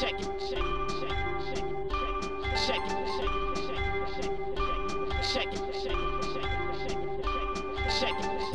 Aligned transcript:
check 0.00 0.20
it. 0.20 0.33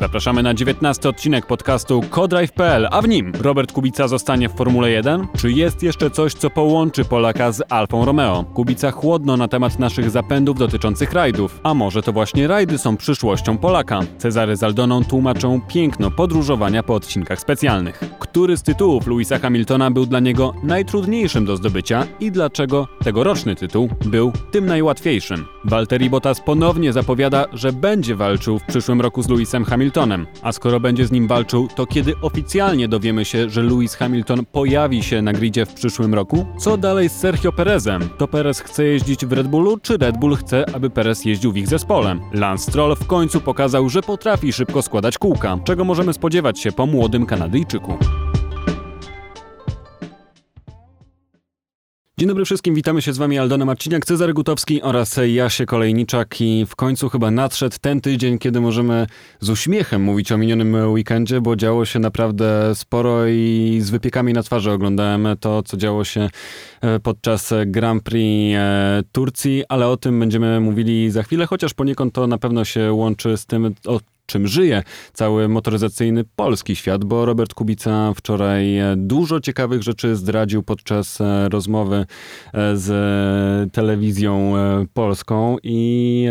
Zapraszamy 0.00 0.42
na 0.42 0.54
19 0.54 1.08
odcinek 1.08 1.46
podcastu 1.46 2.00
Codrive.pl, 2.10 2.88
a 2.90 3.02
w 3.02 3.08
nim 3.08 3.32
Robert 3.40 3.72
Kubica 3.72 4.08
zostanie 4.08 4.48
w 4.48 4.52
Formule 4.52 4.90
1? 4.90 5.26
Czy 5.36 5.52
jest 5.52 5.82
jeszcze 5.82 6.10
coś, 6.10 6.34
co 6.34 6.50
połączy 6.50 7.04
Polaka 7.04 7.52
z 7.52 7.62
Alfą 7.72 8.04
Romeo? 8.04 8.44
Kubica 8.44 8.90
chłodno 8.90 9.36
na 9.36 9.48
temat 9.48 9.78
naszych 9.78 10.10
zapędów 10.10 10.58
dotyczących 10.58 11.12
rajdów. 11.12 11.60
A 11.62 11.74
może 11.74 12.02
to 12.02 12.12
właśnie 12.12 12.48
rajdy 12.48 12.78
są 12.78 12.96
przyszłością 12.96 13.58
Polaka? 13.58 14.00
Cezary 14.18 14.56
z 14.56 14.62
Aldoną 14.62 15.04
tłumaczą 15.04 15.60
piękno 15.68 16.10
podróżowania 16.10 16.82
po 16.82 16.94
odcinkach 16.94 17.40
specjalnych. 17.40 18.00
Który 18.18 18.56
z 18.56 18.62
tytułów 18.62 19.06
Louisa 19.06 19.38
Hamiltona 19.38 19.90
był 19.90 20.06
dla 20.06 20.20
niego 20.20 20.54
najtrudniejszym 20.62 21.44
do 21.44 21.56
zdobycia 21.56 22.06
i 22.20 22.30
dlaczego 22.30 22.88
tegoroczny 23.04 23.54
tytuł 23.54 23.90
był 24.04 24.32
tym 24.50 24.66
najłatwiejszym? 24.66 25.44
Valtteri 25.64 26.10
Bottas 26.10 26.40
ponownie 26.40 26.92
zapowiada, 26.92 27.46
że 27.52 27.72
będzie 27.72 28.16
walczył 28.16 28.58
w 28.58 28.64
przyszłym 28.64 29.00
roku 29.00 29.22
z 29.22 29.28
Louisem 29.28 29.64
Hamiltonem 29.64 29.89
Hamiltonem. 29.90 30.26
A 30.42 30.52
skoro 30.52 30.80
będzie 30.80 31.06
z 31.06 31.12
nim 31.12 31.28
walczył, 31.28 31.68
to 31.76 31.86
kiedy 31.86 32.14
oficjalnie 32.22 32.88
dowiemy 32.88 33.24
się, 33.24 33.50
że 33.50 33.62
Lewis 33.62 33.94
Hamilton 33.94 34.44
pojawi 34.52 35.02
się 35.02 35.22
na 35.22 35.32
gridzie 35.32 35.66
w 35.66 35.74
przyszłym 35.74 36.14
roku? 36.14 36.46
Co 36.58 36.76
dalej 36.76 37.08
z 37.08 37.12
Sergio 37.12 37.52
Perezem? 37.52 38.08
To 38.18 38.28
Perez 38.28 38.60
chce 38.60 38.84
jeździć 38.84 39.26
w 39.26 39.32
Red 39.32 39.48
Bullu, 39.48 39.78
czy 39.82 39.96
Red 39.96 40.18
Bull 40.18 40.36
chce, 40.36 40.64
aby 40.74 40.90
Perez 40.90 41.24
jeździł 41.24 41.52
w 41.52 41.56
ich 41.56 41.68
zespole? 41.68 42.18
Lance 42.32 42.70
Stroll 42.70 42.96
w 42.96 43.06
końcu 43.06 43.40
pokazał, 43.40 43.88
że 43.88 44.02
potrafi 44.02 44.52
szybko 44.52 44.82
składać 44.82 45.18
kółka. 45.18 45.58
Czego 45.64 45.84
możemy 45.84 46.12
spodziewać 46.12 46.60
się 46.60 46.72
po 46.72 46.86
młodym 46.86 47.26
Kanadyjczyku? 47.26 47.98
Dzień 52.20 52.28
dobry 52.28 52.44
wszystkim, 52.44 52.74
witamy 52.74 53.02
się 53.02 53.12
z 53.12 53.18
Wami 53.18 53.38
Aldona 53.38 53.64
Marciniak, 53.64 54.06
Cezary 54.06 54.34
Gutowski 54.34 54.82
oraz 54.82 55.20
Jasie 55.26 55.66
Kolejniczak 55.66 56.40
i 56.40 56.66
w 56.66 56.76
końcu 56.76 57.08
chyba 57.08 57.30
nadszedł 57.30 57.76
ten 57.80 58.00
tydzień, 58.00 58.38
kiedy 58.38 58.60
możemy 58.60 59.06
z 59.40 59.50
uśmiechem 59.50 60.02
mówić 60.02 60.32
o 60.32 60.38
minionym 60.38 60.74
weekendzie, 60.74 61.40
bo 61.40 61.56
działo 61.56 61.84
się 61.84 61.98
naprawdę 61.98 62.74
sporo 62.74 63.26
i 63.26 63.78
z 63.82 63.90
wypiekami 63.90 64.32
na 64.32 64.42
twarzy 64.42 64.70
oglądałem 64.70 65.28
to, 65.40 65.62
co 65.62 65.76
działo 65.76 66.04
się 66.04 66.28
e, 66.80 67.00
podczas 67.00 67.52
Grand 67.66 68.02
Prix 68.02 68.56
e, 68.56 69.02
Turcji, 69.12 69.64
ale 69.68 69.88
o 69.88 69.96
tym 69.96 70.20
będziemy 70.20 70.60
mówili 70.60 71.10
za 71.10 71.22
chwilę, 71.22 71.46
chociaż 71.46 71.74
poniekąd 71.74 72.14
to 72.14 72.26
na 72.26 72.38
pewno 72.38 72.64
się 72.64 72.92
łączy 72.92 73.36
z 73.36 73.46
tym, 73.46 73.74
o 73.86 74.00
czym 74.30 74.46
żyje 74.46 74.82
cały 75.12 75.48
motoryzacyjny 75.48 76.24
polski 76.36 76.76
świat, 76.76 77.04
bo 77.04 77.26
Robert 77.26 77.54
Kubica 77.54 78.12
wczoraj 78.16 78.78
e, 78.78 78.94
dużo 78.96 79.40
ciekawych 79.40 79.82
rzeczy 79.82 80.16
zdradził 80.16 80.62
podczas 80.62 81.20
e, 81.20 81.48
rozmowy 81.48 81.96
e, 81.96 82.76
z 82.76 83.72
telewizją 83.72 84.52
polską 84.94 85.56
i 85.62 86.28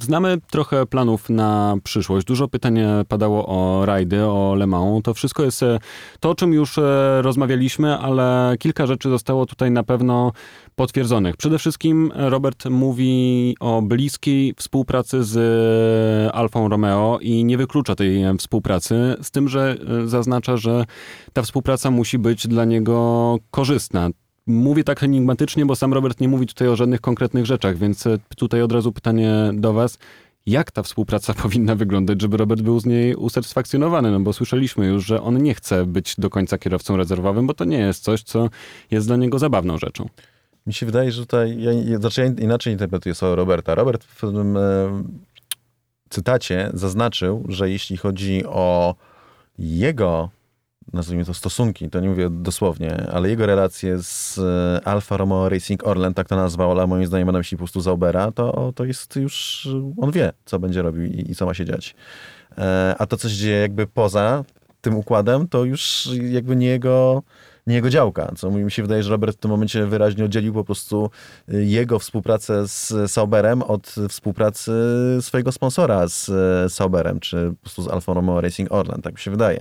znamy 0.00 0.38
trochę 0.50 0.86
planów 0.86 1.30
na 1.30 1.76
przyszłość. 1.84 2.26
Dużo 2.26 2.48
pytań 2.48 2.78
padało 3.08 3.46
o 3.46 3.86
rajdy, 3.86 4.24
o 4.24 4.54
Le 4.54 4.66
Mans. 4.66 5.02
To 5.02 5.14
wszystko 5.14 5.42
jest 5.42 5.64
to, 6.20 6.30
o 6.30 6.34
czym 6.34 6.52
już 6.52 6.78
rozmawialiśmy, 7.20 7.98
ale 7.98 8.54
kilka 8.58 8.86
rzeczy 8.86 9.10
zostało 9.10 9.46
tutaj 9.46 9.70
na 9.70 9.82
pewno 9.82 10.32
potwierdzonych. 10.76 11.36
Przede 11.36 11.58
wszystkim 11.58 12.12
Robert 12.14 12.64
mówi 12.64 13.56
o 13.60 13.82
bliskiej 13.82 14.54
współpracy 14.56 15.24
z 15.24 16.34
Alfą 16.34 16.68
Romeo 16.68 17.18
i 17.22 17.39
nie 17.44 17.56
wyklucza 17.56 17.94
tej 17.94 18.24
współpracy, 18.38 19.16
z 19.22 19.30
tym, 19.30 19.48
że 19.48 19.76
e, 20.02 20.08
zaznacza, 20.08 20.56
że 20.56 20.84
ta 21.32 21.42
współpraca 21.42 21.90
musi 21.90 22.18
być 22.18 22.46
dla 22.46 22.64
niego 22.64 23.36
korzystna. 23.50 24.10
Mówię 24.46 24.84
tak 24.84 25.02
enigmatycznie, 25.02 25.66
bo 25.66 25.76
sam 25.76 25.94
Robert 25.94 26.20
nie 26.20 26.28
mówi 26.28 26.46
tutaj 26.46 26.68
o 26.68 26.76
żadnych 26.76 27.00
konkretnych 27.00 27.46
rzeczach, 27.46 27.78
więc 27.78 28.06
e, 28.06 28.18
tutaj 28.36 28.62
od 28.62 28.72
razu 28.72 28.92
pytanie 28.92 29.50
do 29.54 29.72
Was. 29.72 29.98
Jak 30.46 30.70
ta 30.70 30.82
współpraca 30.82 31.34
powinna 31.42 31.74
wyglądać, 31.74 32.22
żeby 32.22 32.36
Robert 32.36 32.62
był 32.62 32.80
z 32.80 32.86
niej 32.86 33.14
usatysfakcjonowany? 33.14 34.10
No 34.10 34.20
bo 34.20 34.32
słyszeliśmy 34.32 34.86
już, 34.86 35.06
że 35.06 35.22
on 35.22 35.42
nie 35.42 35.54
chce 35.54 35.86
być 35.86 36.14
do 36.18 36.30
końca 36.30 36.58
kierowcą 36.58 36.96
rezerwowym, 36.96 37.46
bo 37.46 37.54
to 37.54 37.64
nie 37.64 37.78
jest 37.78 38.04
coś, 38.04 38.22
co 38.22 38.48
jest 38.90 39.06
dla 39.06 39.16
niego 39.16 39.38
zabawną 39.38 39.78
rzeczą. 39.78 40.08
Mi 40.66 40.74
się 40.74 40.86
wydaje, 40.86 41.12
że 41.12 41.20
tutaj, 41.20 41.62
ja, 41.62 41.98
znaczy 41.98 42.20
ja 42.20 42.44
inaczej 42.44 42.72
interpretuję 42.72 43.14
słowo 43.14 43.36
Roberta. 43.36 43.74
Robert 43.74 44.04
w 44.04 44.20
pewnym 44.20 44.58
cytacie 46.10 46.70
zaznaczył, 46.74 47.44
że 47.48 47.70
jeśli 47.70 47.96
chodzi 47.96 48.46
o 48.46 48.94
jego, 49.58 50.30
nazwijmy 50.92 51.24
to 51.24 51.34
stosunki, 51.34 51.90
to 51.90 52.00
nie 52.00 52.08
mówię 52.08 52.30
dosłownie, 52.30 53.06
ale 53.12 53.28
jego 53.28 53.46
relacje 53.46 53.98
z 54.02 54.38
e, 54.38 54.80
Alfa 54.88 55.16
Romeo 55.16 55.48
Racing 55.48 55.86
Orlen, 55.86 56.14
tak 56.14 56.28
to 56.28 56.36
nazwał, 56.36 56.70
ale 56.70 56.86
moim 56.86 57.06
zdaniem 57.06 57.30
na 57.30 57.38
myśli 57.38 57.56
po 57.56 57.64
prostu 57.64 57.80
Zaubera, 57.80 58.32
to, 58.32 58.72
to 58.76 58.84
jest 58.84 59.16
już, 59.16 59.68
on 59.96 60.10
wie, 60.10 60.32
co 60.44 60.58
będzie 60.58 60.82
robił 60.82 61.04
i, 61.04 61.30
i 61.30 61.34
co 61.34 61.46
ma 61.46 61.54
się 61.54 61.64
dziać. 61.64 61.94
E, 62.58 62.94
a 62.98 63.06
to, 63.06 63.16
co 63.16 63.28
się 63.28 63.36
dzieje 63.36 63.60
jakby 63.60 63.86
poza 63.86 64.44
tym 64.80 64.96
układem, 64.96 65.48
to 65.48 65.64
już 65.64 66.08
jakby 66.30 66.56
nie 66.56 66.66
jego 66.66 67.22
nie 67.70 67.76
jego 67.76 67.90
działka, 67.90 68.32
co 68.36 68.50
mi 68.50 68.70
się 68.70 68.82
wydaje, 68.82 69.02
że 69.02 69.10
Robert 69.10 69.36
w 69.36 69.40
tym 69.40 69.50
momencie 69.50 69.86
wyraźnie 69.86 70.24
oddzielił 70.24 70.54
po 70.54 70.64
prostu 70.64 71.10
y, 71.54 71.64
jego 71.64 71.98
współpracę 71.98 72.68
z 72.68 72.92
Sauberem 73.12 73.62
od 73.62 73.94
współpracy 74.08 74.72
swojego 75.20 75.52
sponsora 75.52 76.08
z 76.08 76.28
y, 76.28 76.70
Sauberem, 76.70 77.20
czy 77.20 77.50
po 77.50 77.62
prostu 77.62 77.82
z 77.82 77.88
Alfa 77.88 78.14
Romeo 78.14 78.40
Racing 78.40 78.72
Orlen, 78.72 79.02
tak 79.02 79.14
mi 79.14 79.20
się 79.20 79.30
wydaje. 79.30 79.60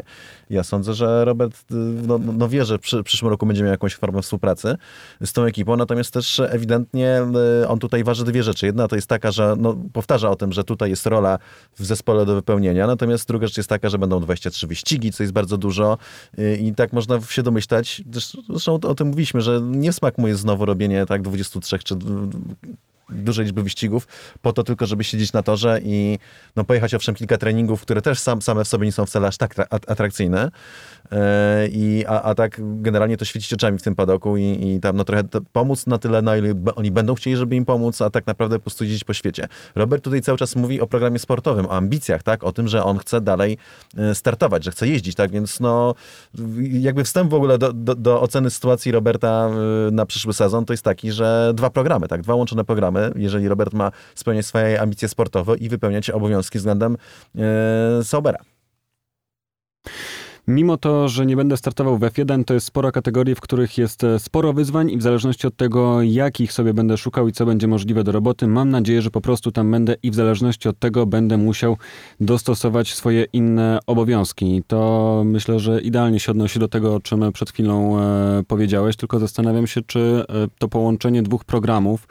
Ja 0.49 0.63
sądzę, 0.63 0.93
że 0.93 1.25
Robert 1.25 1.55
y, 1.71 1.75
no, 2.07 2.17
no 2.17 2.49
wie, 2.49 2.65
że 2.65 2.79
przy, 2.79 3.03
przyszłym 3.03 3.29
roku 3.29 3.45
będzie 3.45 3.63
miał 3.63 3.71
jakąś 3.71 3.95
formę 3.95 4.21
współpracy 4.21 4.75
z 5.21 5.33
tą 5.33 5.43
ekipą, 5.43 5.77
natomiast 5.77 6.13
też 6.13 6.39
ewidentnie 6.39 7.21
on 7.67 7.79
tutaj 7.79 8.03
waży 8.03 8.25
dwie 8.25 8.43
rzeczy. 8.43 8.65
Jedna 8.65 8.87
to 8.87 8.95
jest 8.95 9.07
taka, 9.07 9.31
że 9.31 9.55
no, 9.57 9.75
powtarza 9.93 10.29
o 10.29 10.35
tym, 10.35 10.51
że 10.51 10.63
tutaj 10.63 10.89
jest 10.89 11.05
rola 11.05 11.39
w 11.77 11.85
zespole 11.85 12.25
do 12.25 12.35
wypełnienia, 12.35 12.87
natomiast 12.87 13.27
druga 13.27 13.47
rzecz 13.47 13.57
jest 13.57 13.69
taka, 13.69 13.89
że 13.89 13.97
będą 13.97 14.19
23 14.19 14.67
wyścigi, 14.67 15.11
co 15.11 15.23
jest 15.23 15.33
bardzo 15.33 15.57
dużo 15.57 15.97
i 16.59 16.73
tak 16.73 16.93
można 16.93 17.21
się 17.21 17.43
domyślać, 17.43 18.01
zresztą 18.49 18.73
o 18.73 18.95
tym 18.95 19.07
mówiliśmy, 19.07 19.41
że 19.41 19.61
nie 19.61 19.93
smak 19.93 20.17
mu 20.17 20.27
jest 20.27 20.41
znowu 20.41 20.65
robienie 20.65 21.05
tak 21.05 21.21
23 21.21 21.79
czy 21.79 21.95
dużej 23.11 23.45
liczby 23.45 23.63
wyścigów, 23.63 24.07
po 24.41 24.53
to 24.53 24.63
tylko, 24.63 24.85
żeby 24.85 25.03
siedzieć 25.03 25.33
na 25.33 25.43
torze 25.43 25.79
i 25.83 26.19
no, 26.55 26.63
pojechać 26.63 26.93
owszem 26.93 27.15
kilka 27.15 27.37
treningów, 27.37 27.81
które 27.81 28.01
też 28.01 28.19
sam, 28.19 28.41
same 28.41 28.63
w 28.63 28.67
sobie 28.67 28.85
nie 28.85 28.91
są 28.91 29.05
wcale 29.05 29.27
aż 29.27 29.37
tak 29.37 29.55
atrakcyjne. 29.87 30.51
E, 31.11 31.67
I, 31.67 32.05
a, 32.07 32.21
a 32.21 32.35
tak 32.35 32.61
generalnie 32.81 33.17
to 33.17 33.25
świecić 33.25 33.53
oczami 33.53 33.77
w 33.77 33.81
tym 33.81 33.95
padoku 33.95 34.37
i, 34.37 34.43
i 34.43 34.79
tam 34.79 34.97
no, 34.97 35.03
trochę 35.03 35.23
pomóc 35.51 35.87
na 35.87 35.97
tyle, 35.97 36.21
na 36.21 36.37
ile 36.37 36.53
oni 36.75 36.91
będą 36.91 37.15
chcieli, 37.15 37.35
żeby 37.35 37.55
im 37.55 37.65
pomóc, 37.65 38.01
a 38.01 38.09
tak 38.09 38.27
naprawdę 38.27 38.59
po 38.59 38.63
prostu 38.63 38.83
jeździć 38.83 39.03
po 39.03 39.13
świecie. 39.13 39.47
Robert 39.75 40.03
tutaj 40.03 40.21
cały 40.21 40.37
czas 40.37 40.55
mówi 40.55 40.81
o 40.81 40.87
programie 40.87 41.19
sportowym, 41.19 41.65
o 41.65 41.71
ambicjach, 41.71 42.23
tak? 42.23 42.43
O 42.43 42.51
tym, 42.51 42.67
że 42.67 42.83
on 42.83 42.97
chce 42.97 43.21
dalej 43.21 43.57
e, 43.97 44.15
startować, 44.15 44.63
że 44.63 44.71
chce 44.71 44.87
jeździć, 44.87 45.15
tak? 45.15 45.31
Więc 45.31 45.59
no 45.59 45.95
jakby 46.71 47.03
wstęp 47.03 47.31
w 47.31 47.33
ogóle 47.33 47.57
do, 47.57 47.73
do, 47.73 47.95
do 47.95 48.21
oceny 48.21 48.49
sytuacji 48.49 48.91
Roberta 48.91 49.49
e, 49.87 49.91
na 49.91 50.05
przyszły 50.05 50.33
sezon 50.33 50.65
to 50.65 50.73
jest 50.73 50.83
taki, 50.83 51.11
że 51.11 51.51
dwa 51.55 51.69
programy, 51.69 52.07
tak? 52.07 52.21
Dwa 52.21 52.35
łączone 52.35 52.65
programy 52.65 53.11
jeżeli 53.15 53.47
Robert 53.47 53.73
ma 53.73 53.91
spełniać 54.15 54.45
swoje 54.45 54.81
ambicje 54.81 55.07
sportowe 55.07 55.57
i 55.57 55.69
wypełniać 55.69 56.09
obowiązki 56.09 56.57
względem 56.57 56.97
e, 57.35 58.03
Saubera. 58.03 58.39
Mimo 60.49 60.77
to, 60.77 61.07
że 61.07 61.25
nie 61.25 61.35
będę 61.35 61.57
startował 61.57 61.97
w 61.97 62.01
F1, 62.01 62.43
to 62.43 62.53
jest 62.53 62.65
spora 62.65 62.91
kategorii, 62.91 63.35
w 63.35 63.41
których 63.41 63.77
jest 63.77 64.03
e, 64.03 64.19
sporo 64.19 64.53
wyzwań 64.53 64.91
i 64.91 64.97
w 64.97 65.01
zależności 65.01 65.47
od 65.47 65.55
tego, 65.55 66.01
jakich 66.01 66.53
sobie 66.53 66.73
będę 66.73 66.97
szukał 66.97 67.27
i 67.27 67.31
co 67.31 67.45
będzie 67.45 67.67
możliwe 67.67 68.03
do 68.03 68.11
roboty, 68.11 68.47
mam 68.47 68.69
nadzieję, 68.69 69.01
że 69.01 69.11
po 69.11 69.21
prostu 69.21 69.51
tam 69.51 69.71
będę 69.71 69.95
i 70.03 70.11
w 70.11 70.15
zależności 70.15 70.69
od 70.69 70.79
tego 70.79 71.05
będę 71.05 71.37
musiał 71.37 71.77
dostosować 72.19 72.93
swoje 72.93 73.25
inne 73.33 73.79
obowiązki. 73.87 74.63
To 74.67 75.21
myślę, 75.25 75.59
że 75.59 75.81
idealnie 75.81 76.19
się 76.19 76.31
odnosi 76.31 76.59
do 76.59 76.67
tego, 76.67 76.95
o 76.95 76.99
czym 76.99 77.31
przed 77.31 77.51
chwilą 77.51 77.99
e, 77.99 78.43
powiedziałeś, 78.47 78.95
tylko 78.95 79.19
zastanawiam 79.19 79.67
się, 79.67 79.81
czy 79.81 79.99
e, 79.99 80.47
to 80.59 80.67
połączenie 80.67 81.23
dwóch 81.23 81.45
programów 81.45 82.07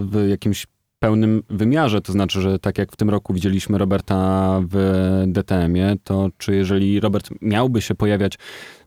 w 0.00 0.26
jakimś 0.28 0.66
pełnym 1.02 1.42
wymiarze, 1.50 2.00
to 2.00 2.12
znaczy, 2.12 2.40
że 2.40 2.58
tak 2.58 2.78
jak 2.78 2.92
w 2.92 2.96
tym 2.96 3.10
roku 3.10 3.34
widzieliśmy 3.34 3.78
Roberta 3.78 4.60
w 4.70 5.24
DTM-ie, 5.26 5.96
to 6.04 6.28
czy 6.38 6.54
jeżeli 6.54 7.00
Robert 7.00 7.30
miałby 7.40 7.82
się 7.82 7.94
pojawiać 7.94 8.38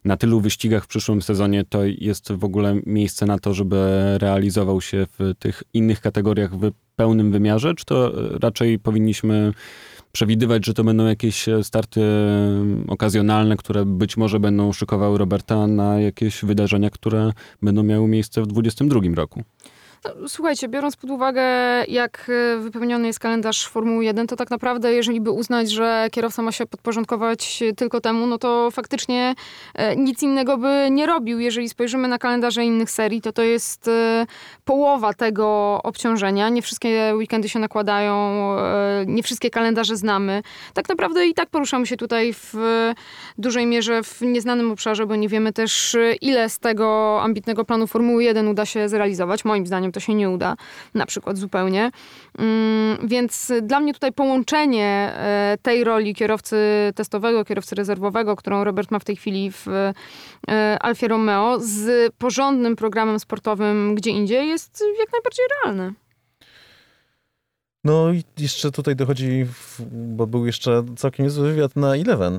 na 0.05 0.17
tylu 0.17 0.39
wyścigach 0.39 0.83
w 0.83 0.87
przyszłym 0.87 1.21
sezonie, 1.21 1.63
to 1.69 1.79
jest 1.85 2.31
w 2.31 2.43
ogóle 2.43 2.75
miejsce 2.85 3.25
na 3.25 3.39
to, 3.39 3.53
żeby 3.53 3.77
realizował 4.21 4.81
się 4.81 5.05
w 5.19 5.33
tych 5.39 5.63
innych 5.73 6.01
kategoriach 6.01 6.55
w 6.55 6.71
pełnym 6.95 7.31
wymiarze, 7.31 7.73
czy 7.75 7.85
to 7.85 8.11
raczej 8.39 8.79
powinniśmy 8.79 9.53
przewidywać, 10.11 10.65
że 10.65 10.73
to 10.73 10.83
będą 10.83 11.05
jakieś 11.05 11.45
starty 11.63 12.01
okazjonalne, 12.87 13.57
które 13.57 13.85
być 13.85 14.17
może 14.17 14.39
będą 14.39 14.73
szykowały 14.73 15.17
Roberta 15.17 15.67
na 15.67 15.99
jakieś 15.99 16.45
wydarzenia, 16.45 16.89
które 16.89 17.31
będą 17.61 17.83
miały 17.83 18.07
miejsce 18.07 18.41
w 18.41 18.47
2022 18.47 19.15
roku? 19.15 19.43
No, 20.05 20.29
słuchajcie, 20.29 20.67
biorąc 20.67 20.95
pod 20.95 21.09
uwagę, 21.09 21.43
jak 21.87 22.31
e, 22.55 22.57
wypełniony 22.57 23.07
jest 23.07 23.19
kalendarz 23.19 23.67
Formuły 23.67 24.05
1, 24.05 24.27
to 24.27 24.35
tak 24.35 24.49
naprawdę, 24.49 24.93
jeżeli 24.93 25.21
by 25.21 25.31
uznać, 25.31 25.71
że 25.71 26.07
kierowca 26.11 26.41
ma 26.41 26.51
się 26.51 26.65
podporządkować 26.65 27.63
tylko 27.77 28.01
temu, 28.01 28.27
no 28.27 28.37
to 28.37 28.71
faktycznie 28.71 29.35
e, 29.73 29.95
nic 29.95 30.23
innego 30.23 30.57
by 30.57 30.87
nie 30.91 31.05
robił. 31.05 31.39
Jeżeli 31.39 31.69
spojrzymy 31.69 32.07
na 32.07 32.17
kalendarze 32.17 32.65
innych 32.65 32.91
serii, 32.91 33.21
to 33.21 33.31
to 33.31 33.41
jest 33.41 33.87
e, 33.87 34.25
połowa 34.65 35.13
tego 35.13 35.79
obciążenia. 35.83 36.49
Nie 36.49 36.61
wszystkie 36.61 37.13
weekendy 37.15 37.49
się 37.49 37.59
nakładają, 37.59 38.15
nie 39.05 39.23
wszystkie 39.23 39.49
kalendarze 39.49 39.97
znamy. 39.97 40.43
Tak 40.73 40.89
naprawdę 40.89 41.25
i 41.25 41.33
tak 41.33 41.49
poruszamy 41.49 41.85
się 41.85 41.97
tutaj 41.97 42.33
w 42.33 42.53
dużej 43.37 43.65
mierze 43.65 44.03
w 44.03 44.21
nieznanym 44.21 44.71
obszarze, 44.71 45.05
bo 45.05 45.15
nie 45.15 45.29
wiemy 45.29 45.53
też, 45.53 45.97
ile 46.21 46.49
z 46.49 46.59
tego 46.59 47.19
ambitnego 47.21 47.65
planu 47.65 47.87
Formuły 47.87 48.23
1 48.23 48.47
uda 48.47 48.65
się 48.65 48.89
zrealizować. 48.89 49.45
Moim 49.45 49.67
zdaniem 49.67 49.91
to 49.95 49.99
się 49.99 50.13
nie 50.13 50.29
uda, 50.29 50.55
na 50.93 51.05
przykład 51.05 51.37
zupełnie. 51.37 51.91
Mm, 52.37 53.07
więc 53.07 53.51
dla 53.61 53.79
mnie 53.79 53.93
tutaj 53.93 54.13
połączenie 54.13 55.13
e, 55.15 55.57
tej 55.61 55.83
roli 55.83 56.15
kierowcy 56.15 56.57
testowego, 56.95 57.45
kierowcy 57.45 57.75
rezerwowego, 57.75 58.35
którą 58.35 58.63
Robert 58.63 58.91
ma 58.91 58.99
w 58.99 59.05
tej 59.05 59.15
chwili 59.15 59.51
w 59.51 59.67
e, 59.67 60.77
Alfie 60.81 61.07
Romeo, 61.07 61.59
z 61.59 62.13
porządnym 62.17 62.75
programem 62.75 63.19
sportowym 63.19 63.95
gdzie 63.95 64.11
indziej 64.11 64.47
jest 64.47 64.83
jak 64.99 65.11
najbardziej 65.11 65.45
realne. 65.63 65.93
No 67.83 68.11
i 68.11 68.23
jeszcze 68.39 68.71
tutaj 68.71 68.95
dochodzi, 68.95 69.45
bo 69.91 70.27
był 70.27 70.45
jeszcze 70.45 70.83
całkiem 70.95 71.25
niezły 71.25 71.49
wywiad 71.49 71.75
na 71.75 71.95
Eleven 71.95 72.35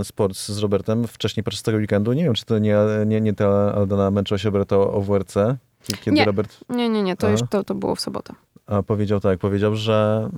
e, 0.00 0.04
Sports 0.04 0.48
z 0.48 0.58
Robertem 0.58 1.08
wcześniej 1.08 1.44
podczas 1.44 1.62
tego 1.62 1.78
weekendu. 1.78 2.12
Nie 2.12 2.24
wiem, 2.24 2.34
czy 2.34 2.44
to 2.44 2.58
nie, 2.58 2.76
nie, 3.06 3.20
nie 3.20 3.32
ta 3.32 3.74
Aldona 3.74 4.10
męczyła 4.10 4.38
się 4.38 4.48
Roberta 4.48 4.76
o 4.76 5.00
WRC, 5.00 5.36
kiedy 5.96 6.16
nie. 6.16 6.24
Robert... 6.24 6.58
Nie, 6.68 6.88
nie, 6.88 7.02
nie, 7.02 7.16
to, 7.16 7.28
już, 7.30 7.40
to, 7.50 7.64
to 7.64 7.74
było 7.74 7.94
w 7.94 8.00
sobotę. 8.00 8.34
A 8.66 8.82
powiedział 8.82 9.20
tak, 9.20 9.38
powiedział, 9.38 9.76
że 9.76 10.28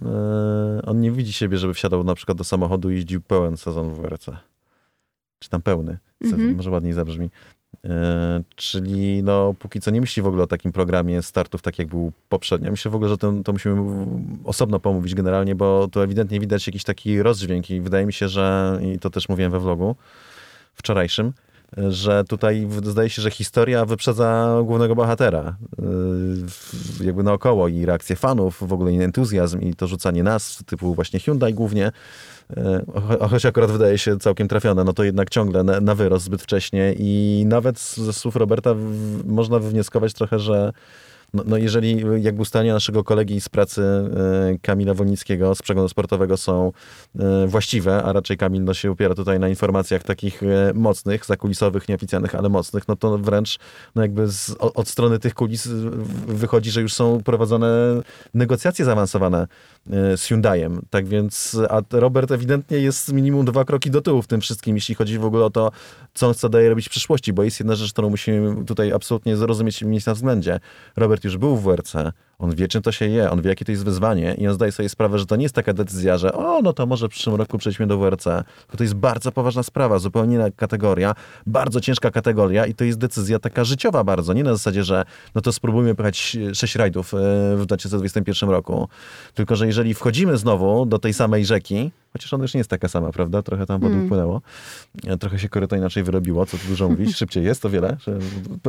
yy, 0.75 0.83
on 0.87 1.01
nie 1.01 1.13
widzi 1.13 1.33
siebie, 1.33 1.59
żeby 1.59 1.75
wsiadał 1.75 2.05
na 2.05 2.15
przykład 2.15 2.39
do 2.39 2.45
samochodu 2.45 2.91
i 2.91 2.95
jeździł 2.95 3.21
pełen 3.21 3.57
sezon 3.57 3.95
w 3.95 4.01
WRC. 4.01 4.27
Czy 5.39 5.49
tam 5.49 5.63
pełny. 5.63 5.99
Mhm. 6.25 6.57
Może 6.57 6.71
ładniej 6.71 6.93
zabrzmi. 6.93 7.31
E, 7.85 8.43
czyli 8.57 9.23
no, 9.23 9.55
póki 9.59 9.81
co 9.81 9.91
nie 9.91 10.01
myśli 10.01 10.23
w 10.23 10.27
ogóle 10.27 10.43
o 10.43 10.47
takim 10.47 10.73
programie 10.73 11.23
startów, 11.23 11.63
tak 11.63 11.79
jak 11.79 11.89
był 11.89 12.13
poprzednio. 12.29 12.71
Myślę 12.71 12.91
w 12.91 12.95
ogóle, 12.95 13.11
że 13.11 13.19
to, 13.19 13.33
to 13.45 13.53
musimy 13.53 14.07
osobno 14.45 14.81
pomówić 14.81 15.15
generalnie, 15.15 15.55
bo 15.55 15.89
tu 15.89 16.01
ewidentnie 16.01 16.41
widać 16.41 16.67
jakiś 16.67 16.85
taki 16.85 17.23
rozdźwięk 17.23 17.71
i 17.71 17.81
wydaje 17.81 18.07
mi 18.07 18.13
się, 18.13 18.29
że, 18.29 18.79
i 18.83 18.99
to 18.99 19.11
też 19.11 19.29
mówiłem 19.29 19.53
we 19.53 19.61
vlogu 19.61 19.97
wczorajszym, 20.75 21.33
że 21.77 22.25
tutaj 22.25 22.69
zdaje 22.83 23.11
się, 23.11 23.23
że 23.23 23.31
historia 23.31 23.85
wyprzedza 23.85 24.59
głównego 24.65 24.95
bohatera. 24.95 25.57
Yy, 27.01 27.07
jakby 27.07 27.23
naokoło 27.23 27.69
i 27.69 27.87
reakcje 27.87 28.17
fanów, 28.17 28.59
w 28.61 28.73
ogóle 28.73 28.93
i 28.93 29.03
entuzjazm 29.03 29.61
i 29.61 29.75
to 29.75 29.87
rzucanie 29.87 30.23
nas, 30.23 30.63
typu 30.67 30.95
właśnie 30.95 31.21
Hyundai 31.21 31.55
głównie, 31.55 31.93
yy, 32.57 33.29
choć 33.29 33.47
akurat 33.47 33.71
wydaje 33.71 33.99
się 33.99 34.19
całkiem 34.19 34.49
trafione, 34.49 34.85
no 34.85 34.93
to 34.93 35.05
jednak 35.05 35.31
ciągle 35.31 35.63
na, 35.63 35.81
na 35.81 35.95
wyrost 35.95 36.25
zbyt 36.25 36.43
wcześnie 36.43 36.95
i 36.99 37.43
nawet 37.47 37.81
ze 37.81 38.13
słów 38.13 38.37
Roberta 38.37 38.75
można 39.25 39.59
wywnioskować 39.59 40.13
trochę, 40.13 40.39
że 40.39 40.73
no, 41.35 41.43
no 41.47 41.57
jeżeli 41.57 42.05
jakby 42.23 42.43
ustalenia 42.43 42.75
naszego 42.75 43.05
kolegi 43.05 43.41
z 43.41 43.49
pracy 43.49 43.83
e, 43.83 44.59
Kamila 44.63 44.95
Wolnickiego 44.95 45.55
z 45.55 45.63
przeglądu 45.63 45.89
sportowego 45.89 46.37
są 46.37 46.73
e, 47.19 47.47
właściwe, 47.47 48.03
a 48.03 48.13
raczej 48.13 48.37
Kamil 48.37 48.65
no, 48.65 48.75
się 48.75 48.91
opiera 48.91 49.15
tutaj 49.15 49.41
na 49.41 49.49
informacjach 49.49 50.03
takich 50.03 50.43
mocnych, 50.75 51.27
zakulisowych, 51.27 51.89
nieoficjalnych, 51.89 52.35
ale 52.35 52.49
mocnych, 52.49 52.89
no 52.89 52.97
to 52.97 53.19
wręcz 53.19 53.59
no 53.95 54.03
jakby 54.03 54.29
z, 54.29 54.57
od 54.59 54.89
strony 54.89 55.19
tych 55.19 55.35
kulis 55.35 55.69
wychodzi, 56.27 56.71
że 56.71 56.81
już 56.81 56.95
są 56.95 57.23
prowadzone 57.23 57.69
negocjacje 58.35 58.85
zaawansowane 58.85 59.47
z 59.87 60.23
Hyundaiem. 60.23 60.83
Tak 60.91 61.07
więc, 61.07 61.57
a 61.69 61.83
Robert 61.91 62.31
ewidentnie 62.31 62.79
jest 62.79 63.13
minimum 63.13 63.45
dwa 63.45 63.65
kroki 63.65 63.91
do 63.91 64.01
tyłu 64.01 64.23
w 64.23 64.27
tym 64.27 64.41
wszystkim, 64.41 64.77
jeśli 64.77 64.95
chodzi 64.95 65.19
w 65.19 65.25
ogóle 65.25 65.45
o 65.45 65.51
to, 65.51 65.71
co 66.15 66.27
on 66.27 66.35
chce 66.35 66.69
robić 66.69 66.87
w 66.87 66.91
przyszłości, 66.91 67.33
bo 67.33 67.43
jest 67.43 67.61
jedna 67.61 67.75
rzecz, 67.75 67.93
którą 67.93 68.11
musimy 68.11 68.65
tutaj 68.65 68.93
absolutnie 68.93 69.37
zrozumieć 69.37 69.83
i 69.83 69.87
mieć 69.87 70.07
na 70.07 70.15
względzie. 70.15 70.61
Robert 70.97 71.25
już 71.25 71.37
był 71.37 71.57
w 71.57 71.63
WRC, 71.63 71.95
on 72.41 72.55
wie, 72.55 72.69
czym 72.69 72.83
to 72.83 72.93
się 72.93 73.07
je, 73.07 73.31
on 73.31 73.43
wie, 73.43 73.51
jakie 73.51 73.65
to 73.65 73.73
jest 73.73 73.85
wyzwanie 73.85 74.35
i 74.39 74.49
on 74.49 74.55
zdaje 74.55 74.73
sobie 74.73 74.89
sprawę, 74.89 75.19
że 75.19 75.27
to 75.27 75.37
nie 75.37 75.43
jest 75.43 75.55
taka 75.55 75.73
decyzja, 75.73 76.19
że 76.19 76.33
o, 76.33 76.63
no 76.63 76.73
to 76.73 76.87
może 76.87 77.09
w 77.09 77.11
przyszłym 77.11 77.37
roku 77.37 77.59
przejdźmy 77.59 77.87
do 77.87 77.99
WRC. 77.99 78.25
To, 78.69 78.77
to 78.77 78.83
jest 78.83 78.95
bardzo 78.95 79.33
poważna 79.33 79.63
sprawa, 79.63 79.99
zupełnie 79.99 80.35
inna 80.35 80.51
kategoria, 80.51 81.15
bardzo 81.47 81.81
ciężka 81.81 82.11
kategoria 82.11 82.67
i 82.67 82.75
to 82.75 82.85
jest 82.85 82.99
decyzja 82.99 83.39
taka 83.39 83.65
życiowa 83.65 84.05
bardzo. 84.05 84.33
Nie 84.33 84.45
na 84.45 84.53
zasadzie, 84.53 84.85
że 84.85 85.05
no 85.35 85.41
to 85.41 85.53
spróbujmy 85.53 85.95
pojechać 85.95 86.37
sześć 86.55 86.75
rajdów 86.75 87.15
e, 87.15 87.17
w 87.57 87.63
2021 87.67 88.51
roku. 88.51 88.89
Tylko, 89.35 89.57
że 89.57 89.67
jeżeli 89.67 89.95
wchodzimy 89.95 90.37
znowu 90.37 90.87
do 90.87 90.99
tej 90.99 91.15
samej 91.15 91.45
rzeki, 91.45 91.91
chociaż 92.13 92.33
ona 92.33 92.45
już 92.45 92.55
nie 92.55 92.59
jest 92.59 92.71
taka 92.71 92.89
sama, 92.89 93.13
prawda? 93.13 93.43
Trochę 93.43 93.67
tam 93.67 93.81
wody 93.81 93.95
mm. 93.95 94.07
upłynęło. 94.07 94.43
E, 95.07 95.17
trochę 95.17 95.39
się 95.39 95.49
koryto 95.49 95.77
inaczej 95.77 96.03
wyrobiło, 96.03 96.47
co 96.47 96.59
tu 96.59 96.69
dużo 96.69 96.89
mówić. 96.89 97.17
Szybciej 97.21 97.45
jest, 97.45 97.63
to 97.63 97.71
wiele. 97.71 97.97
Że 98.01 98.19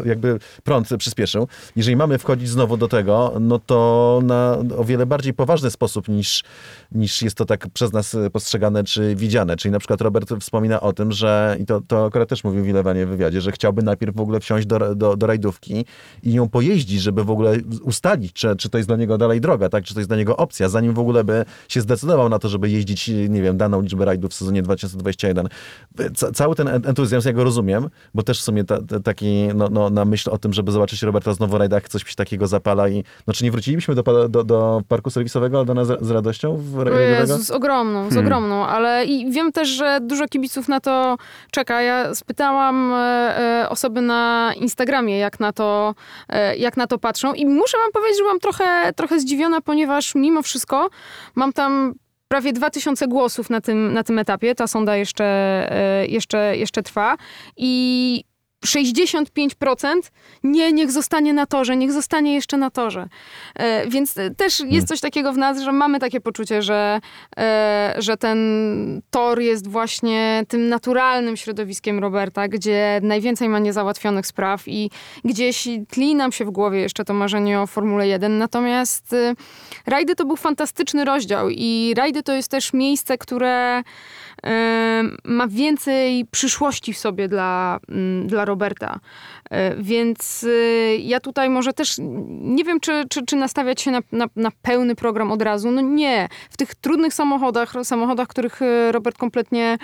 jakby 0.06 0.40
prąd 0.64 0.90
przyspieszył. 0.98 1.48
Jeżeli 1.76 1.96
mamy 1.96 2.18
wchodzić 2.18 2.50
znowu 2.50 2.78
do 2.78 2.88
tego, 2.88 3.34
no 3.40 3.60
to 3.60 4.20
na 4.24 4.58
o 4.78 4.84
wiele 4.84 5.06
bardziej 5.06 5.34
poważny 5.34 5.72
sposób 5.72 6.08
niż, 6.08 6.44
niż 6.92 7.22
jest 7.22 7.38
to 7.38 7.46
tak 7.46 7.68
przez 7.74 7.94
nas 7.94 8.18
postrzegane 8.34 8.84
czy 8.84 9.16
widziane. 9.16 9.58
Czyli 9.58 9.72
na 9.72 9.80
przykład 9.80 10.02
Robert 10.02 10.32
wspomina 10.40 10.82
o 10.82 10.94
tym, 10.94 11.12
że, 11.12 11.58
i 11.60 11.66
to, 11.66 11.82
to 11.88 12.06
akurat 12.06 12.30
też 12.30 12.44
mówił 12.44 12.64
Wilewanie 12.64 13.06
w 13.06 13.10
wywiadzie, 13.10 13.42
że 13.42 13.52
chciałby 13.52 13.84
najpierw 13.84 14.16
w 14.16 14.20
ogóle 14.20 14.40
wsiąść 14.40 14.68
do, 14.68 14.96
do, 14.96 15.18
do 15.18 15.28
rajdówki 15.28 15.86
i 16.24 16.34
ją 16.34 16.50
pojeździć, 16.50 17.02
żeby 17.02 17.24
w 17.24 17.32
ogóle 17.32 17.58
ustalić, 17.84 18.34
czy, 18.34 18.56
czy 18.56 18.70
to 18.70 18.78
jest 18.78 18.90
dla 18.90 18.98
niego 18.98 19.18
dalej 19.18 19.42
droga, 19.42 19.70
tak? 19.70 19.84
czy 19.84 19.94
to 19.94 20.00
jest 20.00 20.10
dla 20.10 20.18
niego 20.18 20.38
opcja, 20.38 20.70
zanim 20.70 20.94
w 20.94 21.00
ogóle 21.00 21.24
by 21.24 21.46
się 21.68 21.82
zdecydował 21.82 22.30
na 22.30 22.40
to, 22.40 22.50
żeby 22.50 22.70
jeździć, 22.70 23.12
nie 23.32 23.42
wiem, 23.42 23.58
daną 23.58 23.82
liczbę 23.82 24.06
rajdów 24.06 24.32
w 24.32 24.34
sezonie 24.34 24.62
2021. 24.62 25.48
cały 26.34 26.56
ten 26.56 26.68
entuzjazm, 26.68 27.28
ja 27.28 27.34
go 27.34 27.44
rozumiem, 27.44 27.90
bo 28.14 28.24
też 28.24 28.40
w 28.40 28.44
sumie 28.44 28.64
ta, 28.64 28.82
ta, 28.82 29.00
taki, 29.00 29.48
no, 29.56 29.68
no, 29.72 29.90
na 29.90 30.06
myśl 30.06 30.30
o 30.30 30.38
tym, 30.38 30.54
żeby 30.54 30.72
zobaczyć 30.72 31.02
Roberta 31.04 31.34
znowu 31.34 31.58
w 31.58 31.60
rajdach, 31.60 31.90
coś 31.90 32.06
mi 32.06 32.14
takiego 32.16 32.48
zapala 32.48 32.90
i, 32.90 33.04
no 33.28 33.34
czy 33.34 33.44
nie 33.44 33.52
wrócilibyśmy 33.52 33.96
do, 33.96 34.30
do, 34.30 34.44
do 34.44 34.82
parku 34.88 35.10
serwisowego 35.10 35.60
Aldona 35.60 35.86
z, 35.86 36.06
z 36.06 36.12
radością? 36.12 36.58
W 36.58 36.86
Jezu, 37.20 37.44
z 37.44 37.52
ogromną, 37.52 38.06
z 38.06 38.14
hmm. 38.14 38.26
ogromną, 38.26 38.66
ale 38.68 39.06
i 39.06 39.32
wiem 39.32 39.52
też, 39.52 39.70
że 39.70 40.00
dużo 40.02 40.28
kibiców 40.28 40.68
na 40.68 40.80
to 40.80 41.18
czeka. 41.52 41.82
Ja 41.82 42.16
spytałam 42.16 42.94
e, 42.94 42.98
e, 42.98 43.70
osoby 43.70 44.02
na 44.02 44.54
Instagramie, 44.56 45.18
jak 45.18 45.40
na 45.40 45.54
to, 45.54 45.96
e, 46.30 46.56
jak 46.56 46.78
na 46.78 46.88
to 46.88 47.00
patrzą 47.00 47.34
i 47.34 47.46
muszę 47.46 47.78
wam 47.78 47.92
powiedzieć, 47.92 48.18
że 48.18 48.24
byłam 48.24 48.40
trochę, 48.40 48.94
trochę 48.96 49.20
zdziwiona, 49.20 49.62
ponieważ 49.62 50.16
mimo 50.16 50.42
wszystko 50.42 50.90
mam 51.36 51.54
tam 51.54 51.94
prawie 52.32 52.54
2000 52.54 53.08
głosów 53.08 53.50
na 53.50 53.62
tym, 53.62 53.94
na 53.94 54.04
tym 54.04 54.20
etapie. 54.20 54.56
Ta 54.56 54.68
sonda 54.68 54.96
jeszcze, 54.96 56.06
jeszcze, 56.08 56.58
jeszcze 56.58 56.84
trwa. 56.84 57.18
I 57.58 58.24
65% 58.66 59.92
nie, 60.44 60.74
niech 60.74 60.92
zostanie 60.92 61.34
na 61.34 61.46
torze, 61.46 61.78
niech 61.78 61.92
zostanie 61.92 62.34
jeszcze 62.34 62.58
na 62.58 62.70
torze. 62.70 63.08
E, 63.56 63.88
więc 63.90 64.14
też 64.14 64.60
jest 64.60 64.60
hmm. 64.60 64.88
coś 64.88 65.00
takiego 65.00 65.34
w 65.34 65.38
nas, 65.38 65.62
że 65.62 65.72
mamy 65.72 66.00
takie 66.00 66.22
poczucie, 66.22 66.62
że, 66.62 67.00
e, 67.38 67.96
że 67.98 68.18
ten 68.18 69.02
tor 69.10 69.40
jest 69.40 69.68
właśnie 69.68 70.44
tym 70.48 70.70
naturalnym 70.70 71.38
środowiskiem 71.38 72.00
Roberta, 72.00 72.48
gdzie 72.48 73.00
najwięcej 73.04 73.50
ma 73.50 73.60
niezałatwionych 73.60 74.28
spraw 74.28 74.68
i 74.68 74.90
gdzieś 75.26 75.68
tli 75.90 76.16
nam 76.16 76.32
się 76.32 76.46
w 76.46 76.52
głowie 76.52 76.80
jeszcze 76.80 77.06
to 77.06 77.14
marzenie 77.14 77.62
o 77.62 77.68
Formule 77.68 78.08
1. 78.08 78.38
Natomiast 78.38 79.14
e, 79.14 79.34
rajdy 79.86 80.16
to 80.16 80.26
był 80.26 80.36
fantastyczny 80.36 81.06
rozdział 81.06 81.50
i 81.50 81.94
rajdy 81.98 82.24
to 82.24 82.34
jest 82.34 82.52
też 82.52 82.74
miejsce, 82.74 83.18
które 83.18 83.84
ma 85.24 85.48
więcej 85.48 86.26
przyszłości 86.32 86.94
w 86.94 86.98
sobie 86.98 87.28
dla, 87.28 87.80
mm, 87.90 88.28
dla 88.28 88.46
Roberta. 88.46 89.00
E, 89.52 89.76
więc 89.76 90.44
y, 90.44 90.98
ja 91.02 91.20
tutaj 91.20 91.50
może 91.50 91.74
też 91.74 91.96
nie 92.30 92.64
wiem, 92.64 92.80
czy, 92.80 93.04
czy, 93.10 93.26
czy 93.26 93.36
nastawiać 93.36 93.82
się 93.82 93.92
na, 93.92 94.02
na, 94.12 94.28
na, 94.36 94.52
pełny 94.62 94.96
program 94.96 95.32
od 95.32 95.42
razu. 95.42 95.72
No 95.72 95.82
nie. 95.82 96.28
W 96.50 96.58
tych 96.58 96.76
trudnych 96.76 97.14
samochodach, 97.14 97.74
samochodach, 97.84 98.28
których 98.28 98.62
y, 98.62 98.92
Robert 98.92 99.18
kompletnie 99.18 99.78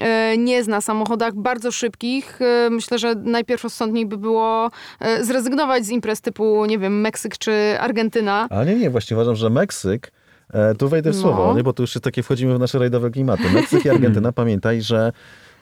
e, 0.00 0.36
nie 0.38 0.64
zna, 0.64 0.80
samochodach 0.80 1.34
bardzo 1.34 1.72
szybkich, 1.72 2.38
myślę, 2.70 2.98
że 2.98 3.14
najpierw 3.14 3.64
rozsądniej 3.64 4.06
by 4.06 4.16
było 4.16 4.70
e, 5.00 5.24
zrezygnować 5.24 5.84
z 5.84 5.90
imprez 5.90 6.20
typu, 6.20 6.66
nie 6.66 6.78
wiem, 6.78 7.00
Meksyk 7.00 7.38
czy 7.38 7.76
Argentyna. 7.80 8.46
Ale 8.50 8.66
nie, 8.66 8.74
nie, 8.74 8.90
właśnie 8.90 9.16
uważam, 9.16 9.36
że 9.36 9.50
Meksyk 9.50 10.12
tu 10.78 10.88
wejdę 10.88 11.12
w 11.12 11.14
no. 11.14 11.20
słowo, 11.20 11.54
nie? 11.54 11.62
bo 11.62 11.72
tu 11.72 11.82
już 11.82 11.92
takie 11.92 12.22
wchodzimy 12.22 12.54
w 12.54 12.58
nasze 12.58 12.78
rajdowe 12.78 13.10
klimaty. 13.10 13.42
Meksyk 13.54 13.84
i 13.84 13.90
Argentyna, 13.90 14.32
pamiętaj, 14.42 14.82
że 14.82 15.12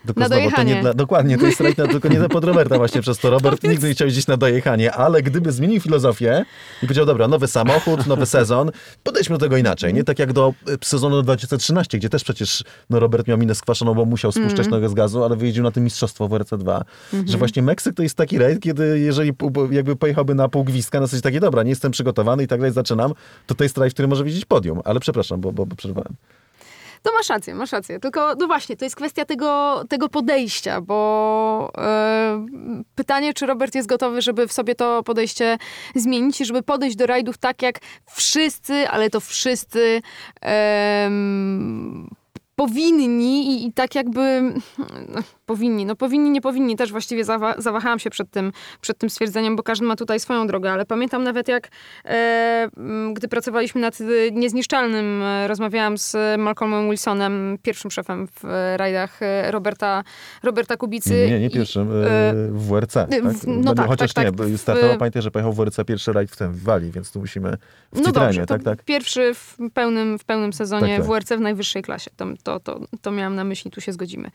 Tylko 0.08 0.20
Na 0.20 0.26
znowu, 0.26 0.50
to 0.50 0.62
nie 0.62 0.80
dla, 0.80 0.94
dokładnie, 0.94 1.38
to 1.38 1.46
jest 1.46 1.60
rajd 1.60 1.78
na, 1.78 1.86
tylko 1.86 2.08
nie 2.08 2.20
pod 2.20 2.44
Roberta 2.44 2.76
właśnie 2.76 3.00
przez 3.02 3.18
to. 3.18 3.30
Robert 3.36 3.62
nigdy 3.62 3.88
nie 3.88 3.94
chciał 3.94 4.06
jeździć 4.06 4.26
na 4.26 4.36
dojechanie, 4.36 4.92
ale 4.92 5.22
gdyby 5.22 5.52
zmienił 5.52 5.80
filozofię 5.80 6.44
i 6.82 6.86
powiedział, 6.86 7.06
dobra, 7.06 7.28
nowy 7.28 7.48
samochód, 7.48 8.06
nowy 8.06 8.26
sezon, 8.36 8.70
podejdźmy 9.02 9.36
do 9.38 9.40
tego 9.40 9.56
inaczej. 9.56 9.94
Nie 9.94 10.04
tak 10.04 10.18
jak 10.18 10.32
do 10.32 10.54
y, 10.68 10.76
sezonu 10.84 11.22
2013, 11.22 11.98
gdzie 11.98 12.08
też 12.08 12.24
przecież 12.24 12.64
no, 12.90 13.00
Robert 13.00 13.28
miał 13.28 13.38
minę 13.38 13.54
skwaszoną, 13.54 13.94
bo 13.94 14.04
musiał 14.04 14.32
spuszczać 14.32 14.58
Mhm. 14.66 14.70
nogę 14.70 14.88
z 14.88 14.94
gazu, 14.94 15.24
ale 15.24 15.36
wyjeździł 15.36 15.64
na 15.64 15.70
tym 15.70 15.84
mistrzostwo 15.84 16.28
w 16.28 16.30
RC2. 16.30 16.80
Że 17.26 17.38
właśnie 17.38 17.62
Meksyk 17.62 17.94
to 17.94 18.02
jest 18.02 18.14
taki 18.14 18.38
rajd, 18.38 18.60
kiedy 18.60 18.98
jeżeli 18.98 19.32
jakby 19.70 19.96
pojechałby 19.96 20.34
na 20.34 20.48
pół 20.48 20.64
gwizdka, 20.64 21.00
na 21.00 21.06
zasadzie 21.06 21.22
takie, 21.22 21.40
dobra, 21.40 21.62
nie 21.62 21.70
jestem 21.70 21.92
przygotowany 21.92 22.42
i 22.42 22.46
tak 22.46 22.60
dalej, 22.60 22.72
zaczynam, 22.72 23.12
to 23.46 23.54
to 23.54 23.64
jest 23.64 23.78
rajd, 23.78 23.92
który 23.92 24.08
może 24.08 24.24
widzieć 24.24 24.44
podium. 24.44 24.80
Ale 24.84 25.00
przepraszam, 25.00 25.40
bo, 25.40 25.52
bo, 25.52 25.66
bo 25.66 25.76
przerwałem. 25.76 26.14
To 27.02 27.12
masz 27.12 27.28
rację, 27.28 27.54
masz 27.54 27.72
rację. 27.72 28.00
Tylko, 28.00 28.34
no 28.38 28.46
właśnie, 28.46 28.76
to 28.76 28.84
jest 28.84 28.96
kwestia 28.96 29.24
tego, 29.24 29.82
tego 29.88 30.08
podejścia, 30.08 30.80
bo 30.80 31.70
e, 31.78 32.46
pytanie, 32.94 33.34
czy 33.34 33.46
Robert 33.46 33.74
jest 33.74 33.88
gotowy, 33.88 34.22
żeby 34.22 34.48
w 34.48 34.52
sobie 34.52 34.74
to 34.74 35.02
podejście 35.02 35.58
zmienić 35.94 36.40
i 36.40 36.44
żeby 36.44 36.62
podejść 36.62 36.96
do 36.96 37.06
rajdów 37.06 37.38
tak, 37.38 37.62
jak 37.62 37.80
wszyscy, 38.06 38.88
ale 38.88 39.10
to 39.10 39.20
wszyscy 39.20 40.02
powinni 42.56 43.50
i, 43.52 43.66
i 43.66 43.72
tak 43.72 43.94
jakby 43.94 44.54
no, 45.08 45.22
powinni, 45.48 45.86
no 45.86 45.96
powinni, 45.96 46.30
nie 46.30 46.40
powinni, 46.40 46.76
też 46.76 46.90
właściwie 46.92 47.24
zawa 47.24 47.54
zawahałam 47.58 47.98
się 47.98 48.10
przed 48.10 48.30
tym, 48.30 48.52
przed 48.80 48.98
tym 48.98 49.10
stwierdzeniem, 49.10 49.56
bo 49.56 49.62
każdy 49.62 49.86
ma 49.86 49.96
tutaj 49.96 50.20
swoją 50.20 50.46
drogę, 50.46 50.72
ale 50.72 50.86
pamiętam 50.86 51.22
nawet 51.24 51.48
jak 51.48 51.68
e, 52.04 52.68
gdy 53.12 53.28
pracowaliśmy 53.28 53.80
nad 53.80 53.98
Niezniszczalnym, 54.32 55.22
e, 55.22 55.48
rozmawiałam 55.48 55.98
z 55.98 56.16
Malcolmem 56.38 56.88
Wilsonem, 56.88 57.58
pierwszym 57.62 57.90
szefem 57.90 58.26
w 58.28 58.44
e, 58.44 58.76
rajdach 58.76 59.22
e, 59.22 59.50
Roberta, 59.50 60.04
Roberta 60.42 60.76
Kubicy. 60.76 61.26
Nie, 61.30 61.40
nie 61.40 61.46
I- 61.46 61.50
pierwszym, 61.50 61.90
e, 61.92 62.30
e, 62.30 62.32
w 62.50 62.66
WRC. 62.68 62.92
Tak? 62.94 63.10
w- 63.24 63.46
no 63.46 63.74
tak, 63.74 63.86
Chociaż 63.86 64.12
tak, 64.12 64.24
nie, 64.24 64.30
tak, 64.30 64.36
bo 64.36 64.44
w- 64.44 64.56
startował, 64.60 64.98
pamiętaj, 64.98 65.22
że 65.22 65.30
pojechał 65.30 65.52
w 65.52 65.56
WRC 65.56 65.84
pierwszy 65.84 66.12
rajd 66.12 66.30
w 66.30 66.36
tym, 66.36 66.52
w 66.52 66.62
Walii, 66.62 66.90
więc 66.90 67.12
tu 67.12 67.20
musimy 67.20 67.56
w 67.92 67.98
No 67.98 68.04
Citroenie, 68.04 68.26
dobrze, 68.28 68.46
tak, 68.46 68.62
tak? 68.62 68.84
pierwszy 68.84 69.34
w 69.34 69.56
pełnym, 69.74 70.18
w 70.18 70.24
pełnym 70.24 70.52
sezonie 70.52 70.96
Tak, 70.96 71.06
tak. 71.06 71.06
WRC 71.06 71.36
w 71.36 71.40
najwyższej 71.40 71.82
klasie. 71.82 72.10
To, 72.16 72.26
to, 72.42 72.60
to, 72.60 72.80
to 73.02 73.10
miałam 73.10 73.34
na 73.34 73.44
myśli, 73.44 73.70
tu 73.70 73.80
się 73.80 73.92
zgodzimy. 73.92 74.30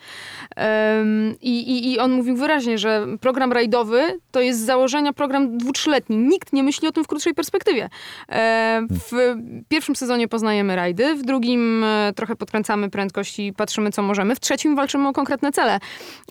I, 1.41 1.59
i, 1.59 1.91
I 1.91 1.99
on 1.99 2.11
mówił 2.11 2.35
wyraźnie, 2.35 2.77
że 2.77 3.05
program 3.21 3.51
rajdowy 3.53 4.19
to 4.31 4.41
jest 4.41 4.59
z 4.59 4.65
założenia 4.65 5.13
program 5.13 5.57
dwu-trzyletni. 5.57 6.17
Nikt 6.17 6.53
nie 6.53 6.63
myśli 6.63 6.87
o 6.87 6.91
tym 6.91 7.03
w 7.03 7.07
krótszej 7.07 7.33
perspektywie. 7.33 7.89
E, 8.29 8.81
w 8.89 9.35
pierwszym 9.69 9.95
sezonie 9.95 10.27
poznajemy 10.27 10.75
rajdy, 10.75 11.15
w 11.15 11.21
drugim 11.21 11.83
e, 11.83 12.13
trochę 12.15 12.35
podkręcamy 12.35 12.89
prędkość 12.89 13.39
i 13.39 13.53
patrzymy, 13.53 13.91
co 13.91 14.01
możemy, 14.01 14.35
w 14.35 14.39
trzecim 14.39 14.75
walczymy 14.75 15.07
o 15.07 15.13
konkretne 15.13 15.51
cele. 15.51 15.79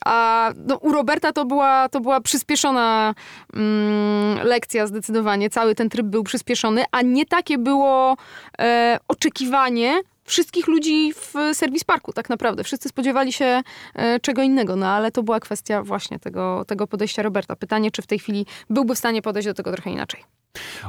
A 0.05 0.51
no, 0.67 0.77
u 0.77 0.93
Roberta 0.93 1.33
to 1.33 1.45
była, 1.45 1.89
to 1.89 2.01
była 2.01 2.21
przyspieszona 2.21 3.15
mm, 3.55 4.47
lekcja 4.47 4.87
zdecydowanie. 4.87 5.51
Cały 5.51 5.75
ten 5.75 5.89
tryb 5.89 6.07
był 6.07 6.23
przyspieszony, 6.23 6.85
a 6.93 7.03
nie 7.03 7.27
takie 7.27 7.59
było 7.59 8.17
e, 8.59 8.99
oczekiwanie 9.09 10.03
wszystkich 10.33 10.67
ludzi 10.67 11.13
w 11.15 11.35
Service 11.53 11.85
Parku, 11.85 12.13
tak 12.13 12.31
naprawdę. 12.31 12.65
Wszyscy 12.65 12.89
spodziewali 12.89 13.33
się 13.33 13.63
e, 13.95 14.21
czego 14.21 14.43
innego, 14.43 14.77
no 14.77 14.87
ale 14.87 15.11
to 15.11 15.23
była 15.23 15.41
kwestia 15.41 15.83
właśnie 15.83 16.19
tego, 16.19 16.65
tego 16.67 16.87
podejścia 16.87 17.23
Roberta. 17.23 17.57
Pytanie, 17.57 17.91
czy 17.91 18.03
w 18.03 18.07
tej 18.07 18.19
chwili 18.19 18.47
byłby 18.71 18.95
w 18.95 18.99
stanie 18.99 19.23
podejść 19.23 19.49
do 19.49 19.55
tego 19.55 19.73
trochę 19.73 19.91
inaczej. 19.91 20.21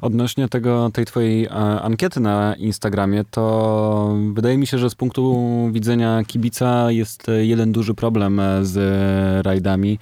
Odnośnie 0.01 0.49
tego, 0.49 0.89
tej 0.93 1.05
twojej 1.05 1.45
e, 1.45 1.49
ankiety 1.81 2.19
na 2.19 2.55
Instagramie, 2.55 3.23
to 3.31 4.15
wydaje 4.33 4.57
mi 4.57 4.67
się, 4.67 4.77
że 4.77 4.89
z 4.89 4.95
punktu 4.95 5.49
widzenia 5.71 6.23
kibica 6.27 6.91
jest 6.91 7.29
e, 7.29 7.45
jeden 7.45 7.71
duży 7.71 7.93
problem 7.93 8.41
z 8.61 8.75
rajdami. 9.45 9.99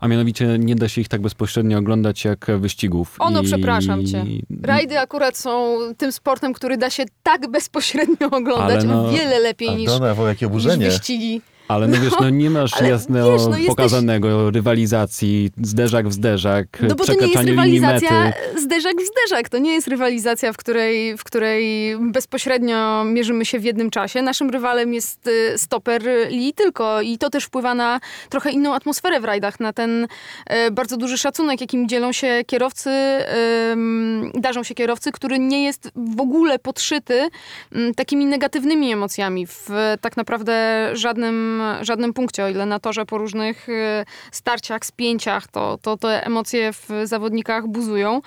A 0.00 0.08
mianowicie 0.08 0.56
nie 0.58 0.74
da 0.74 0.88
się 0.88 1.00
ich 1.00 1.08
tak 1.08 1.20
bezpośrednio 1.20 1.78
oglądać 1.78 2.24
jak 2.24 2.46
wyścigów. 2.58 3.16
Ono, 3.18 3.40
I- 3.40 3.44
przepraszam 3.44 4.06
cię. 4.06 4.24
Rajdy 4.62 4.98
akurat 4.98 5.36
są 5.36 5.76
tym 5.96 6.12
sportem, 6.12 6.52
który 6.52 6.76
da 6.76 6.90
się 6.90 7.04
tak 7.22 7.50
bezpośrednio 7.50 8.30
oglądać, 8.30 8.84
no- 8.84 9.08
o 9.08 9.12
wiele 9.12 9.38
lepiej 9.38 9.76
niż, 9.76 9.90
Aldona, 9.90 10.14
wo, 10.14 10.28
jakie 10.28 10.46
niż 10.46 10.50
oburzenie. 10.50 10.86
wyścigi. 10.86 11.40
Ale 11.70 11.88
no 11.88 11.96
wiesz, 12.00 12.12
no 12.20 12.30
nie 12.30 12.50
masz 12.50 12.80
jasno 12.90 13.32
wiesz, 13.32 13.42
no 13.46 13.56
jesteś- 13.56 13.66
pokazanego 13.66 14.50
rywalizacji, 14.50 15.50
zderzak 15.62 16.08
w 16.08 16.12
zderzak, 16.12 16.66
No 16.82 16.94
bo 16.94 17.04
to 17.04 17.12
nie 17.12 17.26
jest 17.26 17.44
rywalizacja 17.44 18.32
zderzak 18.56 18.96
w 18.96 19.06
zderzak. 19.06 19.48
To 19.48 19.58
nie 19.58 19.72
jest 19.72 19.88
rywalizacja, 19.88 20.52
w 20.52 20.56
której, 20.56 21.16
w 21.16 21.24
której 21.24 21.96
bezpośrednio 22.00 23.04
mierzymy 23.04 23.44
się 23.44 23.58
w 23.58 23.64
jednym 23.64 23.90
czasie. 23.90 24.22
Naszym 24.22 24.50
rywalem 24.50 24.94
jest 24.94 25.26
y, 25.26 25.58
stoper 25.58 26.02
Lee 26.30 26.52
tylko 26.52 27.00
i 27.00 27.18
to 27.18 27.30
też 27.30 27.44
wpływa 27.44 27.74
na 27.74 28.00
trochę 28.28 28.50
inną 28.50 28.74
atmosferę 28.74 29.20
w 29.20 29.24
rajdach, 29.24 29.60
na 29.60 29.72
ten 29.72 30.06
e, 30.46 30.70
bardzo 30.70 30.96
duży 30.96 31.18
szacunek, 31.18 31.60
jakim 31.60 31.88
dzielą 31.88 32.12
się 32.12 32.40
kierowcy, 32.46 32.90
darzą 34.34 34.62
się 34.62 34.74
kierowcy, 34.74 35.12
który 35.12 35.38
nie 35.38 35.64
jest 35.64 35.92
w 35.96 36.20
ogóle 36.20 36.58
podszyty 36.58 37.28
m, 37.72 37.94
takimi 37.94 38.26
negatywnymi 38.26 38.92
emocjami 38.92 39.46
w 39.46 39.68
tak 40.00 40.16
naprawdę 40.16 40.90
żadnym, 40.92 41.59
żadnym 41.80 42.12
punkcie, 42.12 42.44
o 42.44 42.48
ile 42.48 42.66
na 42.66 42.80
torze 42.80 43.06
po 43.06 43.18
różnych 43.18 43.68
e, 43.68 44.04
starciach, 44.32 44.86
spięciach, 44.86 45.48
to, 45.48 45.78
to 45.82 45.96
te 45.96 46.26
emocje 46.26 46.72
w 46.72 46.88
zawodnikach 47.04 47.66
buzują. 47.66 48.20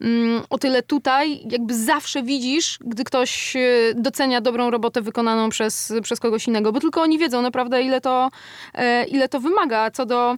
Mm, 0.00 0.42
O 0.50 0.58
tyle 0.58 0.82
tutaj 0.82 1.40
jakby 1.50 1.74
zawsze 1.74 2.22
widzisz, 2.22 2.78
gdy 2.80 3.04
ktoś 3.04 3.56
e, 3.56 3.60
docenia 3.94 4.40
dobrą 4.40 4.70
robotę 4.70 5.02
wykonaną 5.02 5.48
przez, 5.48 5.92
przez 6.02 6.20
kogoś 6.20 6.46
innego, 6.48 6.72
bo 6.72 6.80
tylko 6.80 7.02
oni 7.02 7.18
wiedzą 7.18 7.42
naprawdę, 7.42 7.82
ile 7.82 8.00
to, 8.00 8.30
e, 8.74 9.04
ile 9.04 9.28
to 9.28 9.40
wymaga. 9.40 9.90
Co 9.90 10.06
do, 10.06 10.36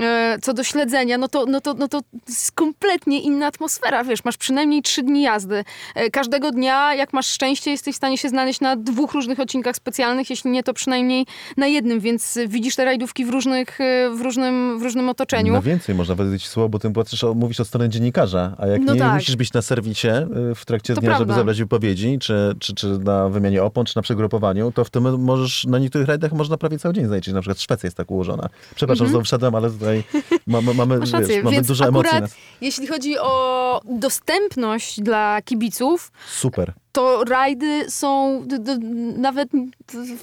e, 0.00 0.38
co 0.42 0.52
do 0.54 0.64
śledzenia, 0.64 1.18
no 1.18 1.28
to, 1.28 1.46
no, 1.46 1.60
to, 1.60 1.74
no 1.74 1.88
to 1.88 2.00
jest 2.28 2.52
kompletnie 2.52 3.20
inna 3.20 3.46
atmosfera, 3.46 4.04
wiesz, 4.04 4.24
masz 4.24 4.36
przynajmniej 4.36 4.82
trzy 4.82 5.02
dni 5.02 5.22
jazdy. 5.22 5.64
Każdego 6.12 6.50
dnia, 6.50 6.94
jak 6.94 7.12
masz 7.12 7.26
szczęście, 7.26 7.70
jesteś 7.70 7.94
w 7.94 7.96
stanie 7.96 8.18
się 8.18 8.28
znaleźć 8.28 8.60
na 8.60 8.76
dwóch 8.76 9.12
różnych 9.12 9.40
odcinkach 9.40 9.76
specjalnych, 9.76 10.30
jeśli 10.30 10.50
nie, 10.50 10.62
to 10.62 10.74
przynajmniej 10.74 11.26
na 11.56 11.66
jednym, 11.66 12.00
więc 12.00 12.38
widzisz 12.46 12.76
te 12.76 12.84
rajdówki 12.84 13.24
w, 13.24 13.28
różnych, 13.30 13.78
w, 14.14 14.20
różnym, 14.20 14.78
w 14.78 14.82
różnym 14.82 15.08
otoczeniu. 15.08 15.52
Na 15.52 15.60
więcej 15.62 15.94
można 15.94 16.16
powiedzieć 16.16 16.46
słowo, 16.48 16.68
bo 16.68 16.78
tym 16.78 16.92
o- 17.22 17.34
mówisz 17.34 17.60
o 17.60 17.64
stronie 17.64 17.88
dziennikarza, 17.88 18.54
a 18.58 18.66
jak 18.66 18.80
No 18.80 18.94
nie 18.94 18.99
tak. 19.04 19.14
musisz 19.14 19.36
być 19.36 19.52
na 19.52 19.62
serwisie 19.62 20.08
y, 20.50 20.54
w 20.54 20.64
trakcie 20.64 20.94
To 20.94 21.00
dnia, 21.00 21.10
żeby 21.10 21.16
prawda. 21.18 21.34
zabrać 21.34 21.58
wypowiedzi, 21.58 22.18
czy, 22.18 22.54
czy, 22.58 22.74
czy 22.74 22.86
na 22.98 23.28
wymianie 23.28 23.62
opon, 23.62 23.86
czy 23.86 23.96
na 23.96 24.02
przegrupowaniu, 24.02 24.72
to 24.72 24.84
w 24.84 24.90
tym 24.90 25.20
możesz, 25.22 25.64
na 25.64 25.78
niektórych 25.78 26.08
rajdach 26.08 26.32
można 26.32 26.56
prawie 26.56 26.78
cały 26.78 26.94
dzień 26.94 27.06
znaleźć, 27.06 27.28
na 27.28 27.40
przykład 27.40 27.60
Szwecja 27.60 27.86
jest 27.86 27.96
tak 27.96 28.10
ułożona. 28.10 28.48
Przepraszam, 28.74 29.04
Mhm. 29.04 29.10
znowu 29.10 29.24
wszedłem, 29.24 29.54
ale 29.54 29.70
tutaj 29.70 30.04
ma, 30.46 30.60
ma, 30.60 30.74
mamy, 30.74 31.00
wiesz, 31.00 31.12
mamy 31.12 31.26
więc 31.50 31.66
dużo 31.66 31.84
emocji. 31.88 32.18
jeśli 32.60 32.86
chodzi 32.86 33.18
o 33.18 33.80
dostępność 33.84 35.00
dla 35.00 35.42
kibiców, 35.44 36.12
Super. 36.30 36.72
To 36.92 37.24
rajdy 37.24 37.84
są, 37.88 38.42
d, 38.46 38.58
d, 38.58 38.78
nawet 39.16 39.48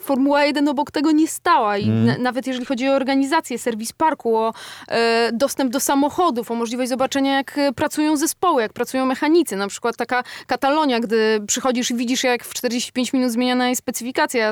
Formuła 0.02 0.46
1 0.46 0.68
obok 0.68 0.92
tego 0.92 1.12
nie 1.12 1.28
stała. 1.28 1.78
I 1.78 1.84
Mm. 1.90 2.06
na, 2.06 2.18
nawet 2.18 2.48
jeżeli 2.48 2.66
chodzi 2.66 2.90
o 2.90 2.94
organizację, 2.94 3.60
serwis 3.60 3.94
parku, 3.94 4.38
o 4.38 4.54
e, 4.88 5.32
dostęp 5.34 5.72
do 5.72 5.80
samochodów, 5.80 6.52
o 6.52 6.56
możliwość 6.56 6.90
zobaczenia, 6.90 7.36
jak 7.36 7.58
e, 7.58 7.74
pracują 7.74 8.18
zespoły, 8.18 8.62
jak 8.62 8.74
pracują 8.74 9.06
mechanicy. 9.06 9.56
Na 9.56 9.68
przykład 9.68 9.98
taka 9.98 10.24
Katalonia, 10.48 11.00
gdy 11.00 11.42
przychodzisz 11.48 11.92
i 11.92 11.96
widzisz, 11.96 12.24
jak 12.24 12.44
w 12.44 12.54
45 12.54 13.14
minut 13.14 13.32
zmieniana 13.32 13.70
jest 13.70 13.80
specyfikacja 13.80 14.52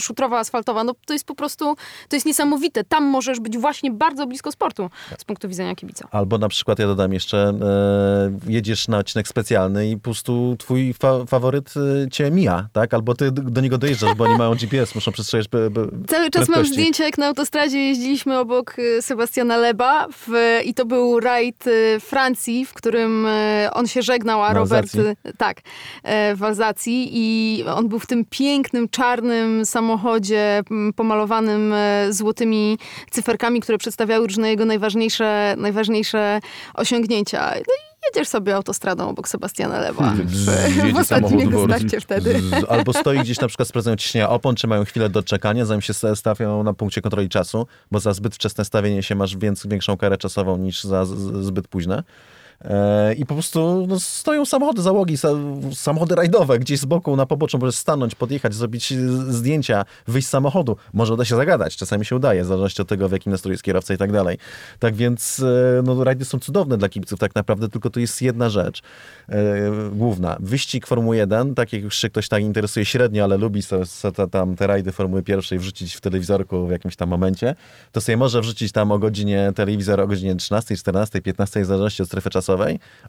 szutrowa, 0.00 0.38
asfaltowa, 0.38 0.84
no 0.84 0.92
to 1.06 1.12
jest 1.12 1.24
po 1.24 1.34
prostu, 1.34 1.76
to 2.08 2.16
jest 2.16 2.26
niesamowite. 2.26 2.84
Tam 2.84 3.04
możesz 3.04 3.40
być 3.40 3.58
właśnie 3.58 3.90
bardzo 3.90 4.26
blisko 4.26 4.52
sportu 4.52 4.90
z 5.18 5.24
punktu 5.24 5.48
widzenia 5.48 5.74
kibica. 5.74 6.08
Albo 6.10 6.38
na 6.38 6.48
przykład, 6.48 6.78
ja 6.78 6.86
dodam 6.86 7.12
jeszcze, 7.12 7.38
e, 8.46 8.52
jedziesz 8.52 8.88
na 8.88 8.98
odcinek 8.98 9.28
specjalny 9.28 9.90
i 9.90 9.96
po 9.96 10.02
prostu 10.02 10.56
twój 10.58 10.94
fa 10.94 11.26
faworyt 11.34 11.74
e, 11.76 12.10
cię 12.10 12.30
mija, 12.30 12.68
tak? 12.72 12.94
Albo 12.94 13.14
ty 13.14 13.32
do 13.32 13.60
niego 13.60 13.78
dojeżdżasz, 13.78 14.14
bo 14.14 14.24
oni 14.24 14.36
mają 14.36 14.54
GPS, 14.54 14.94
muszą 14.94 15.12
przestrzegać 15.12 15.48
Cały 16.08 16.30
czas 16.30 16.48
mam 16.48 16.66
zdjęcia, 16.66 17.04
jak 17.04 17.18
na 17.18 17.26
autostradzie 17.26 17.78
jeździliśmy 17.78 18.38
obok 18.38 18.78
y, 18.78 19.02
Sebastiana 19.02 19.56
Leba 19.56 20.06
w, 20.08 20.58
i 20.64 20.74
to 20.74 20.84
był 20.84 21.20
rajd 21.20 21.66
y, 21.66 22.00
Francji, 22.00 22.66
w 22.66 22.74
którym 22.74 23.26
y, 23.26 23.68
on 23.72 23.86
się 23.86 24.02
żegnał, 24.02 24.42
a 24.42 24.52
Robert... 24.52 24.94
Y, 24.94 25.16
Tak, 25.38 25.60
e, 26.02 26.36
w 26.36 26.42
Alzacji 26.42 27.10
i 27.12 27.64
on 27.64 27.88
był 27.88 27.98
w 27.98 28.06
tym 28.06 28.24
pięknym, 28.30 28.88
czarnym 28.88 29.66
samochodzie 29.66 30.62
pomalowanym 30.96 31.72
e, 31.72 32.12
złotymi 32.12 32.78
cyferkami, 33.10 33.60
które 33.60 33.78
przedstawiały 33.78 34.26
różne 34.26 34.50
jego 34.50 34.64
najważniejsze, 34.64 35.54
najważniejsze 35.58 36.40
osiągnięcia. 36.74 37.54
No 37.56 37.93
jedziesz 38.06 38.28
sobie 38.28 38.56
autostradą 38.56 39.08
obok 39.08 39.28
Sebastiana 39.28 39.80
Leba 39.80 40.10
w, 40.10 40.26
w 40.26 40.76
Jedzie 40.76 41.00
ostatnim 41.00 41.50
wtedy. 42.00 42.42
Albo 42.68 42.92
stoi 42.92 43.18
gdzieś 43.18 43.40
na 43.40 43.48
przykład 43.48 43.68
sprawdzają 43.68 43.96
ciśnienia 43.96 44.30
opon, 44.30 44.54
czy 44.54 44.66
mają 44.66 44.84
chwilę 44.84 45.08
do 45.08 45.22
czekania, 45.22 45.64
zanim 45.64 45.82
się 45.82 45.94
stawią 46.14 46.62
na 46.62 46.74
punkcie 46.74 47.02
kontroli 47.02 47.28
czasu, 47.28 47.66
bo 47.90 48.00
za 48.00 48.12
zbyt 48.12 48.34
wczesne 48.34 48.64
stawienie 48.64 49.02
się 49.02 49.14
masz 49.14 49.36
więc, 49.36 49.66
większą 49.66 49.96
karę 49.96 50.18
czasową 50.18 50.56
niż 50.56 50.84
za 50.84 51.04
zbyt 51.40 51.68
późne. 51.68 52.02
E, 52.60 53.14
I 53.14 53.26
po 53.26 53.34
prostu 53.34 53.86
no, 53.88 54.00
stoją 54.00 54.44
samochody, 54.44 54.82
załogi, 54.82 55.16
samochody 55.74 56.14
rajdowe 56.14 56.58
gdzieś 56.58 56.80
z 56.80 56.84
boku 56.84 57.16
na 57.16 57.26
poboczu, 57.26 57.58
możesz 57.58 57.74
stanąć, 57.74 58.14
podjechać, 58.14 58.54
zrobić 58.54 58.92
zdjęcia, 59.28 59.84
wyjść 60.06 60.28
z 60.28 60.30
samochodu. 60.30 60.76
Może 60.92 61.14
uda 61.14 61.24
się 61.24 61.36
zagadać, 61.36 61.76
czasami 61.76 62.04
się 62.04 62.16
udaje, 62.16 62.42
w 62.42 62.46
zależności 62.46 62.82
od 62.82 62.88
tego, 62.88 63.08
w 63.08 63.12
jakim 63.12 63.32
nastroju 63.32 63.52
jest 63.52 63.62
kierowca 63.62 63.94
i 63.94 63.96
tak 63.96 64.12
dalej. 64.12 64.38
Tak 64.78 64.94
więc 64.94 65.40
e, 65.40 65.82
no, 65.82 66.04
rajdy 66.04 66.24
są 66.24 66.38
cudowne 66.38 66.76
dla 66.76 66.88
kibiców 66.88 67.18
tak 67.18 67.34
naprawdę, 67.34 67.68
tylko 67.68 67.90
to 67.90 68.00
jest 68.00 68.22
jedna 68.22 68.50
rzecz 68.50 68.82
e, 69.28 69.34
główna. 69.92 70.36
Wyścig 70.40 70.86
Formuły 70.86 71.16
1, 71.16 71.54
tak 71.54 71.72
jak 71.72 71.82
już 71.82 71.96
się 71.96 72.10
ktoś 72.10 72.28
tak 72.28 72.42
interesuje 72.42 72.84
średnio, 72.84 73.24
ale 73.24 73.36
lubi 73.36 73.62
sobie, 73.62 73.86
sobie 73.86 74.28
tam 74.28 74.56
te 74.56 74.66
rajdy 74.66 74.92
Formuły 74.92 75.22
pierwszej 75.22 75.58
wrzucić 75.58 75.94
w 75.94 76.00
telewizorku 76.00 76.66
w 76.66 76.70
jakimś 76.70 76.96
tam 76.96 77.08
momencie, 77.08 77.54
to 77.92 78.00
sobie 78.00 78.16
może 78.16 78.40
wrzucić 78.40 78.72
tam 78.72 78.92
o 78.92 78.98
godzinie 78.98 79.52
telewizor 79.54 80.00
o 80.00 80.06
godzinie 80.06 80.36
13, 80.36 80.76
14, 80.76 81.20
15, 81.22 81.62
w 81.62 81.66
zależności 81.66 82.02
od 82.02 82.08
strefy 82.08 82.30
czasowej, 82.30 82.53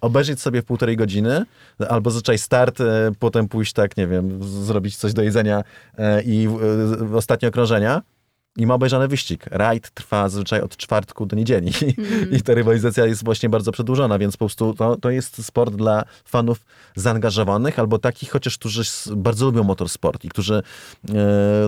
obejrzeć 0.02 0.42
sobie 0.42 0.64
półtorej 0.64 0.98
godziny, 0.98 1.46
albo 1.90 2.12
zazwyczaj 2.12 2.38
start, 2.38 2.82
e, 2.82 3.12
potem 3.20 3.48
pójść 3.48 3.74
tak, 3.74 3.98
nie 3.98 4.08
wiem, 4.08 4.44
zrobić 4.44 4.98
coś 4.98 5.14
do 5.14 5.24
jedzenia 5.24 5.64
e, 5.98 6.22
i 6.22 6.50
ostatnie 7.14 7.48
okrążenia 7.48 8.02
i 8.57 8.65
ma 8.65 8.74
obejrzany 8.74 9.07
wyścig. 9.07 9.45
Rajd 9.51 9.89
trwa 9.89 10.29
zazwyczaj 10.29 10.62
od 10.62 10.77
czwartku 10.77 11.25
do 11.25 11.35
niedzieli 11.35 11.71
mm. 11.97 12.31
i 12.31 12.41
ta 12.41 12.53
rywalizacja 12.53 13.05
jest 13.05 13.24
właśnie 13.24 13.50
bardzo 13.50 13.71
przedłużona, 13.71 14.19
więc 14.19 14.38
po 14.38 14.45
prostu 14.45 14.74
to, 14.74 14.95
to 14.95 15.09
jest 15.09 15.45
sport 15.45 15.75
dla 15.75 16.03
fanów 16.25 16.65
zaangażowanych 16.95 17.79
albo 17.79 18.00
takich 18.00 18.31
chociaż, 18.31 18.57
którzy 18.57 18.81
bardzo 19.15 19.45
lubią 19.45 19.63
motorsport 19.63 20.25
i 20.25 20.29
którzy 20.29 20.55
e, 21.09 21.13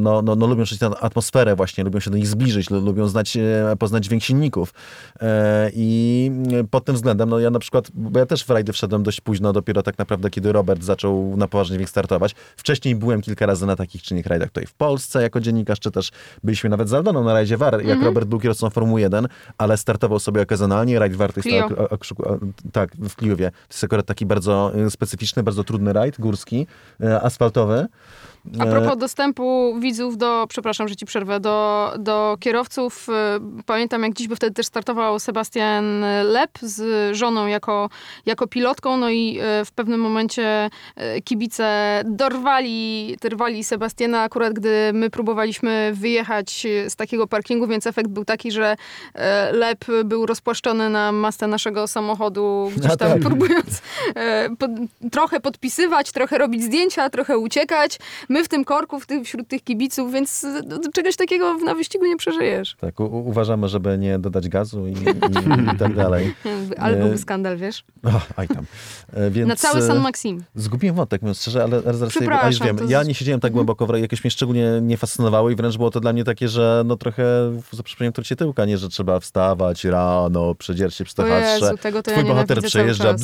no, 0.02 0.22
no, 0.22 0.36
no, 0.36 0.48
lubią 0.48 0.66
czuć 0.66 0.80
tę 0.80 0.86
atmosferę 1.02 1.56
właśnie, 1.56 1.84
lubią 1.84 2.00
się 2.00 2.12
do 2.12 2.18
nich 2.18 2.28
zbliżyć, 2.28 2.70
lubią 2.70 3.08
znać, 3.08 3.38
e, 3.38 3.76
poznać 3.80 4.06
dźwięk 4.06 4.24
silników. 4.24 4.74
E, 5.22 5.72
I 5.74 6.32
pod 6.72 6.86
tym 6.86 6.96
względem, 6.96 7.30
no 7.30 7.40
ja 7.40 7.50
na 7.50 7.60
przykład, 7.60 7.88
bo 7.94 8.20
ja 8.20 8.26
też 8.26 8.44
w 8.44 8.50
rajdy 8.50 8.74
wszedłem 8.74 9.04
dość 9.04 9.22
późno, 9.22 9.54
dopiero 9.54 9.84
tak 9.84 9.98
naprawdę, 9.98 10.30
kiedy 10.30 10.52
Robert 10.52 10.84
zaczął 10.84 11.38
na 11.38 11.48
poważnie 11.48 11.88
startować. 11.88 12.36
Wcześniej 12.58 12.96
byłem 12.96 13.22
kilka 13.22 13.46
razy 13.46 13.66
na 13.66 13.76
takich 13.76 14.04
czy 14.04 14.14
innych 14.14 14.26
rajdach 14.26 14.50
tutaj 14.50 14.66
w 14.66 14.74
Polsce 14.74 15.22
jako 15.22 15.40
dziennikarz, 15.40 15.80
czy 15.80 15.92
też 15.92 16.12
byliśmy 16.44 16.70
na 16.70 16.77
nawet 16.78 16.90
z 16.90 16.94
Aldoną 16.94 17.24
na 17.24 17.34
rajdzie 17.34 17.58
VAR, 17.58 17.74
jak 17.74 17.84
mm 17.86 18.00
-hmm. 18.00 18.06
Robert 18.06 18.28
był 18.28 18.40
kierowcą 18.40 18.70
Formuły 18.70 19.02
1, 19.02 19.28
ale 19.58 19.78
startował 19.78 20.20
sobie 20.20 20.42
okazjonalnie. 20.42 21.00
Rajd 21.00 21.16
VAR 21.16 21.32
jest 21.36 21.50
tak, 22.72 22.96
w 22.96 23.16
Kliuwie. 23.16 23.52
To 23.52 23.74
jest 23.74 23.84
akurat 23.84 24.06
taki 24.06 24.26
bardzo 24.26 24.72
y, 24.86 24.92
specyficzny, 24.92 25.44
bardzo 25.44 25.64
trudny 25.64 25.94
rajd 25.94 26.20
górski, 26.20 26.68
y, 27.04 27.22
asfaltowy. 27.22 27.88
A 28.60 28.66
propos 28.66 28.98
dostępu 28.98 29.76
widzów 29.80 30.18
do, 30.18 30.46
przepraszam, 30.50 30.88
że 30.88 30.96
ci 30.96 31.06
przerwę, 31.06 31.40
do, 31.40 31.94
do 32.00 32.38
kierowców, 32.40 33.08
y, 33.60 33.64
pamiętam 33.66 34.04
jak 34.04 34.14
dziś, 34.14 34.28
bo 34.28 34.36
wtedy 34.36 34.54
też 34.54 34.66
startował 34.66 35.20
Sebastian 35.20 36.02
Lep 36.24 36.52
z 36.62 37.16
żoną 37.16 37.48
jako, 37.48 37.90
jako 38.26 38.48
pilotką, 38.48 38.98
no 38.98 39.10
i 39.10 39.40
y, 39.62 39.66
w 39.66 39.72
pewnym 39.72 40.00
momencie 40.02 40.70
y, 41.18 41.22
kibice 41.22 42.02
dorwali, 42.06 43.18
dorwali 43.22 43.64
Sebastiana 43.64 44.22
akurat, 44.22 44.54
gdy 44.54 44.92
my 44.94 45.10
próbowaliśmy 45.10 45.92
wyjechać 45.94 46.68
z 46.90 46.96
takiego 46.96 47.28
parkingu, 47.28 47.68
więc 47.68 47.88
efekt 47.88 48.10
był 48.10 48.26
taki, 48.26 48.52
że 48.52 48.76
Lep 49.52 49.86
był 50.06 50.26
rozpłaszczony 50.26 50.90
na 50.90 51.12
masę 51.12 51.48
naszego 51.48 51.88
samochodu, 51.88 52.72
gdzieś 52.78 52.98
tam 52.98 53.12
tak. 53.12 53.20
próbując 53.22 53.82
pod, 54.60 54.72
trochę 55.12 55.40
podpisywać, 55.40 56.12
trochę 56.12 56.38
robić 56.38 56.64
zdjęcia, 56.64 57.10
trochę 57.10 57.38
uciekać. 57.38 58.00
My 58.30 58.37
my 58.38 58.44
w 58.44 58.48
tym 58.48 58.66
korku, 58.66 59.00
w 59.00 59.06
tym, 59.06 59.26
wśród 59.26 59.48
tych 59.48 59.64
kibiców, 59.64 60.14
więc 60.14 60.46
czegoś 60.94 61.16
takiego 61.16 61.54
na 61.54 61.76
wyścigu 61.76 62.06
nie 62.06 62.18
przeżyjesz. 62.18 62.76
Tak, 62.80 63.00
uważamy, 63.00 63.68
żeby 63.68 63.98
nie 63.98 64.20
dodać 64.20 64.50
gazu 64.50 64.88
i, 64.88 64.92
i, 64.92 65.74
i 65.74 65.78
tak 65.78 65.96
dalej. 65.96 66.36
Ale 66.78 66.98
byłby 66.98 67.18
skandal, 67.18 67.58
wiesz? 67.58 67.84
Oh, 68.08 68.26
aj 68.36 68.48
tam. 68.48 68.66
E, 69.14 69.32
więc, 69.32 69.48
na 69.50 69.56
cały 69.56 69.82
San 69.82 70.00
Maxim. 70.00 70.44
Zgubiłem 70.56 70.96
wątek, 70.96 71.22
mówiąc 71.22 71.42
szczerze, 71.42 71.64
ale, 71.64 71.82
zaraz 71.82 72.14
sobie, 72.14 72.40
a 72.40 72.48
już 72.48 72.60
wiem, 72.60 72.78
ja 72.90 73.04
nie 73.04 73.14
siedziałem 73.14 73.40
tak 73.40 73.52
głęboko 73.52 73.88
w 73.88 73.98
jakoś 73.98 74.24
mnie 74.24 74.32
szczególnie 74.32 74.80
nie 74.82 74.98
fascynowało 74.98 75.50
i 75.50 75.56
wręcz 75.56 75.78
było 75.78 75.92
to 75.92 76.00
dla 76.00 76.14
mnie 76.14 76.24
takie, 76.24 76.48
że 76.48 76.84
no 76.86 76.96
trochę 76.96 77.24
za 77.72 77.84
przeproszeniem 77.84 78.14
to 78.14 78.22
tyłka, 78.36 78.66
nie, 78.66 78.78
że 78.78 78.90
trzeba 78.90 79.20
wstawać 79.20 79.86
rano, 79.86 80.56
przedzierć 80.56 80.96
się 80.96 81.04
przy 81.04 81.16
teatrze. 81.16 81.72
Twój 82.04 82.16
ja 82.16 82.24
bohater 82.24 82.62
przejeżdża 82.62 83.16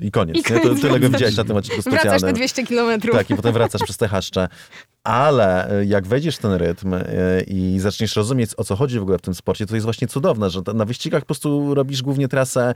i 0.00 0.10
koniec. 0.10 0.36
I 0.36 0.42
koniec. 0.42 0.64
Nie? 0.64 0.74
To 0.74 0.74
tyle 0.74 1.00
go 1.00 1.08
widziałeś 1.10 1.36
na 1.36 1.44
tym 1.44 1.56
odcinku 1.56 1.82
specjalnym. 1.82 2.10
Wracasz 2.10 2.22
te 2.22 2.32
200 2.32 2.66
kilometrów. 2.66 3.16
Tak, 3.16 3.30
i 3.30 3.34
potem 3.34 3.52
wracasz 3.52 3.82
przez 3.82 3.96
te 4.00 4.08
haszcze. 4.08 4.48
Ale 5.04 5.70
e, 5.80 5.84
jak 5.84 6.06
wejdziesz 6.06 6.36
w 6.36 6.38
ten 6.38 6.52
rytm 6.52 6.94
e, 6.94 7.00
i 7.46 7.80
zaczniesz 7.80 8.16
rozumieć, 8.16 8.50
o 8.56 8.64
co 8.64 8.76
chodzi 8.76 8.98
w 8.98 9.02
ogóle 9.02 9.18
w 9.18 9.20
tym 9.20 9.34
sporcie, 9.34 9.66
to 9.66 9.74
jest 9.74 9.84
właśnie 9.84 10.08
cudowne, 10.08 10.50
że 10.50 10.60
na 10.74 10.84
wyścigach 10.84 11.22
po 11.22 11.26
prostu 11.26 11.74
robisz 11.74 12.02
głównie 12.02 12.28
trasę 12.28 12.74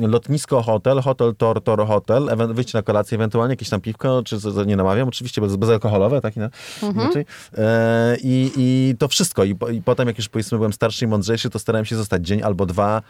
lotnisko, 0.00 0.62
hotel, 0.62 1.00
hotel, 1.00 1.34
tor, 1.34 1.62
tor, 1.62 1.86
hotel, 1.86 2.30
wyjście 2.54 2.78
na 2.78 2.82
kolację, 2.82 3.14
ewentualnie 3.14 3.52
jakieś 3.52 3.68
tam 3.68 3.80
piwko, 3.80 4.22
czy 4.24 4.38
nie 4.66 4.76
namawiam, 4.76 5.08
oczywiście 5.08 5.40
bez, 5.40 5.56
bezalkoholowe, 5.56 6.20
tak 6.20 6.34
mhm. 6.36 6.94
inaczej. 6.94 7.24
E, 7.58 8.16
I, 8.22 8.52
I 8.56 8.94
to 8.98 9.08
wszystko. 9.08 9.44
I, 9.44 9.56
I, 9.72 9.82
potem, 9.82 10.08
jak 10.08 10.18
już 10.18 10.28
powiedzmy 10.28 10.58
byłem 10.58 10.72
starszy 10.72 11.04
i 11.04 11.08
mądrzejszy, 11.08 11.50
to 11.50 11.58
starałem 11.58 11.84
się 11.84 11.96
zostać 11.96 12.26
dzień 12.26 12.42
albo 12.42 12.66
dwa 12.66 13.02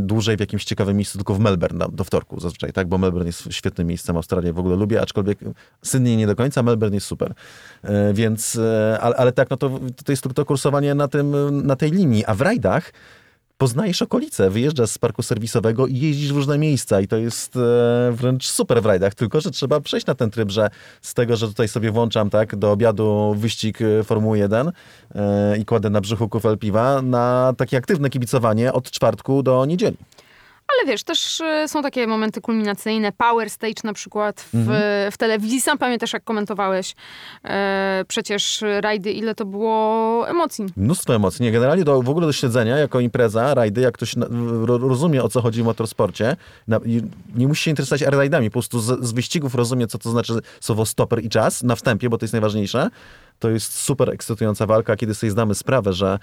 dłużej 0.00 0.36
w 0.36 0.40
jakimś 0.40 0.64
ciekawym 0.64 0.96
miejscu, 0.96 1.18
tylko 1.18 1.34
w 1.34 1.40
Melbourne 1.40 1.78
do, 1.78 1.88
do 1.88 2.04
wtorku 2.04 2.40
zazwyczaj, 2.40 2.72
tak? 2.72 2.88
Bo 2.88 2.98
Melbourne 2.98 3.26
jest 3.26 3.48
świetnym 3.50 3.86
miejscem, 3.86 4.16
Australię 4.16 4.52
w 4.52 4.58
ogóle 4.58 4.76
lubię, 4.76 5.00
aczkolwiek 5.00 5.38
Sydney 5.82 6.16
nie 6.16 6.26
do 6.26 6.36
końca, 6.36 6.62
Melbourne 6.62 6.94
jest 6.94 7.06
super. 7.06 7.34
E, 7.94 8.14
więc, 8.14 8.56
e, 8.56 8.98
ale, 9.00 9.16
ale 9.16 9.32
tak, 9.32 9.50
no 9.50 9.56
to, 9.56 9.70
to 10.04 10.12
jest 10.12 10.34
to 10.34 10.44
kursowanie 10.44 10.94
na, 10.94 11.08
tym, 11.08 11.36
na 11.66 11.76
tej 11.76 11.90
linii, 11.90 12.24
a 12.24 12.34
w 12.34 12.40
rajdach 12.40 12.92
poznajesz 13.58 14.02
okolice, 14.02 14.50
wyjeżdżasz 14.50 14.90
z 14.90 14.98
parku 14.98 15.22
serwisowego 15.22 15.86
i 15.86 15.98
jeździsz 15.98 16.32
w 16.32 16.36
różne 16.36 16.58
miejsca 16.58 17.00
i 17.00 17.08
to 17.08 17.16
jest 17.16 17.56
e, 17.56 17.60
wręcz 18.12 18.46
super 18.48 18.82
w 18.82 18.86
rajdach, 18.86 19.14
tylko 19.14 19.40
że 19.40 19.50
trzeba 19.50 19.80
przejść 19.80 20.06
na 20.06 20.14
ten 20.14 20.30
tryb, 20.30 20.50
że 20.50 20.70
z 21.02 21.14
tego, 21.14 21.36
że 21.36 21.48
tutaj 21.48 21.68
sobie 21.68 21.90
włączam 21.90 22.30
tak 22.30 22.56
do 22.56 22.72
obiadu 22.72 23.34
wyścig 23.38 23.78
Formuły 24.04 24.38
1 24.38 24.72
i 25.58 25.64
kładę 25.64 25.90
na 25.90 26.00
brzuchu 26.00 26.28
kufel 26.28 26.58
piwa 26.58 27.02
na 27.02 27.54
takie 27.56 27.76
aktywne 27.76 28.10
kibicowanie 28.10 28.72
od 28.72 28.90
czwartku 28.90 29.42
do 29.42 29.64
niedzieli. 29.64 29.96
Ale 30.68 30.92
wiesz, 30.92 31.04
też 31.04 31.40
y, 31.40 31.68
są 31.68 31.82
takie 31.82 32.06
momenty 32.06 32.40
kulminacyjne, 32.40 33.12
power 33.12 33.50
stage 33.50 33.74
na 33.84 33.92
przykład 33.92 34.40
w, 34.40 34.54
mhm. 34.54 35.12
w 35.12 35.16
telewizji. 35.16 35.60
Sam 35.60 35.78
pamiętasz, 35.78 36.12
jak 36.12 36.24
komentowałeś 36.24 36.94
e, 37.44 38.04
przecież 38.08 38.64
rajdy, 38.80 39.12
ile 39.12 39.34
to 39.34 39.44
było 39.44 40.28
emocji. 40.28 40.66
Mnóstwo 40.76 41.14
emocji. 41.14 41.42
Nie, 41.42 41.52
generalnie 41.52 41.84
do, 41.84 42.02
w 42.02 42.08
ogóle 42.08 42.26
do 42.26 42.32
śledzenia 42.32 42.78
jako 42.78 43.00
impreza, 43.00 43.54
rajdy, 43.54 43.80
jak 43.80 43.94
ktoś 43.94 44.16
na, 44.16 44.26
rozumie, 44.66 45.22
o 45.22 45.28
co 45.28 45.42
chodzi 45.42 45.62
w 45.62 45.64
motorsporcie, 45.64 46.36
na, 46.68 46.80
nie 47.34 47.48
musi 47.48 47.62
się 47.62 47.70
interesować 47.70 48.02
rajdami, 48.02 48.50
po 48.50 48.52
prostu 48.52 48.80
z, 48.80 49.04
z 49.04 49.12
wyścigów 49.12 49.54
rozumie, 49.54 49.86
co 49.86 49.98
to 49.98 50.10
znaczy 50.10 50.32
słowo 50.60 50.86
stoper 50.86 51.24
i 51.24 51.28
czas 51.28 51.62
na 51.62 51.76
wstępie, 51.76 52.08
bo 52.08 52.18
to 52.18 52.24
jest 52.24 52.32
najważniejsze. 52.32 52.90
To 53.38 53.50
jest 53.50 53.72
super 53.72 54.10
ekscytująca 54.10 54.66
walka, 54.66 54.96
kiedy 54.96 55.14
sobie 55.14 55.30
zdamy 55.30 55.54
sprawę, 55.54 55.92
że 55.92 56.18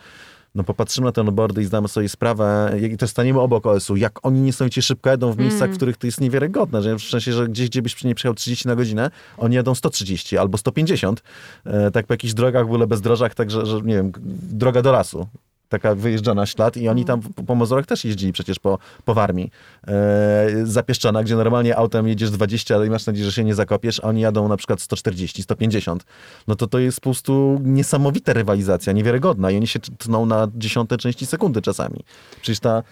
no 0.55 0.63
popatrzymy 0.63 1.05
na 1.05 1.11
te 1.11 1.21
onboardy 1.21 1.61
i 1.61 1.65
zdamy 1.65 1.87
sobie 1.87 2.09
sprawę, 2.09 2.75
i 2.91 2.97
też 2.97 3.09
staniemy 3.09 3.39
obok 3.39 3.65
OS-u, 3.65 3.95
jak 3.95 4.25
oni 4.25 4.41
niesamowicie 4.41 4.81
szybko 4.81 5.09
jadą 5.09 5.31
w 5.31 5.37
miejscach, 5.37 5.61
mm. 5.61 5.73
w 5.73 5.77
których 5.77 5.97
to 5.97 6.07
jest 6.07 6.21
niewiarygodne, 6.21 6.81
że 6.81 6.95
w 6.95 7.03
sensie, 7.03 7.33
że 7.33 7.47
gdzieś, 7.47 7.69
gdzie 7.69 7.81
byś 7.81 8.03
nie 8.03 8.15
przejechał 8.15 8.35
30 8.35 8.67
na 8.67 8.75
godzinę, 8.75 9.11
oni 9.37 9.55
jadą 9.55 9.75
130 9.75 10.37
albo 10.37 10.57
150, 10.57 11.23
e, 11.65 11.91
tak 11.91 12.07
po 12.07 12.13
jakichś 12.13 12.33
drogach, 12.33 12.63
w 12.63 12.69
ogóle 12.69 12.87
bezdrożach, 12.87 13.35
tak, 13.35 13.51
że, 13.51 13.65
że 13.65 13.81
nie 13.81 13.95
wiem, 13.95 14.11
droga 14.51 14.81
do 14.81 14.91
lasu 14.91 15.27
taka 15.71 15.95
wyjeżdża 15.95 16.34
na 16.34 16.45
ślad 16.45 16.77
i 16.77 16.89
oni 16.89 17.05
tam 17.05 17.21
po, 17.21 17.43
po 17.43 17.55
Mozorach 17.55 17.86
też 17.86 18.05
jeździli 18.05 18.34
przecież 18.34 18.60
po, 18.60 18.77
po 19.05 19.13
Warmii. 19.13 19.51
E, 19.88 20.47
zapieszczona, 20.63 21.23
gdzie 21.23 21.36
normalnie 21.36 21.77
autem 21.77 22.07
jedziesz 22.07 22.31
20 22.31 22.86
i 22.86 22.89
masz 22.89 23.05
nadzieję, 23.05 23.25
że 23.25 23.31
się 23.31 23.43
nie 23.43 23.55
zakopiesz, 23.55 23.99
a 23.99 24.03
oni 24.03 24.21
jadą 24.21 24.47
na 24.47 24.57
przykład 24.57 24.81
140, 24.81 25.43
150. 25.43 26.05
No 26.47 26.55
to 26.55 26.67
to 26.67 26.79
jest 26.79 26.99
po 26.99 27.03
prostu 27.03 27.62
niesamowita 27.63 28.34
rywalizacja, 28.34 28.93
niewiarygodna 28.93 29.51
i 29.51 29.57
oni 29.57 29.67
się 29.67 29.79
tną 29.79 30.25
na 30.25 30.47
dziesiąte 30.55 30.97
części 30.97 31.25
sekundy 31.25 31.62
czasami. 31.62 31.99
Przecież 32.41 32.60
ta 32.60 32.84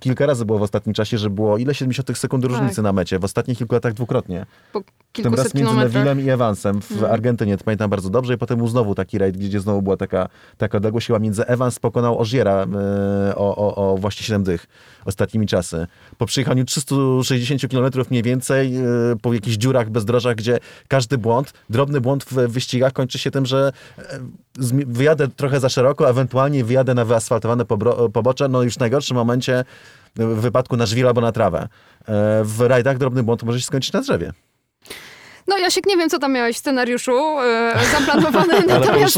kilka 0.00 0.26
razy 0.26 0.44
było 0.44 0.58
w 0.58 0.62
ostatnim 0.62 0.94
czasie, 0.94 1.18
że 1.18 1.30
było 1.30 1.58
ile 1.58 1.74
70 1.74 2.18
sekund 2.18 2.44
różnicy 2.44 2.76
tak. 2.76 2.82
na 2.82 2.92
mecie. 2.92 3.18
W 3.18 3.24
ostatnich 3.24 3.58
kilku 3.58 3.74
latach 3.74 3.92
dwukrotnie. 3.92 4.46
Po 4.72 4.80
Tym 5.12 5.34
raz 5.34 5.54
między 5.54 5.74
Nevillem 5.74 6.20
i 6.20 6.30
Evansem 6.30 6.82
w 6.82 6.92
mm. 6.92 7.12
Argentynie, 7.12 7.56
to 7.56 7.64
pamiętam 7.64 7.90
bardzo 7.90 8.10
dobrze 8.10 8.34
i 8.34 8.38
potem 8.38 8.58
był 8.58 8.68
znowu 8.68 8.94
taki 8.94 9.18
rajd, 9.18 9.36
gdzie 9.36 9.60
znowu 9.60 9.82
była 9.82 9.96
taka, 9.96 10.28
taka 10.58 10.78
odległość, 10.78 11.06
chyba 11.06 11.18
między 11.18 11.46
Evans 11.46 11.78
pokonał 11.78 12.18
Ożiera 12.20 12.66
e, 13.30 13.34
o, 13.36 13.56
o, 13.56 13.92
o 13.92 13.96
właśnie 13.96 14.26
7 14.26 14.42
dych 14.42 14.66
ostatnimi 15.04 15.46
czasy. 15.46 15.86
Po 16.18 16.26
przyjechaniu 16.26 16.64
360 16.64 17.72
km 17.72 17.92
mniej 18.10 18.22
więcej, 18.22 18.76
e, 18.76 18.82
po 19.22 19.34
jakichś 19.34 19.56
dziurach, 19.56 19.90
bezdrożach, 19.90 20.36
gdzie 20.36 20.58
każdy 20.88 21.18
błąd, 21.18 21.52
drobny 21.70 22.00
błąd 22.00 22.24
w 22.24 22.34
wyścigach 22.34 22.92
kończy 22.92 23.18
się 23.18 23.30
tym, 23.30 23.46
że 23.46 23.72
e, 23.98 24.02
wyjadę 24.86 25.28
trochę 25.28 25.60
za 25.60 25.68
szeroko, 25.68 26.10
ewentualnie 26.10 26.64
wyjadę 26.64 26.94
na 26.94 27.04
wyasfaltowane 27.04 27.64
pobocze, 28.12 28.48
no 28.48 28.62
już 28.62 28.74
w 28.74 28.80
najgorszym 28.80 29.16
momencie 29.16 29.64
w 30.16 30.40
wypadku 30.40 30.76
na 30.76 30.86
żwir 30.86 31.06
albo 31.06 31.20
na 31.20 31.32
trawę. 31.32 31.68
W 32.44 32.60
rajdach 32.60 32.98
drobny 32.98 33.22
błąd 33.22 33.42
może 33.42 33.60
się 33.60 33.66
skończyć 33.66 33.92
na 33.92 34.00
drzewie. 34.00 34.32
No 35.48 35.58
Jasiek, 35.58 35.86
nie 35.86 35.96
wiem, 35.96 36.10
co 36.10 36.18
tam 36.18 36.32
miałeś 36.32 36.56
w 36.56 36.58
scenariuszu 36.58 37.12
e, 37.40 37.72
zaplanowane, 37.92 38.60
natomiast 38.66 39.14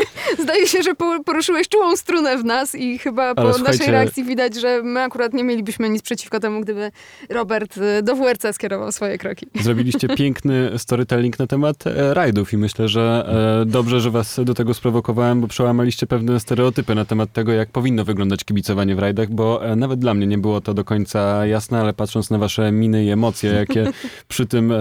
zdaje 0.42 0.66
się, 0.66 0.82
że 0.82 0.94
po- 0.94 1.24
poruszyłeś 1.24 1.68
czułą 1.68 1.96
strunę 1.96 2.38
w 2.38 2.44
nas 2.44 2.74
i 2.74 2.98
chyba 2.98 3.34
po 3.34 3.40
Ale 3.40 3.50
naszej 3.50 3.64
słuchajcie- 3.64 3.92
reakcji 3.92 4.24
widać, 4.24 4.54
że 4.54 4.82
my 4.82 5.02
akurat 5.02 5.32
nie 5.34 5.44
mielibyśmy 5.44 5.88
nic 5.90 6.02
przeciwko 6.02 6.40
temu, 6.40 6.60
gdyby 6.60 6.90
Robert 7.30 7.78
e, 7.78 8.02
do 8.02 8.16
WRC 8.16 8.42
skierował 8.52 8.92
swoje 8.92 9.18
kroki. 9.18 9.46
Zrobiliście 9.60 10.08
piękny 10.08 10.70
storytelling 10.78 11.38
na 11.38 11.46
temat 11.46 11.86
e, 11.86 12.14
rajdów 12.14 12.52
i 12.52 12.56
myślę, 12.56 12.88
że 12.88 13.26
dobrze, 13.66 14.00
że 14.00 14.10
was 14.10 14.40
do 14.44 14.54
tego 14.54 14.74
sprowokowałem, 14.74 15.40
bo 15.40 15.48
przełamaliście 15.48 16.06
pewne 16.06 16.40
stereotypy 16.40 16.94
na 16.94 17.04
temat 17.04 17.32
tego, 17.32 17.52
jak 17.52 17.68
powinno 17.70 18.04
wyglądać 18.04 18.44
kibicowanie 18.44 18.96
w 18.96 18.98
rajdach, 18.98 19.30
bo 19.30 19.60
nawet 19.76 19.98
dla 20.00 20.14
mnie 20.14 20.26
nie 20.26 20.38
było 20.38 20.60
to 20.60 20.74
do 20.74 20.84
końca 20.84 21.46
jasne, 21.46 21.80
ale 21.80 21.92
patrząc 21.92 22.30
na 22.30 22.38
wasze 22.38 22.72
miny 22.72 23.04
i 23.04 23.10
emocje, 23.10 23.50
jakie 23.50 23.92
przy 24.28 24.46
tym 24.46 24.72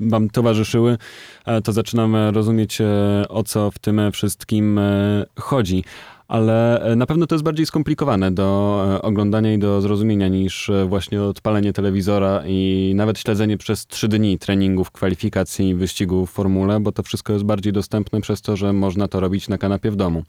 wam 0.00 0.30
towarzyszyły, 0.30 0.98
e, 1.46 1.62
to 1.62 1.72
zaczynam 1.72 2.16
rozumieć, 2.16 2.80
e, 2.80 3.24
o 3.28 3.42
co 3.42 3.70
w 3.70 3.78
tym 3.78 4.00
wszystkim 4.12 4.78
e, 4.78 5.24
chodzi. 5.38 5.84
Ale 6.28 6.82
na 6.96 7.06
pewno 7.06 7.26
to 7.26 7.34
jest 7.34 7.44
bardziej 7.44 7.66
skomplikowane 7.66 8.30
do 8.30 8.82
oglądania 9.02 9.54
i 9.54 9.58
do 9.58 9.80
zrozumienia 9.80 10.28
niż 10.28 10.70
właśnie 10.86 11.22
odpalenie 11.22 11.72
telewizora 11.72 12.42
i 12.46 12.92
nawet 12.96 13.18
śledzenie 13.18 13.58
przez 13.58 13.86
trzy 13.86 14.08
dni 14.08 14.38
treningów, 14.38 14.90
kwalifikacji, 14.90 15.74
wyścigów 15.74 16.30
w 16.30 16.32
formule, 16.32 16.80
bo 16.80 16.92
to 16.92 17.02
wszystko 17.02 17.32
jest 17.32 17.44
bardziej 17.44 17.72
dostępne 17.72 18.20
przez 18.20 18.42
to, 18.42 18.56
że 18.56 18.72
można 18.72 19.08
to 19.08 19.20
robić 19.20 19.48
na 19.48 19.58
kanapie 19.58 19.90
w 19.90 19.96
domu. 19.96 20.22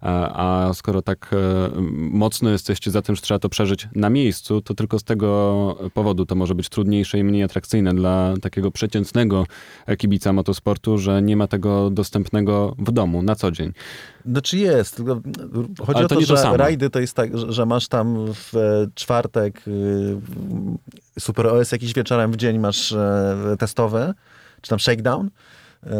A, 0.00 0.68
a 0.68 0.74
skoro 0.74 1.02
tak 1.02 1.30
e, 1.32 1.70
mocno 1.96 2.50
jesteście 2.50 2.90
za 2.90 3.02
tym, 3.02 3.16
że 3.16 3.22
trzeba 3.22 3.38
to 3.38 3.48
przeżyć 3.48 3.88
na 3.94 4.10
miejscu, 4.10 4.60
to 4.60 4.74
tylko 4.74 4.98
z 4.98 5.04
tego 5.04 5.90
powodu 5.94 6.26
to 6.26 6.34
może 6.34 6.54
być 6.54 6.68
trudniejsze 6.68 7.18
i 7.18 7.24
mniej 7.24 7.42
atrakcyjne 7.42 7.94
dla 7.94 8.34
takiego 8.42 8.70
przeciętnego 8.70 9.46
kibica 9.98 10.32
motosportu, 10.32 10.98
że 10.98 11.22
nie 11.22 11.36
ma 11.36 11.46
tego 11.46 11.90
dostępnego 11.90 12.74
w 12.78 12.92
domu 12.92 13.22
na 13.22 13.34
co 13.34 13.50
dzień. 13.50 13.72
Znaczy 14.26 14.58
jest, 14.58 15.02
chodzi 15.78 15.96
Ale 15.96 16.04
o 16.04 16.08
to 16.08 16.14
to, 16.14 16.20
to 16.20 16.26
że 16.26 16.36
samo. 16.36 16.56
rajdy 16.56 16.90
to 16.90 17.00
jest 17.00 17.14
tak, 17.14 17.38
że, 17.38 17.66
masz 17.66 17.88
tam 17.88 18.34
w 18.34 18.56
e, 18.56 18.86
czwartek 18.94 19.68
y, 19.68 20.16
Super 21.20 21.46
OS 21.46 21.72
jakiś 21.72 21.94
wieczorem 21.94 22.32
w 22.32 22.36
dzień 22.36 22.58
masz 22.58 22.92
e, 22.92 23.56
testowy, 23.58 24.14
czy 24.60 24.70
tam 24.70 24.80
shakedown. 24.80 25.30
E, 25.86 25.90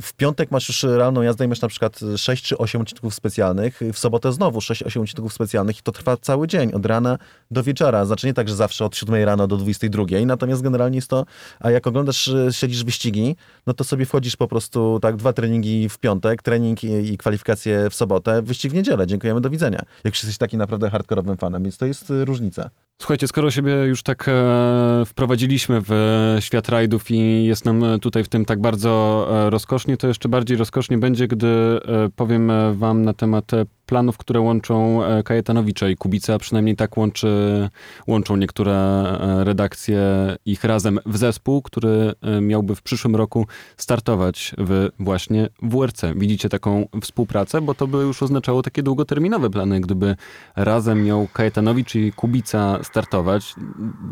W 0.00 0.12
piątek 0.12 0.50
masz 0.50 0.68
już 0.68 0.82
realną 0.82 1.22
jazdę 1.22 1.44
i 1.44 1.48
masz 1.48 1.60
na 1.60 1.68
przykład 1.68 2.00
6 2.16 2.44
czy 2.44 2.58
8 2.58 2.80
odcinków 2.80 3.14
specjalnych. 3.14 3.80
W 3.92 3.98
sobotę 3.98 4.32
znowu 4.32 4.58
6-8 4.58 5.02
odcinków 5.02 5.32
specjalnych 5.32 5.78
i 5.78 5.82
to 5.82 5.92
trwa 5.92 6.16
cały 6.16 6.48
dzień, 6.48 6.72
od 6.72 6.86
rana 6.86 7.18
do 7.50 7.62
wieczora. 7.62 8.04
Znaczy 8.04 8.26
nie 8.26 8.34
tak, 8.34 8.48
że 8.48 8.56
zawsze 8.56 8.84
od 8.84 8.96
7 8.96 9.24
rano 9.24 9.46
do 9.46 9.56
22, 9.56 10.04
natomiast 10.26 10.62
generalnie 10.62 10.98
jest 10.98 11.08
to, 11.08 11.26
a 11.60 11.70
jak 11.70 11.86
oglądasz, 11.86 12.28
e, 12.28 12.52
śledzisz 12.52 12.84
wyścigi, 12.84 13.36
no 13.66 13.74
to 13.74 13.84
sobie 13.84 14.06
wchodzisz 14.06 14.36
po 14.36 14.48
prostu 14.48 14.98
tak 15.02 15.16
dwa 15.16 15.32
treningi 15.32 15.88
w 15.88 15.98
piątek, 15.98 16.42
trening 16.42 16.84
i, 16.84 17.18
kwalifikacje 17.18 17.90
w 17.90 17.94
sobotę, 17.94 18.42
wyścig 18.42 18.72
w 18.72 18.74
niedzielę. 18.74 19.06
Dziękujemy, 19.06 19.40
do 19.40 19.50
widzenia. 19.50 19.82
Jak 20.04 20.14
jesteś 20.14 20.38
takim 20.38 20.58
naprawdę 20.58 20.90
hardkorowym 20.90 21.36
fanem, 21.36 21.62
więc 21.62 21.76
to 21.76 21.86
jest 21.86 22.10
e, 22.10 22.24
różnica. 22.24 22.70
Słuchajcie, 23.00 23.28
skoro 23.28 23.50
siebie 23.50 23.72
już 23.72 24.02
tak 24.02 24.28
e, 24.28 25.04
wprowadziliśmy 25.06 25.80
w 25.80 25.92
e, 25.92 26.42
świat 26.42 26.68
rajdów 26.68 27.10
i 27.10 27.44
jest 27.44 27.64
nam 27.64 27.84
e, 27.84 27.98
tutaj 27.98 28.24
w 28.24 28.28
tym 28.28 28.44
tak 28.44 28.60
bardzo 28.60 29.26
e, 29.30 29.50
rozkosznie, 29.50 29.96
to 29.96 30.08
jeszcze 30.08 30.28
bardziej 30.28 30.56
rozkosznie 30.56 30.98
będzie, 30.98 31.28
gdy 31.28 31.46
e, 31.46 31.80
powiem 32.16 32.50
e, 32.50 32.74
wam 32.74 33.04
na 33.04 33.14
temat 33.14 33.50
planów, 33.90 34.18
które 34.18 34.40
łączą 34.40 35.04
e, 35.04 35.22
Kajetanowicza 35.22 35.88
i 35.88 35.96
Kubica, 35.96 36.38
przynajmniej 36.38 36.76
tak 36.76 36.96
łączy, 36.96 37.68
łączą 38.06 38.36
niektóre 38.36 38.72
e, 38.72 39.44
redakcje 39.44 40.00
ich 40.46 40.64
razem 40.64 40.98
w 41.06 41.16
zespół, 41.16 41.62
który 41.62 42.12
e, 42.22 42.40
miałby 42.40 42.74
w 42.74 42.82
przyszłym 42.82 43.16
roku 43.16 43.46
startować 43.76 44.54
w 44.58 44.88
właśnie 44.98 45.48
WRC. 45.62 46.02
Widzicie 46.16 46.48
taką 46.48 46.86
współpracę, 47.02 47.60
bo 47.60 47.74
to 47.74 47.86
by 47.86 47.98
już 47.98 48.22
oznaczało 48.22 48.62
takie 48.62 48.82
długoterminowe 48.82 49.50
plany, 49.50 49.80
gdyby 49.80 50.16
razem 50.56 51.04
miał 51.04 51.28
Kajetanowicz 51.32 51.94
i 51.94 52.12
Kubica 52.12 52.78
startować. 52.82 53.54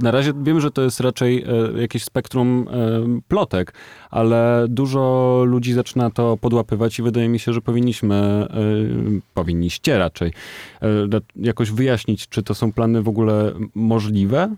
Na 0.03 0.11
razie 0.11 0.33
wiem, 0.43 0.61
że 0.61 0.71
to 0.71 0.83
jest 0.83 1.01
raczej 1.01 1.45
jakieś 1.77 2.05
spektrum 2.05 2.69
plotek, 3.29 3.75
ale 4.11 4.67
dużo 4.69 5.43
ludzi 5.47 5.73
zaczyna 5.73 6.11
to 6.11 6.37
podłapywać 6.37 6.99
i 6.99 7.03
wydaje 7.03 7.29
mi 7.29 7.39
się, 7.39 7.53
że 7.53 7.61
powinniśmy, 7.61 8.17
e, 8.17 8.49
powinniście 9.69 9.99
raczej 9.99 10.33
e, 10.83 11.21
jakoś 11.37 11.71
wyjaśnić, 11.71 12.29
czy 12.29 12.43
to 12.43 12.55
są 12.55 12.73
plany 12.73 13.03
w 13.03 13.09
ogóle 13.09 13.53
możliwe. 13.75 14.57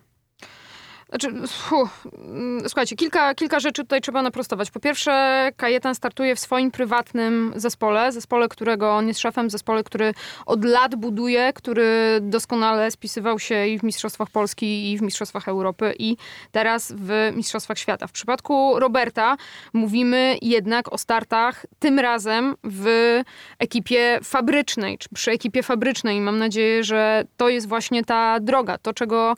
Znaczy, 1.11 1.47
fu, 1.49 1.89
mm, 2.15 2.61
słuchajcie, 2.69 2.97
kilka, 2.97 3.35
kilka 3.35 3.61
rzeczy 3.61 3.83
tutaj 3.83 4.01
trzeba 4.01 4.23
naprostować. 4.23 4.71
Po 4.71 4.81
pierwsze, 4.81 5.49
Kajetan 5.57 5.95
startuje 5.95 6.37
w 6.37 6.41
swoim 6.41 6.71
prywatnym 6.71 7.53
zespole, 7.57 8.13
zespole, 8.13 8.49
którego 8.49 8.97
on 8.97 9.09
jest 9.09 9.21
szefem, 9.21 9.51
zespole, 9.51 9.85
który 9.85 10.15
od 10.47 10.65
lat 10.65 10.95
buduje, 10.95 11.53
który 11.53 12.19
doskonale 12.23 12.91
spisywał 12.91 13.39
się 13.39 13.67
i 13.67 13.79
w 13.79 13.83
Mistrzostwach 13.83 14.31
Polski, 14.31 14.93
i 14.93 14.99
w 14.99 15.03
Mistrzostwach 15.03 15.49
Europy, 15.49 15.95
i 15.99 16.17
teraz 16.53 16.93
w 16.97 17.33
Mistrzostwach 17.37 17.79
Świata. 17.79 18.07
W 18.07 18.13
przypadku 18.13 18.81
Roberta 18.81 19.37
mówimy 19.73 20.37
jednak 20.43 20.93
o 20.93 20.99
startach 20.99 21.67
tym 21.79 21.99
razem 21.99 22.55
w 22.65 23.21
ekipie 23.59 24.19
fabrycznej, 24.25 24.99
czy 24.99 25.09
przy 25.15 25.31
ekipie 25.31 25.63
fabrycznej. 25.63 26.21
Mam 26.21 26.39
nadzieję, 26.39 26.85
że 26.85 27.25
to 27.37 27.49
jest 27.49 27.69
właśnie 27.69 28.05
ta 28.05 28.41
droga, 28.41 28.79
to 28.79 28.93
czego 28.93 29.35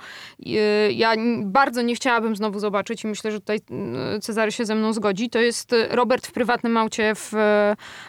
y, 0.46 0.92
ja 0.92 1.12
n- 1.12 1.52
bardzo 1.62 1.82
nie 1.82 1.94
chciałabym 1.94 2.36
znowu 2.36 2.58
zobaczyć 2.58 3.04
i 3.04 3.06
myślę, 3.06 3.32
że 3.32 3.40
tutaj 3.40 3.60
y, 4.16 4.20
Cezary 4.20 4.52
się 4.52 4.64
ze 4.64 4.74
mną 4.74 4.92
zgodzi, 4.92 5.30
to 5.30 5.38
jest 5.38 5.72
y, 5.72 5.88
Robert 5.90 6.26
w 6.26 6.32
prywatnym 6.32 6.76
aucie 6.76 7.14
w, 7.14 7.32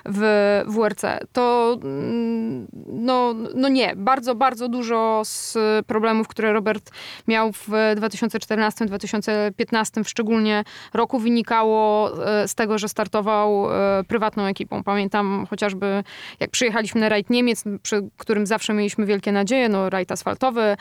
w 0.06 0.62
WRC. 0.68 1.02
To 1.34 1.78
mm, 1.84 2.68
no, 2.88 3.36
no 3.56 3.70
nie, 3.70 3.94
bardzo, 3.96 4.36
bardzo 4.36 4.70
dużo 4.70 5.22
z 5.26 5.58
problemów, 5.88 6.28
które 6.28 6.54
Robert 6.54 6.92
miał 7.28 7.52
w 7.52 7.68
2014-2015 7.68 10.04
w 10.04 10.10
szczególnie 10.10 10.64
roku 10.94 11.20
wynikało 11.20 12.12
e, 12.28 12.48
z 12.48 12.56
tego, 12.56 12.78
że 12.78 12.90
startował 12.90 13.68
prywatną 14.08 14.46
ekipą. 14.46 14.84
Pamiętam 14.84 15.48
chociażby 15.50 16.04
jak 16.40 16.50
przyjechaliśmy 16.50 17.02
na 17.02 17.10
rajd 17.10 17.30
Niemiec, 17.30 17.64
przy 17.84 18.10
którym 18.18 18.46
zawsze 18.46 18.74
mieliśmy 18.74 19.06
wielkie 19.06 19.32
nadzieje, 19.32 19.70
no 19.70 19.90
rajd 19.90 20.12
asfaltowy, 20.12 20.78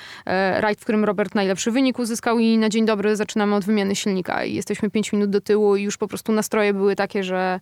rajd, 0.61 0.81
w 0.81 0.83
którym 0.83 1.05
Robert 1.05 1.35
najlepszy 1.35 1.71
wynik 1.71 1.99
uzyskał 1.99 2.39
i 2.39 2.62
na 2.63 2.69
dzień 2.69 2.87
dobry 2.87 3.17
zaczynamy 3.17 3.55
od 3.55 3.65
wymiany 3.65 3.97
silnika 3.97 4.45
i 4.45 4.55
jesteśmy 4.55 4.91
5 4.91 5.13
minut 5.13 5.31
do 5.31 5.41
tyłu 5.41 5.77
i 5.77 5.83
już 5.83 5.97
po 5.97 6.09
prostu 6.09 6.33
nastroje 6.33 6.75
były 6.75 6.97
takie, 6.97 7.25
że 7.25 7.61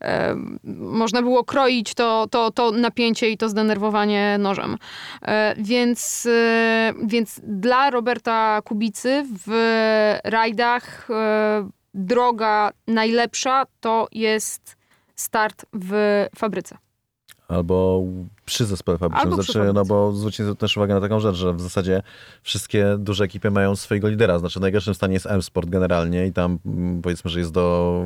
e, 0.00 0.34
można 0.80 1.22
było 1.22 1.44
kroić 1.44 1.94
to, 1.94 2.26
to, 2.30 2.50
to 2.50 2.70
napięcie 2.70 3.30
i 3.30 3.36
to 3.36 3.48
zdenerwowanie 3.48 4.36
nożem. 4.38 4.76
E, 5.22 5.54
więc, 5.58 6.26
e, 6.26 6.92
więc 7.04 7.40
dla 7.44 7.90
Roberta 7.90 8.62
Kubicy 8.64 9.24
w 9.46 9.50
rajdach 10.24 11.10
e, 11.10 11.68
droga 11.94 12.70
najlepsza 12.86 13.64
to 13.80 14.08
jest 14.12 14.76
start 15.16 15.66
w 15.72 16.26
fabryce. 16.36 16.78
Albo 17.48 18.04
przy 18.48 18.64
zespole 18.64 18.98
fabrycznym. 18.98 19.32
Albo 19.32 19.42
Znaczy, 19.42 19.72
no 19.74 19.84
bo 19.84 20.12
zwróćcie 20.12 20.54
też 20.54 20.76
uwagę 20.76 20.94
na 20.94 21.00
taką 21.00 21.20
rzecz, 21.20 21.36
że 21.36 21.54
w 21.54 21.60
zasadzie 21.60 22.02
wszystkie 22.42 22.96
duże 22.98 23.24
ekipy 23.24 23.50
mają 23.50 23.76
swojego 23.76 24.08
lidera. 24.08 24.38
Znaczy 24.38 24.58
w 24.58 24.62
najgorszym 24.62 24.94
stanie 24.94 25.14
jest 25.14 25.26
M-Sport 25.26 25.68
generalnie 25.68 26.26
i 26.26 26.32
tam 26.32 26.58
mm, 26.66 27.02
powiedzmy, 27.02 27.30
że 27.30 27.38
jest 27.38 27.52
do 27.52 28.04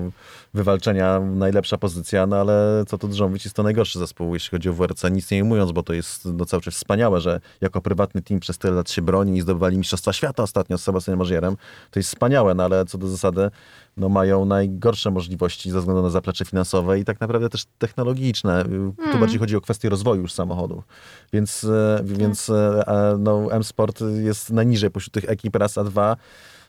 wywalczenia 0.54 1.20
najlepsza 1.20 1.78
pozycja, 1.78 2.26
no 2.26 2.36
ale 2.36 2.84
co 2.88 2.98
tu 2.98 3.08
dużo 3.08 3.28
mówić, 3.28 3.44
jest 3.44 3.56
to 3.56 3.62
najgorszy 3.62 3.98
zespół, 3.98 4.34
jeśli 4.34 4.50
chodzi 4.50 4.68
o 4.68 4.72
WRC. 4.72 5.04
Nic 5.10 5.30
nie 5.30 5.42
ujmując, 5.42 5.72
bo 5.72 5.82
to 5.82 5.92
jest 5.92 6.24
no, 6.24 6.44
cały 6.44 6.62
czas 6.62 6.74
wspaniałe, 6.74 7.20
że 7.20 7.40
jako 7.60 7.80
prywatny 7.80 8.22
team 8.22 8.40
przez 8.40 8.58
tyle 8.58 8.74
lat 8.74 8.90
się 8.90 9.02
broni 9.02 9.36
i 9.36 9.40
zdobywali 9.40 9.78
Mistrzostwa 9.78 10.12
Świata 10.12 10.42
ostatnio 10.42 10.78
z 10.78 10.82
Sebastianem 10.82 11.18
Możierem. 11.18 11.56
To 11.90 11.98
jest 11.98 12.08
wspaniałe, 12.08 12.54
no 12.54 12.64
ale 12.64 12.84
co 12.84 12.98
do 12.98 13.08
zasady 13.08 13.50
no, 13.96 14.08
mają 14.08 14.44
najgorsze 14.44 15.10
możliwości 15.10 15.70
ze 15.70 15.78
względu 15.78 16.02
na 16.02 16.10
zaplecze 16.10 16.44
finansowe 16.44 16.98
i 16.98 17.04
tak 17.04 17.20
naprawdę 17.20 17.48
też 17.48 17.64
technologiczne. 17.78 18.64
Tu 19.12 19.18
bardziej 19.18 19.38
chodzi 19.38 19.56
o 19.56 19.60
kwestię 19.60 19.88
rozwoju 19.88 20.26
już 20.32 20.36
samochodów. 20.36 20.84
Więc, 21.32 21.64
e, 21.64 22.00
więc 22.04 22.50
e, 22.50 23.16
no, 23.18 23.52
M-Sport 23.52 24.00
jest 24.22 24.50
najniżej 24.50 24.90
pośród 24.90 25.14
tych 25.14 25.30
ekip 25.30 25.56
raz 25.56 25.78
a 25.78 25.84
dwa. 25.84 26.16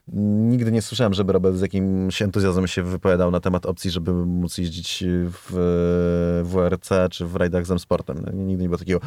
Nigdy 0.08 0.72
nie 0.72 0.82
słyszałem, 0.82 1.14
żeby 1.14 1.34
Robert 1.34 1.56
z 1.56 1.62
jakimś 1.62 2.22
entuzjazmem 2.22 2.68
się 2.68 2.84
wypowiadał 2.84 3.32
na 3.32 3.40
temat 3.40 3.66
opcji, 3.66 3.92
żeby 3.92 4.14
móc 4.14 4.58
jeździć 4.58 5.04
w 5.08 6.42
WRC 6.44 6.90
czy 7.12 7.26
w 7.26 7.36
rajdach 7.36 7.66
z 7.66 7.72
M-Sportem. 7.72 8.18
No, 8.26 8.32
Nigdy 8.32 8.64
nie 8.64 8.70
było 8.70 8.78
takiego, 8.78 9.00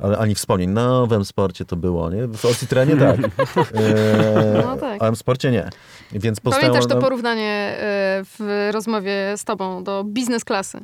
ale 0.00 0.18
ani 0.18 0.34
wspomnień, 0.34 0.70
no 0.70 1.06
w 1.06 1.12
M-Sporcie 1.12 1.64
to 1.64 1.76
było, 1.76 2.10
nie? 2.10 2.26
W 2.26 2.44
Ocitrenie 2.44 2.96
tak. 2.96 3.18
E, 3.74 4.62
No 4.66 4.76
tak. 4.76 5.02
A 5.02 5.06
M-Sporcie 5.06 5.50
nie. 5.50 5.70
Więc 6.12 6.40
powstało, 6.40 6.66
Pamiętasz 6.66 6.90
to 6.90 7.00
porównanie 7.00 7.76
w 8.24 8.68
rozmowie 8.72 9.34
z 9.36 9.44
tobą 9.44 9.84
do 9.84 10.04
biznes 10.04 10.44
klasy? 10.44 10.80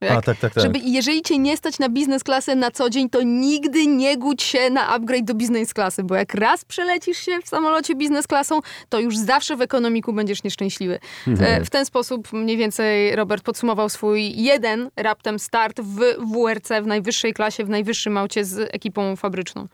Jak, 0.00 0.12
A, 0.12 0.22
tak, 0.22 0.38
tak, 0.38 0.54
tak. 0.54 0.62
Żeby, 0.62 0.78
jeżeli 0.78 1.22
cię 1.22 1.38
nie 1.38 1.56
stać 1.56 1.78
na 1.78 1.88
biznes 1.88 2.24
klasę 2.24 2.56
na 2.56 2.70
co 2.70 2.90
dzień, 2.90 3.10
to 3.10 3.22
nigdy 3.22 3.86
nie 3.86 4.16
gódź 4.16 4.42
się 4.42 4.70
na 4.70 4.88
upgrade 4.88 5.24
do 5.24 5.34
biznes 5.34 5.74
klasy, 5.74 6.04
bo 6.04 6.14
jak 6.14 6.34
raz 6.34 6.64
przelecisz 6.64 7.18
się 7.18 7.38
w 7.44 7.48
samolocie 7.48 7.94
biznes 7.94 8.26
klasą, 8.26 8.60
to 8.88 9.00
już 9.00 9.16
zawsze 9.16 9.56
w 9.56 9.60
ekonomiku 9.60 10.12
będziesz 10.12 10.44
nieszczęśliwy. 10.44 10.98
Mhm. 11.26 11.62
E, 11.62 11.64
w 11.64 11.70
ten 11.70 11.86
sposób 11.86 12.32
mniej 12.32 12.56
więcej 12.56 13.16
Robert 13.16 13.44
podsumował 13.44 13.88
swój 13.88 14.42
jeden 14.42 14.90
raptem 14.96 15.38
start 15.38 15.80
w 15.80 15.98
WRC 16.34 16.68
w 16.82 16.86
najwyższej 16.86 17.34
klasie, 17.34 17.64
w 17.64 17.68
najwyższym 17.68 18.18
aucie 18.18 18.44
z 18.44 18.74
ekipą 18.74 19.16
fabryczną. 19.16 19.66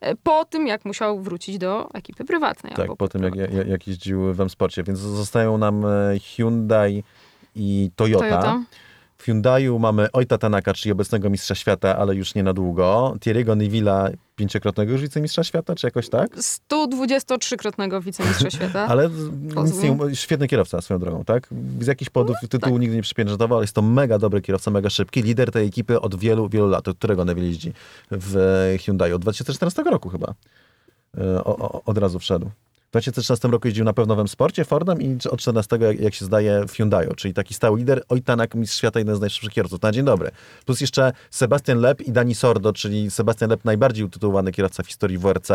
E, 0.00 0.14
po 0.14 0.44
tym, 0.44 0.66
jak 0.66 0.84
musiał 0.84 1.20
wrócić 1.20 1.58
do 1.58 1.88
ekipy 1.94 2.24
prywatnej. 2.24 2.72
Tak, 2.76 2.96
po 2.98 3.08
tym 3.08 3.22
jak, 3.22 3.34
jak, 3.34 3.66
jak 3.68 3.86
jeździł 3.86 4.34
w 4.34 4.40
M-Sporcie, 4.40 4.82
więc 4.82 4.98
zostają 4.98 5.58
nam 5.58 5.84
e, 5.84 5.88
Hyundai 6.36 7.04
i 7.56 7.90
Toyota. 7.96 8.28
Toyota. 8.28 8.62
W 9.20 9.22
Hyundaiu 9.24 9.78
mamy 9.78 10.12
Ojta 10.12 10.38
Tanaka, 10.38 10.74
czyli 10.74 10.92
obecnego 10.92 11.30
mistrza 11.30 11.54
świata, 11.54 11.96
ale 11.96 12.14
już 12.14 12.34
nie 12.34 12.42
na 12.42 12.52
długo. 12.52 13.14
Thierry'ego 13.20 13.56
Neville'a, 13.56 14.12
pięciokrotnego 14.36 14.92
już 14.92 15.00
wicemistrza 15.00 15.44
świata, 15.44 15.74
czy 15.74 15.86
jakoś 15.86 16.08
tak? 16.08 16.36
123-krotnego 16.36 18.02
wicemistrza 18.02 18.50
świata. 18.56 18.86
Ale 18.88 19.10
nie, 19.82 20.16
świetny 20.16 20.48
kierowca 20.48 20.80
swoją 20.80 21.00
drogą, 21.00 21.24
tak? 21.24 21.48
Z 21.80 21.86
jakichś 21.86 22.10
powodów 22.10 22.36
No, 22.42 22.48
tytułu 22.48 22.74
tak. 22.74 22.80
nigdy 22.80 22.96
nie 22.96 23.02
przypieczętował, 23.02 23.58
ale 23.58 23.64
jest 23.64 23.74
to 23.74 23.82
mega 23.82 24.18
dobry 24.18 24.40
kierowca, 24.42 24.70
mega 24.70 24.90
szybki, 24.90 25.22
lider 25.22 25.50
tej 25.50 25.66
ekipy 25.66 26.00
od 26.00 26.14
wielu, 26.16 26.48
wielu 26.48 26.68
lat, 26.68 26.88
od 26.88 26.96
którego 26.98 27.24
Neville 27.24 27.46
jeździ 27.48 27.72
w 28.10 28.36
Hyundai, 28.84 29.12
od 29.12 29.22
2014 29.22 29.82
roku 29.82 30.08
chyba. 30.08 30.34
E, 31.18 31.44
O, 31.44 31.56
o, 31.56 31.82
od 31.84 31.98
razu 31.98 32.18
wszedł. 32.18 32.50
W 32.90 32.92
2013 32.92 33.48
roku 33.48 33.68
jeździł 33.68 33.84
na 33.84 33.92
pewno 33.92 34.24
w 34.24 34.28
sporcie 34.30 34.64
Fordem 34.64 35.02
i 35.02 35.18
od 35.30 35.40
14 35.40 35.78
jak, 35.80 36.00
jak 36.00 36.14
się 36.14 36.24
zdaje 36.24 36.64
w 36.68 36.72
Hyundaiu, 36.72 37.14
czyli 37.14 37.34
taki 37.34 37.54
stały 37.54 37.78
lider, 37.78 38.02
Ojtanak, 38.08 38.54
mistrz 38.54 38.78
świata, 38.78 38.98
jeden 38.98 39.16
z 39.16 39.20
najszybszych 39.20 39.52
kierowców. 39.52 39.82
Na 39.82 39.92
dzień 39.92 40.04
dobry. 40.04 40.30
Plus 40.66 40.80
jeszcze 40.80 41.12
Sebastian 41.30 41.78
Lep 41.78 42.00
i 42.00 42.12
Dani 42.12 42.34
Sordo, 42.34 42.72
czyli 42.72 43.10
Sebastian 43.10 43.50
Lep 43.50 43.64
najbardziej 43.64 44.04
utytułowany 44.04 44.52
kierowca 44.52 44.82
w 44.82 44.86
historii 44.86 45.18
WRC, 45.18 45.48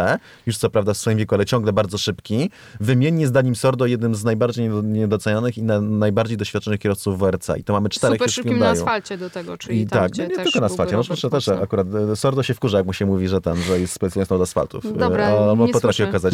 już 0.45 0.57
co 0.57 0.69
prawda 0.69 0.93
w 0.93 0.97
swoim 0.97 1.17
wieku, 1.17 1.35
ale 1.35 1.45
ciągle 1.45 1.73
bardzo 1.73 1.97
szybki. 1.97 2.49
Wymiennie 2.79 3.27
z 3.27 3.31
Danim 3.31 3.55
Sordo 3.55 3.85
jednym 3.85 4.15
z 4.15 4.23
najbardziej 4.23 4.69
niedo- 4.69 4.83
niedocenianych 4.83 5.57
i 5.57 5.63
na, 5.63 5.81
najbardziej 5.81 6.37
doświadczonych 6.37 6.79
kierowców 6.79 7.19
WRC. 7.19 7.49
I 7.57 7.63
to 7.63 7.73
mamy 7.73 7.89
czterech 7.89 8.17
Super 8.19 8.31
szybkim 8.31 8.59
na 8.59 8.69
asfalcie 8.69 9.17
do 9.17 9.29
tego, 9.29 9.57
czyli 9.57 9.81
I 9.81 9.87
tam, 9.87 9.99
tak, 9.99 10.11
gdzie 10.11 10.27
nie 10.27 10.35
też 10.35 10.43
tylko 10.43 10.59
na 10.59 10.65
asfalcie. 10.65 10.97
No, 10.97 11.03
proszę 11.03 11.29
też 11.29 11.47
akurat 11.49 11.87
e, 12.11 12.15
Sordo 12.15 12.43
się 12.43 12.53
wkurza, 12.53 12.77
jak 12.77 12.87
mu 12.87 12.93
się 12.93 13.05
mówi, 13.05 13.27
że 13.27 13.41
tam, 13.41 13.61
że 13.61 13.79
jest 13.79 13.93
specjalistą 13.93 14.35
od 14.35 14.41
asfaltów. 14.41 14.97
Dobra, 14.97 15.27
E, 15.29 15.37
On 15.51 15.59
nie 15.59 15.73
potrafi 15.73 15.95
słyszę. 15.95 16.09
okazać 16.09 16.33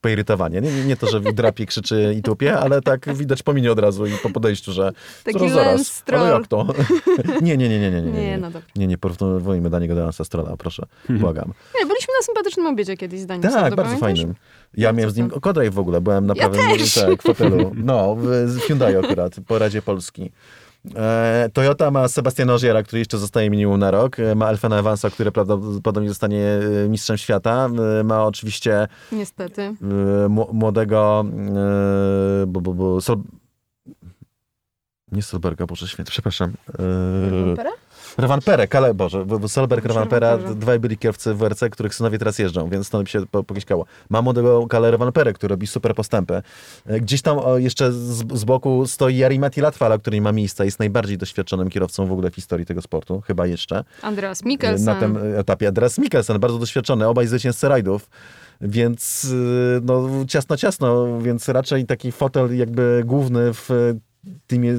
poirytowanie. 0.00 0.37
Nie, 0.48 0.60
nie, 0.60 0.84
nie 0.84 0.96
to, 0.96 1.06
że 1.06 1.20
drapie, 1.20 1.66
krzyczy 1.66 2.14
i 2.18 2.22
tupie, 2.22 2.58
ale 2.58 2.82
tak 2.82 3.14
widać 3.14 3.42
po 3.42 3.54
minie 3.54 3.72
od 3.72 3.78
razu 3.78 4.06
i 4.06 4.12
po 4.22 4.30
podejściu, 4.30 4.72
że 4.72 4.92
Taki 5.24 5.50
zaraz, 5.50 6.02
ale 6.12 6.30
jak 6.30 6.46
to? 6.46 6.66
nie, 7.42 7.56
nie, 7.56 7.68
nie, 7.68 7.80
nie, 7.80 7.90
nie, 7.90 8.02
nie, 8.02 8.12
Nie, 8.12 8.26
nie, 8.26 8.38
no 8.38 8.50
nie, 8.76 8.86
nie 8.86 8.98
porównujmy 8.98 9.70
Daniego 9.70 9.94
do 9.94 10.06
Lance'a 10.08 10.24
Strolla, 10.24 10.56
proszę, 10.56 10.86
błagam. 11.08 11.52
Nie, 11.80 11.86
byliśmy 11.86 12.14
na 12.20 12.24
sympatycznym 12.24 12.66
obiedzie 12.66 12.96
kiedyś 12.96 13.20
z 13.20 13.26
Daniem 13.26 13.42
Tak, 13.42 13.52
bardzo 13.52 13.76
pamiętasz? 13.76 14.00
fajnym. 14.00 14.34
Ja 14.76 14.92
miałem 14.92 15.10
z 15.10 15.16
nim 15.16 15.30
kodaj 15.30 15.70
w 15.70 15.78
ogóle, 15.78 16.00
byłem 16.00 16.26
na 16.26 16.34
Ja 16.36 16.48
tak, 16.48 17.22
fotelu. 17.22 17.72
No, 17.74 18.14
w, 18.14 18.26
w 18.26 18.60
Hyundai 18.60 18.96
akurat, 18.96 19.36
po 19.46 19.58
Radzie 19.58 19.82
Polski. 19.82 20.30
E, 20.96 21.48
Toyota 21.52 21.90
ma 21.90 22.08
Sebastiana 22.08 22.54
Ogiera, 22.54 22.82
który 22.82 22.98
jeszcze 22.98 23.18
zostaje 23.18 23.50
minimum 23.50 23.80
na 23.80 23.90
rok. 23.90 24.18
E, 24.20 24.34
Ma 24.34 24.48
Elfena 24.50 24.78
Evansa, 24.78 25.10
który 25.10 25.32
prawdopodobnie 25.32 26.08
zostanie 26.08 26.44
e, 26.84 26.88
mistrzem 26.88 27.16
świata. 27.18 27.68
Ma 28.04 28.24
oczywiście 28.24 28.88
Niestety. 29.12 29.74
mł- 30.28 30.52
młodego 30.52 31.24
bo, 32.46 32.60
bo, 32.60 32.74
bo, 32.74 33.00
Sol... 33.00 33.16
nie 35.12 35.22
Solberga, 35.22 35.66
Boże 35.66 35.88
święty, 35.88 36.10
przepraszam. 36.12 36.52
E, 36.78 37.54
Pera? 38.18 38.28
Ravanpere, 38.28 38.68
Kale, 38.68 38.94
Boże, 38.94 39.24
bo 39.26 39.38
bo 39.38 39.48
Solberg, 39.48 39.84
Ravanpere. 39.84 40.38
dwaj 40.56 40.78
byli 40.80 40.98
kierowcy 40.98 41.34
w 41.34 41.38
WRC, 41.38 41.60
których 41.70 41.94
synowie 41.94 42.18
teraz 42.18 42.38
jeżdżą, 42.38 42.68
więc 42.70 42.90
to 42.90 43.00
mi 43.00 43.06
się 43.08 43.26
po- 43.26 43.44
pokiśkało. 43.44 43.84
Ma 44.10 44.22
młodego 44.22 44.66
Kale 44.66 44.90
Ravanpere, 44.90 45.32
który 45.32 45.52
robi 45.52 45.66
super 45.66 45.94
postępy. 45.94 46.42
E, 46.86 47.00
Gdzieś 47.00 47.22
tam 47.22 47.38
jeszcze 47.56 47.92
z, 47.92 48.32
z 48.38 48.44
boku 48.44 48.86
stoi 48.86 49.16
Jari 49.16 49.38
Matti 49.38 49.60
Latvala, 49.60 49.98
który 49.98 50.16
nie 50.16 50.22
ma 50.22 50.32
miejsca, 50.32 50.64
jest 50.64 50.78
najbardziej 50.78 51.18
doświadczonym 51.18 51.70
kierowcą 51.70 52.06
w 52.06 52.12
ogóle 52.12 52.30
w 52.30 52.34
historii 52.34 52.66
tego 52.66 52.82
sportu, 52.82 53.20
chyba 53.20 53.46
jeszcze. 53.46 53.84
Andreas 54.02 54.42
E, 54.42 54.48
Mikkelsen. 54.48 54.84
Na 54.86 54.94
tym 55.00 55.18
etapie. 55.38 55.72
Teraz 55.72 55.98
Mikkelsen, 55.98 56.38
bardzo 56.38 56.58
doświadczony, 56.58 57.08
obaj 57.08 57.26
zwycięzcy 57.26 57.68
rajdów. 57.68 58.08
Więc 58.60 59.24
y, 59.24 59.80
no, 59.82 60.08
ciasno, 60.28 60.56
ciasno, 60.56 61.18
więc 61.20 61.48
raczej 61.48 61.86
taki 61.86 62.12
fotel 62.12 62.56
jakby 62.56 63.02
główny 63.06 63.54
w 63.54 63.68
teamie 64.46 64.74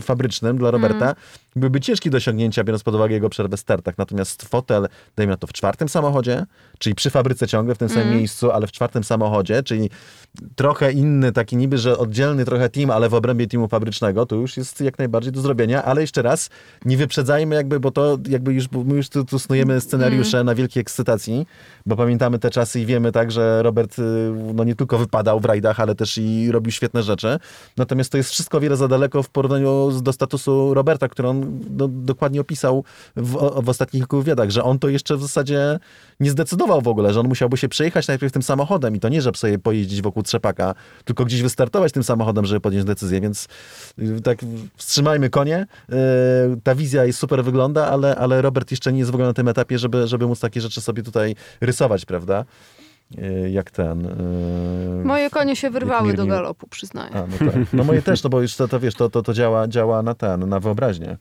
fabrycznym 0.00 0.58
dla 0.58 0.70
Roberta 0.70 1.14
byłby 1.56 1.80
ciężki 1.80 2.10
do 2.10 2.16
osiągnięcia, 2.16 2.64
biorąc 2.64 2.82
pod 2.82 2.94
uwagę 2.94 3.14
jego 3.14 3.28
przerwę 3.28 3.56
w 3.56 3.60
startach. 3.60 3.98
Natomiast 3.98 4.42
fotel, 4.42 4.88
dajmy 5.16 5.30
na 5.30 5.36
to 5.36 5.46
w 5.46 5.52
czwartym 5.52 5.88
samochodzie, 5.88 6.46
czyli 6.78 6.94
przy 6.94 7.10
fabryce 7.10 7.46
ciągle 7.46 7.74
w 7.74 7.78
tym 7.78 7.88
samym 7.88 8.06
Mm. 8.06 8.18
miejscu, 8.18 8.50
ale 8.50 8.66
w 8.66 8.72
czwartym 8.72 9.04
samochodzie, 9.04 9.62
czyli 9.62 9.90
trochę 10.56 10.92
inny, 10.92 11.32
taki 11.32 11.56
niby, 11.56 11.78
że 11.78 11.98
oddzielny 11.98 12.44
trochę 12.44 12.68
team, 12.68 12.90
ale 12.90 13.08
w 13.08 13.14
obrębie 13.14 13.46
teamu 13.46 13.68
fabrycznego, 13.68 14.26
to 14.26 14.36
już 14.36 14.56
jest 14.56 14.80
jak 14.80 14.98
najbardziej 14.98 15.32
do 15.32 15.40
zrobienia, 15.40 15.84
ale 15.84 16.00
jeszcze 16.00 16.22
raz, 16.22 16.50
nie 16.84 16.96
wyprzedzajmy 16.96 17.54
jakby, 17.54 17.80
bo 17.80 17.90
to 17.90 18.18
jakby 18.28 18.54
już, 18.54 18.64
my 18.84 18.94
już 18.94 19.08
tu, 19.08 19.24
tu 19.24 19.38
snujemy 19.38 19.80
scenariusze 19.80 20.44
na 20.44 20.54
wielkiej 20.54 20.80
ekscytacji, 20.80 21.46
bo 21.86 21.96
pamiętamy 21.96 22.38
te 22.38 22.50
czasy 22.50 22.80
i 22.80 22.86
wiemy 22.86 23.12
tak, 23.12 23.32
że 23.32 23.62
Robert 23.62 23.98
y, 23.98 24.02
no 24.54 24.64
nie 24.64 24.74
tylko 24.74 24.98
wypadał 24.98 25.40
w 25.40 25.44
rajdach, 25.44 25.80
ale 25.80 25.94
też 25.94 26.18
i 26.18 26.52
robił 26.52 26.72
świetne 26.72 27.02
rzeczy. 27.02 27.38
Natomiast 27.76 28.12
to 28.12 28.16
jest 28.16 28.30
wszystko 28.30 28.60
wiele 28.60 28.76
za 28.76 28.88
daleko 28.88 29.22
w 29.22 29.28
porównaniu 29.28 29.90
do 30.02 30.12
statusu 30.12 30.74
Roberta, 30.74 31.08
który 31.08 31.28
on 31.28 31.60
no, 31.76 31.88
dokładnie 31.88 32.40
opisał 32.40 32.84
w, 33.16 33.32
w 33.62 33.68
ostatnich 33.68 34.02
kilku 34.02 34.16
wywiadach, 34.18 34.50
że 34.50 34.62
on 34.64 34.78
to 34.78 34.88
jeszcze 34.88 35.16
w 35.16 35.22
zasadzie 35.22 35.78
nie 36.20 36.30
zdecydował 36.30 36.65
w 36.66 36.88
ogóle, 36.88 37.12
że 37.12 37.20
on 37.20 37.28
musiałby 37.28 37.56
się 37.56 37.68
przejechać 37.68 38.08
najpierw 38.08 38.32
tym 38.32 38.42
samochodem 38.42 38.96
i 38.96 39.00
to 39.00 39.08
nie, 39.08 39.22
żeby 39.22 39.38
sobie 39.38 39.58
pojeździć 39.58 40.02
wokół 40.02 40.22
trzepaka, 40.22 40.74
tylko 41.04 41.24
gdzieś 41.24 41.42
wystartować 41.42 41.92
tym 41.92 42.02
samochodem, 42.04 42.46
żeby 42.46 42.60
podjąć 42.60 42.84
decyzję, 42.84 43.20
więc 43.20 43.48
y, 43.98 44.20
tak 44.20 44.38
wstrzymajmy 44.76 45.30
konie. 45.30 45.66
Y, 45.92 45.96
Ta 46.64 46.74
wizja 46.74 47.04
jest 47.04 47.18
super 47.18 47.44
wygląda, 47.44 47.86
ale, 47.86 48.16
ale 48.16 48.42
Robert 48.42 48.70
jeszcze 48.70 48.92
nie 48.92 48.98
jest 48.98 49.10
w 49.10 49.14
ogóle 49.14 49.28
na 49.28 49.34
tym 49.34 49.48
etapie, 49.48 49.78
żeby, 49.78 50.06
żeby 50.08 50.26
móc 50.26 50.40
takie 50.40 50.60
rzeczy 50.60 50.80
sobie 50.80 51.02
tutaj 51.02 51.34
rysować, 51.60 52.04
prawda? 52.04 52.44
Y, 53.18 53.50
Jak 53.50 53.70
ten... 53.70 54.06
y, 54.06 55.04
Moje 55.04 55.30
konie 55.30 55.56
się 55.56 55.70
wyrwały 55.70 56.14
do 56.14 56.26
galopu, 56.26 56.66
przyznaję. 56.68 57.14
A, 57.14 57.20
no 57.20 57.52
tak. 57.52 57.72
No 57.72 57.84
moje 57.84 58.02
też, 58.02 58.22
no 58.22 58.30
bo 58.30 58.40
już 58.42 58.56
to, 58.56 58.68
to 58.68 58.80
wiesz, 58.80 58.94
to, 58.94 59.10
to, 59.10 59.22
to 59.22 59.32
działa, 59.34 59.68
działa 59.68 60.02
na 60.02 60.14
ten, 60.14 60.48
na 60.48 60.60
wyobraźnię. 60.60 61.16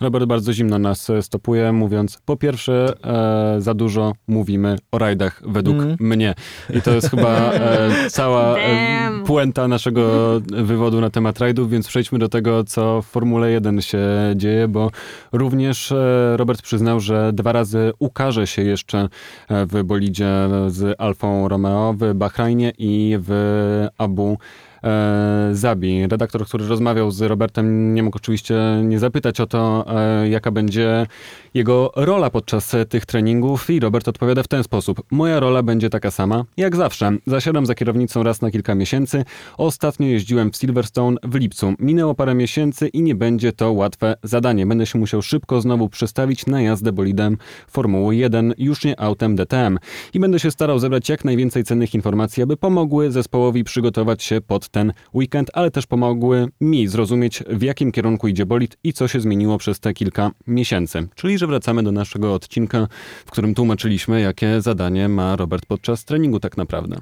Robert 0.00 0.24
bardzo 0.24 0.52
zimno 0.52 0.78
nas 0.78 1.10
e, 1.10 1.22
stopuje, 1.22 1.72
mówiąc, 1.72 2.18
po 2.24 2.36
pierwsze, 2.36 2.92
e, 3.04 3.60
za 3.60 3.74
dużo 3.74 4.12
mówimy 4.28 4.76
o 4.92 4.98
rajdach 4.98 5.42
według 5.46 5.76
Mm. 5.80 5.96
mnie. 6.00 6.34
I 6.74 6.82
to 6.82 6.90
jest 6.90 7.10
chyba 7.10 7.52
e, 7.52 7.90
cała 8.10 8.58
e, 8.58 9.00
Damn. 9.00 9.24
puenta 9.24 9.68
naszego 9.68 10.10
wywodu 10.40 11.00
na 11.00 11.10
temat 11.10 11.38
rajdów, 11.38 11.70
więc 11.70 11.88
przejdźmy 11.88 12.18
do 12.18 12.28
tego, 12.28 12.64
co 12.64 13.02
w 13.02 13.06
Formule 13.06 13.50
1 13.50 13.80
się 13.80 13.98
dzieje, 14.36 14.68
bo 14.68 14.90
również 15.32 15.92
e, 15.92 16.36
Robert 16.36 16.62
przyznał, 16.62 17.00
że 17.00 17.32
dwa 17.32 17.52
razy 17.52 17.92
ukaże 17.98 18.46
się 18.46 18.62
jeszcze 18.62 19.08
w 19.50 19.82
bolidzie 19.84 20.28
z 20.68 20.94
Alfą 21.00 21.48
Romeo 21.48 21.94
w 21.98 22.14
Bahrajnie 22.14 22.72
i 22.78 23.16
w 23.20 23.86
Abu 23.98 24.38
e, 24.84 25.50
Zabi. 25.52 26.06
Redaktor, 26.06 26.46
który 26.46 26.68
rozmawiał 26.68 27.10
z 27.10 27.22
Robertem, 27.22 27.94
nie 27.94 28.02
mógł 28.02 28.16
oczywiście 28.16 28.54
nie 28.84 28.98
zapytać 28.98 29.40
o 29.40 29.46
to, 29.46 29.84
e, 29.88 30.28
jaka 30.28 30.50
będzie 30.50 31.06
jego 31.54 31.92
rola 31.96 32.30
podczas 32.30 32.76
tych 32.88 33.06
treningów 33.06 33.70
i 33.70 33.80
Robert 33.80 34.08
odpowiada 34.08 34.42
w 34.42 34.48
ten 34.48 34.64
sposób. 34.64 35.02
Moja 35.10 35.40
rola 35.40 35.62
będzie 35.62 35.90
taka 35.90 36.10
sama, 36.10 36.44
jak 36.56 36.76
zawsze. 36.76 37.16
Zasiadam 37.26 37.66
za 37.66 37.74
kierownicą 37.74 38.22
raz 38.22 38.42
na 38.42 38.50
kilka 38.50 38.74
miesięcy. 38.74 39.24
Ostatnio 39.58 40.06
jeździłem 40.06 40.50
w 40.50 40.56
Silverstone 40.56 41.16
w 41.22 41.34
lipcu. 41.34 41.74
Minęło 41.78 42.14
parę 42.14 42.34
miesięcy 42.34 42.88
i 42.88 43.02
nie 43.02 43.14
będzie 43.14 43.52
to 43.52 43.72
łatwe 43.72 44.14
zadanie. 44.22 44.66
Będę 44.66 44.86
się 44.86 44.98
musiał 44.98 45.22
szybko 45.22 45.60
znowu 45.60 45.88
przestawić 45.88 46.46
na 46.46 46.62
jazdę 46.62 46.92
bolidem 46.92 47.36
Formuły 47.68 48.16
1, 48.16 48.54
już 48.58 48.84
nie 48.84 49.00
autem 49.00 49.36
DTM. 49.36 49.78
I 50.14 50.20
będę 50.20 50.38
się 50.38 50.50
starał 50.50 50.78
zebrać 50.78 51.08
jak 51.08 51.24
najwięcej 51.24 51.64
cennych 51.64 51.94
informacji, 51.94 52.42
aby 52.42 52.56
pomogły 52.56 53.10
zespołowi 53.10 53.64
przygotować 53.64 54.22
się 54.22 54.40
pod 54.40 54.68
ten 54.68 54.92
weekend, 55.14 55.50
ale 55.54 55.70
też 55.70 55.86
pomogły 55.86 56.48
mi 56.60 56.88
zrozumieć, 56.88 57.42
w 57.48 57.62
jakim 57.62 57.92
kierunku 57.92 58.28
idzie 58.28 58.46
bolid 58.46 58.76
i 58.84 58.92
co 58.92 59.08
się 59.08 59.20
zmieniło 59.20 59.58
przez 59.58 59.80
te 59.80 59.94
kilka 59.94 60.30
miesięcy. 60.46 61.08
Czyli, 61.14 61.38
że 61.40 61.46
wracamy 61.46 61.82
do 61.82 61.92
naszego 61.92 62.34
odcinka, 62.34 62.86
w 63.26 63.30
którym 63.30 63.54
tłumaczyliśmy, 63.54 64.20
jakie 64.20 64.60
zadanie 64.60 65.08
ma 65.08 65.36
Robert 65.36 65.66
podczas 65.66 66.04
treningu 66.04 66.40
tak 66.40 66.56
naprawdę. 66.56 67.00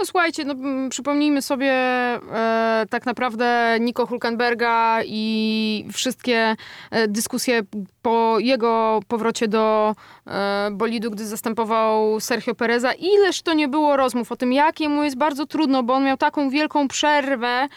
No 0.00 0.06
słuchajcie, 0.06 0.44
no, 0.44 0.52
mm, 0.52 0.88
przypomnijmy 0.88 1.42
sobie 1.42 1.72
e, 1.72 2.86
tak 2.90 3.06
naprawdę 3.06 3.78
Nico 3.80 4.06
Hulkenberga 4.06 5.00
i 5.04 5.84
wszystkie 5.92 6.56
e, 6.90 7.08
dyskusje 7.08 7.62
po 8.02 8.36
jego 8.38 9.00
powrocie 9.08 9.48
do 9.48 9.94
e, 10.26 10.68
bolidu, 10.72 11.10
gdy 11.10 11.26
zastępował 11.26 12.20
Sergio 12.20 12.54
Pereza. 12.54 12.92
Ileż 12.92 13.42
to 13.42 13.54
nie 13.54 13.68
było 13.68 13.96
rozmów 13.96 14.32
o 14.32 14.36
tym, 14.36 14.52
jakie 14.52 14.88
mu 14.88 15.02
jest 15.02 15.16
bardzo 15.16 15.46
trudno, 15.46 15.82
bo 15.82 15.94
on 15.94 16.04
miał 16.04 16.16
taką 16.16 16.50
wielką 16.50 16.88
przerwę 16.88 17.68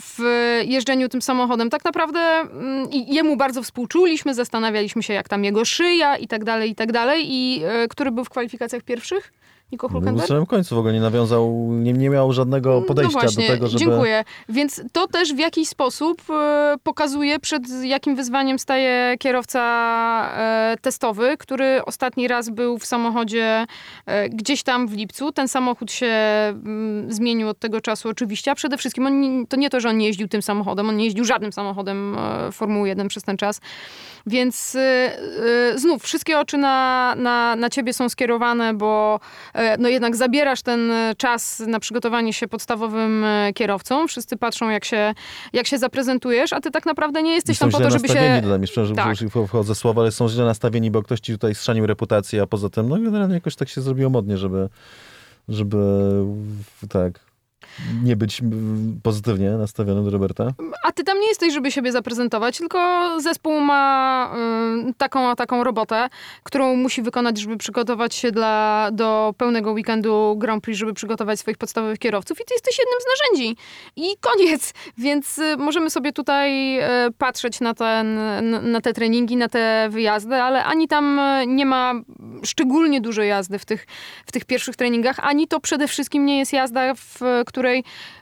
w 0.00 0.18
jeżdżeniu 0.64 1.08
tym 1.08 1.22
samochodem. 1.22 1.70
Tak 1.70 1.84
naprawdę 1.84 2.20
mm, 2.20 2.88
jemu 2.90 3.36
bardzo 3.36 3.62
współczuliśmy, 3.62 4.34
zastanawialiśmy 4.34 5.02
się, 5.02 5.14
jak 5.14 5.28
tam 5.28 5.44
jego 5.44 5.64
szyja 5.64 6.16
i 6.16 6.28
tak 6.28 6.44
dalej, 6.44 6.70
i 6.70 6.74
tak 6.74 6.92
dalej. 6.92 7.24
I 7.26 7.62
e, 7.64 7.88
który 7.88 8.10
był 8.10 8.24
w 8.24 8.30
kwalifikacjach 8.30 8.82
pierwszych? 8.82 9.32
Był 9.72 9.88
Hulkenberg? 9.88 10.26
w 10.26 10.28
samym 10.28 10.46
końcu 10.46 10.74
w 10.74 10.78
ogóle 10.78 10.94
nie 10.94 11.00
nawiązał, 11.00 11.68
nie, 11.70 11.92
nie 11.92 12.10
miał 12.10 12.32
żadnego 12.32 12.82
podejścia 12.82 13.14
no 13.14 13.20
właśnie, 13.20 13.46
do 13.46 13.52
tego, 13.52 13.68
żeby... 13.68 13.84
Dziękuję. 13.84 14.24
Więc 14.48 14.82
to 14.92 15.06
też 15.06 15.34
w 15.34 15.38
jakiś 15.38 15.68
sposób 15.68 16.22
e, 16.30 16.74
pokazuje, 16.82 17.38
przed 17.38 17.62
jakim 17.82 18.16
wyzwaniem 18.16 18.58
staje 18.58 19.16
kierowca 19.18 19.60
e, 20.36 20.76
testowy, 20.80 21.36
który 21.38 21.84
ostatni 21.84 22.28
raz 22.28 22.50
był 22.50 22.78
w 22.78 22.86
samochodzie 22.86 23.66
e, 24.06 24.28
gdzieś 24.28 24.62
tam 24.62 24.88
w 24.88 24.92
lipcu. 24.92 25.32
Ten 25.32 25.48
samochód 25.48 25.92
się 25.92 26.06
mm, 26.06 27.12
zmienił 27.12 27.48
od 27.48 27.58
tego 27.58 27.80
czasu 27.80 28.08
oczywiście, 28.08 28.50
a 28.50 28.54
przede 28.54 28.76
wszystkim 28.78 29.06
on, 29.06 29.46
to 29.46 29.56
nie 29.56 29.70
to, 29.70 29.80
że 29.80 29.88
on 29.88 29.98
nie 29.98 30.06
jeździł 30.06 30.28
tym 30.28 30.42
samochodem, 30.42 30.88
on 30.88 30.96
nie 30.96 31.04
jeździł 31.04 31.24
żadnym 31.24 31.52
samochodem 31.52 32.16
Formuły 32.52 32.88
1 32.88 33.08
przez 33.08 33.22
ten 33.22 33.36
czas. 33.36 33.60
Więc 34.26 34.76
znów 35.74 36.02
wszystkie 36.02 36.38
oczy 36.38 36.58
na, 36.58 37.14
na, 37.16 37.56
na 37.56 37.70
ciebie 37.70 37.92
są 37.92 38.08
skierowane, 38.08 38.74
bo 38.74 39.20
no 39.78 39.88
jednak 39.88 40.16
zabierasz 40.16 40.62
ten 40.62 40.90
e, 40.90 41.14
czas 41.16 41.62
na 41.66 41.80
przygotowanie 41.80 42.32
się 42.32 42.48
podstawowym 42.48 43.24
e, 43.24 43.52
kierowcom. 43.54 44.08
Wszyscy 44.08 44.36
patrzą, 44.36 44.70
jak 44.70 44.84
się, 44.84 45.14
jak 45.52 45.66
się 45.66 45.78
zaprezentujesz, 45.78 46.52
a 46.52 46.60
ty 46.60 46.70
tak 46.70 46.86
naprawdę 46.86 47.22
nie 47.22 47.34
jesteś 47.34 47.58
tam 47.58 47.70
po 47.70 47.78
to, 47.78 47.90
żeby 47.90 48.08
się... 48.08 48.40
dodam, 48.42 48.60
jeszcze, 48.60 48.86
że 48.86 48.94
Tak. 48.94 49.16
że 49.16 49.46
wchodzę 49.46 49.74
słowa, 49.74 50.02
ale 50.02 50.12
są 50.12 50.28
źle 50.28 50.44
nastawieni, 50.44 50.90
bo 50.90 51.02
ktoś 51.02 51.20
ci 51.20 51.32
tutaj 51.32 51.54
strzanił 51.54 51.86
reputację, 51.86 52.42
a 52.42 52.46
poza 52.46 52.68
tym, 52.68 52.88
no 52.88 52.96
generalnie 52.98 53.34
jakoś 53.34 53.56
tak 53.56 53.68
się 53.68 53.80
zrobiło 53.80 54.10
modnie, 54.10 54.38
żeby, 54.38 54.68
żeby 55.48 55.78
tak, 56.88 57.20
nie 58.04 58.16
być 58.16 58.42
pozytywnie 59.02 59.50
nastawionym 59.50 60.04
do 60.04 60.10
Roberta. 60.10 60.52
A 60.84 60.92
ty 60.92 61.04
tam 61.04 61.20
nie 61.20 61.28
jesteś, 61.28 61.54
żeby 61.54 61.72
siebie 61.72 61.92
zaprezentować, 61.92 62.58
tylko 62.58 62.78
zespół 63.20 63.60
ma 63.60 64.32
y, 64.88 64.94
taką 64.94 65.28
a 65.28 65.36
taką 65.36 65.64
robotę, 65.64 66.08
którą 66.42 66.76
musi 66.76 67.02
wykonać, 67.02 67.38
żeby 67.38 67.56
przygotować 67.56 68.14
się 68.14 68.32
dla, 68.32 68.88
do 68.92 69.34
pełnego 69.38 69.72
weekendu 69.72 70.36
Grand 70.38 70.64
Prix, 70.64 70.78
żeby 70.78 70.94
przygotować 70.94 71.40
swoich 71.40 71.58
podstawowych 71.58 71.98
kierowców 71.98 72.40
i 72.40 72.44
ty 72.44 72.54
jesteś 72.54 72.78
jednym 72.78 72.98
z 73.00 73.06
narzędzi. 73.20 73.56
I 73.96 74.16
koniec. 74.20 74.74
Więc 74.98 75.38
y, 75.38 75.56
możemy 75.56 75.90
sobie 75.90 76.12
tutaj 76.12 76.78
y, 76.78 76.82
patrzeć 77.18 77.60
na, 77.60 77.74
ten, 77.74 78.18
na, 78.72 78.80
te 78.80 78.92
treningi, 78.92 79.36
na 79.36 79.48
te 79.48 79.88
wyjazdy, 79.90 80.34
ale 80.34 80.64
ani 80.64 80.88
tam 80.88 81.20
nie 81.46 81.66
ma 81.66 81.94
szczególnie 82.44 83.00
dużo 83.00 83.22
jazdy 83.22 83.58
w 83.58 83.64
tych, 83.64 83.86
w 84.26 84.32
tych 84.32 84.44
pierwszych 84.44 84.76
treningach, 84.76 85.16
ani 85.22 85.48
to 85.48 85.60
przede 85.60 85.88
wszystkim 85.88 86.26
nie 86.26 86.38
jest 86.38 86.52
jazda, 86.52 86.94
w 86.94 87.20
której 87.46 87.67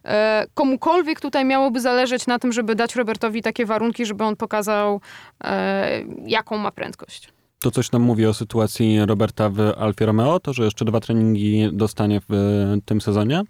e, 0.05 0.47
komukolwiek 0.55 1.21
tutaj 1.21 1.45
miałoby 1.45 1.81
zależeć 1.81 2.27
na 2.27 2.39
tym, 2.39 2.53
żeby 2.53 2.75
dać 2.75 2.97
Robertowi 2.97 3.43
takie 3.43 3.67
warunki, 3.67 4.07
żeby 4.07 4.25
on 4.25 4.37
pokazał, 4.37 5.01
e, 5.45 6.03
jaką 6.27 6.59
ma 6.59 6.71
prędkość. 6.71 7.37
To 7.61 7.71
coś 7.71 7.93
nam 7.93 8.03
mówi 8.03 8.27
o 8.27 8.35
sytuacji 8.35 9.07
Roberta 9.07 9.51
w 9.51 9.61
Alfie 9.61 10.07
Romeo, 10.07 10.41
to, 10.41 10.53
że 10.53 10.65
jeszcze 10.65 10.85
dwa 10.85 11.01
treningi 11.01 11.69
dostanie 11.73 12.21
w 12.29 12.33
e, 12.33 12.81
tym 12.85 13.01
sezonie? 13.01 13.43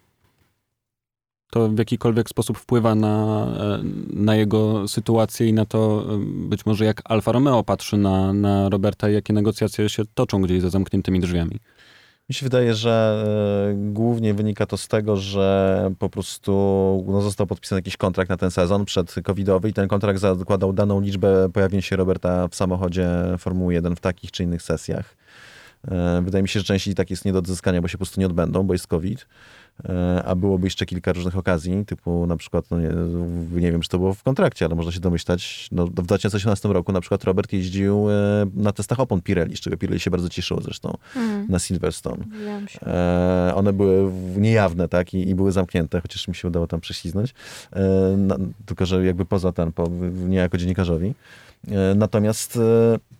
To 1.51 1.69
w 1.69 1.79
jakikolwiek 1.79 2.29
sposób 2.29 2.59
wpływa 2.59 2.95
na, 2.95 3.47
e, 3.61 3.83
na 4.13 4.37
jego 4.37 4.89
sytuację 4.89 5.49
i 5.49 5.53
na 5.53 5.65
to 5.65 6.05
e, 6.15 6.19
być 6.49 6.67
może 6.67 6.85
jak 6.85 7.03
Alfa 7.05 7.33
Romeo 7.33 7.65
patrzy 7.65 7.97
na, 7.97 8.33
na 8.33 8.69
Roberta 8.69 9.11
i 9.11 9.15
jakie 9.15 9.33
negocjacje 9.33 9.89
się 9.89 10.03
toczą 10.15 10.43
gdzieś 10.43 10.63
za 10.63 10.71
zamkniętymi 10.71 11.21
drzwiami. 11.21 11.57
Mi 12.29 12.35
się 12.35 12.47
wydaje, 12.47 12.75
że 12.75 13.25
e, 13.71 13.75
głównie 13.93 14.35
wynika 14.35 14.67
to 14.67 14.77
z 14.77 14.89
tego, 14.89 15.17
że 15.17 15.91
po 15.99 16.09
prostu 16.09 16.53
no, 17.09 17.21
został 17.21 17.47
podpisany 17.47 17.79
jakiś 17.79 17.97
kontrakt 17.97 18.31
na 18.31 18.37
ten 18.37 18.51
sezon 18.51 18.85
przed 18.85 19.15
covidowy 19.25 19.69
i 19.69 19.73
ten 19.73 19.89
kontrakt 19.89 20.21
zakładał 20.21 20.73
daną 20.73 21.01
liczbę 21.01 21.49
pojawień 21.53 21.83
się 21.83 21.97
Roberta 21.97 22.49
w 22.49 22.55
samochodzie 22.55 23.09
Formuły 23.39 23.75
1 23.75 23.97
w 23.97 24.01
takich 24.01 24.31
czy 24.31 24.43
innych 24.43 24.63
sesjach. 24.63 25.17
E, 25.89 26.23
Wydaje 26.23 26.43
mi 26.43 26.49
się, 26.49 26.61
że 26.61 26.65
część 26.65 26.87
i 26.87 26.95
tak 26.95 27.11
jest 27.11 27.25
nie 27.25 27.33
do 27.33 27.39
odzyskania, 27.39 27.83
bo 27.83 27.89
się 27.89 27.93
po 27.93 27.99
prostu 27.99 28.21
nie 28.21 28.27
odbędą, 28.27 28.63
bo 28.63 28.75
jest 28.75 28.87
COVID. 28.87 29.27
E, 29.85 30.23
A 30.25 30.35
byłoby 30.35 30.67
jeszcze 30.67 30.87
kilka 30.87 31.13
różnych 31.13 31.37
okazji, 31.37 31.85
typu 31.87 32.27
na 32.27 32.37
przykład, 32.37 32.65
no 32.71 32.81
nie, 32.81 32.89
nie 33.53 33.73
wiem, 33.73 33.81
czy 33.81 33.89
to 33.89 33.99
było 33.99 34.15
w 34.15 34.23
kontrakcie, 34.23 34.65
ale 34.65 34.75
można 34.75 34.93
się 34.93 35.01
domyślać, 35.01 35.69
no, 35.73 35.87
w 35.87 35.91
2018 35.91 36.69
roku 36.69 36.93
na 36.93 37.01
przykład 37.01 37.25
Robert 37.25 37.53
jeździł 37.53 38.11
e, 38.11 38.47
na 38.55 38.73
testach 38.73 39.01
opon 39.01 39.23
Pirelli, 39.23 39.57
z 39.57 39.61
czego 39.61 39.77
Pirelli 39.77 40.01
się 40.01 40.11
bardzo 40.11 40.29
cieszyło 40.29 40.61
zresztą, 40.61 40.97
na 41.49 41.59
Silverstone. 41.59 42.25
E, 42.83 43.53
one 43.55 43.73
były 43.73 44.13
niejawne, 44.37 44.89
tak, 44.89 45.15
i, 45.15 45.29
i 45.29 45.35
były 45.35 45.53
zamknięte, 45.53 46.01
chociaż 46.01 46.29
mi 46.29 46.35
się 46.35 46.49
udało 46.49 46.67
tam 46.67 46.81
prześliznąć. 46.81 47.35
E, 47.73 47.83
na, 48.17 48.37
tylko, 48.67 48.87
że 48.87 49.07
jakby 49.07 49.25
poza 49.25 49.53
ten, 49.53 49.73
po, 49.73 49.89
nie 50.29 50.37
jako 50.37 50.59
dziennikarzowi. 50.59 51.15
E, 51.69 51.95
natomiast 51.95 52.57
e, 52.57 53.16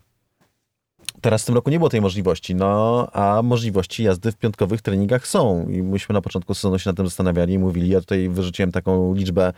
teraz 1.27 1.43
w 1.43 1.47
tym 1.47 1.55
roku 1.55 1.71
nie 1.71 1.79
było 1.79 1.89
tej 1.89 2.01
możliwości, 2.01 2.55
no, 2.55 3.09
a 3.13 3.43
możliwości 3.43 4.03
jazdy 4.03 4.33
w 4.33 4.37
piątkowych 4.37 4.83
treningach 4.83 5.27
są. 5.27 5.69
I 5.69 5.83
myśmy 5.83 6.13
na 6.13 6.21
początku 6.21 6.55
sezonu 6.55 6.79
się 6.79 6.91
nad 6.91 6.97
tym 6.97 7.07
zastanawiali 7.07 7.55
i 7.55 7.59
mówili, 7.59 7.89
ja 7.89 8.01
tutaj 8.01 8.29
wyrzuciłem 8.29 8.73
taką 8.73 9.15
liczbę 9.15 9.53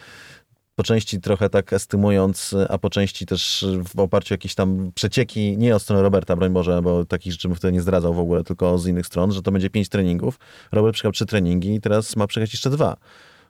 po 0.76 0.82
części 0.82 1.20
trochę 1.20 1.50
tak 1.50 1.72
estymując, 1.72 2.54
a 2.68 2.78
po 2.78 2.90
części 2.90 3.26
też 3.26 3.66
w 3.94 4.00
oparciu 4.00 4.32
o 4.32 4.34
jakieś 4.34 4.54
tam 4.54 4.92
przecieki, 4.94 5.58
nie 5.58 5.76
od 5.76 5.82
strony 5.82 6.02
Roberta, 6.02 6.36
broń 6.36 6.52
Boże, 6.52 6.82
bo 6.82 7.04
takich 7.04 7.32
rzeczy 7.32 7.48
bym 7.48 7.56
wtedy 7.56 7.72
nie 7.72 7.82
zdradzał 7.82 8.14
w 8.14 8.18
ogóle, 8.18 8.44
tylko 8.44 8.78
z 8.78 8.86
innych 8.86 9.06
stron, 9.06 9.32
że 9.32 9.42
to 9.42 9.52
będzie 9.52 9.70
pięć 9.70 9.88
treningów. 9.88 10.38
Robert 10.72 10.94
przyjechał 10.94 11.12
trzy 11.12 11.26
treningi 11.26 11.74
i 11.74 11.80
teraz 11.80 12.16
ma 12.16 12.26
przyjechać 12.26 12.52
jeszcze 12.52 12.70
dwa. 12.70 12.96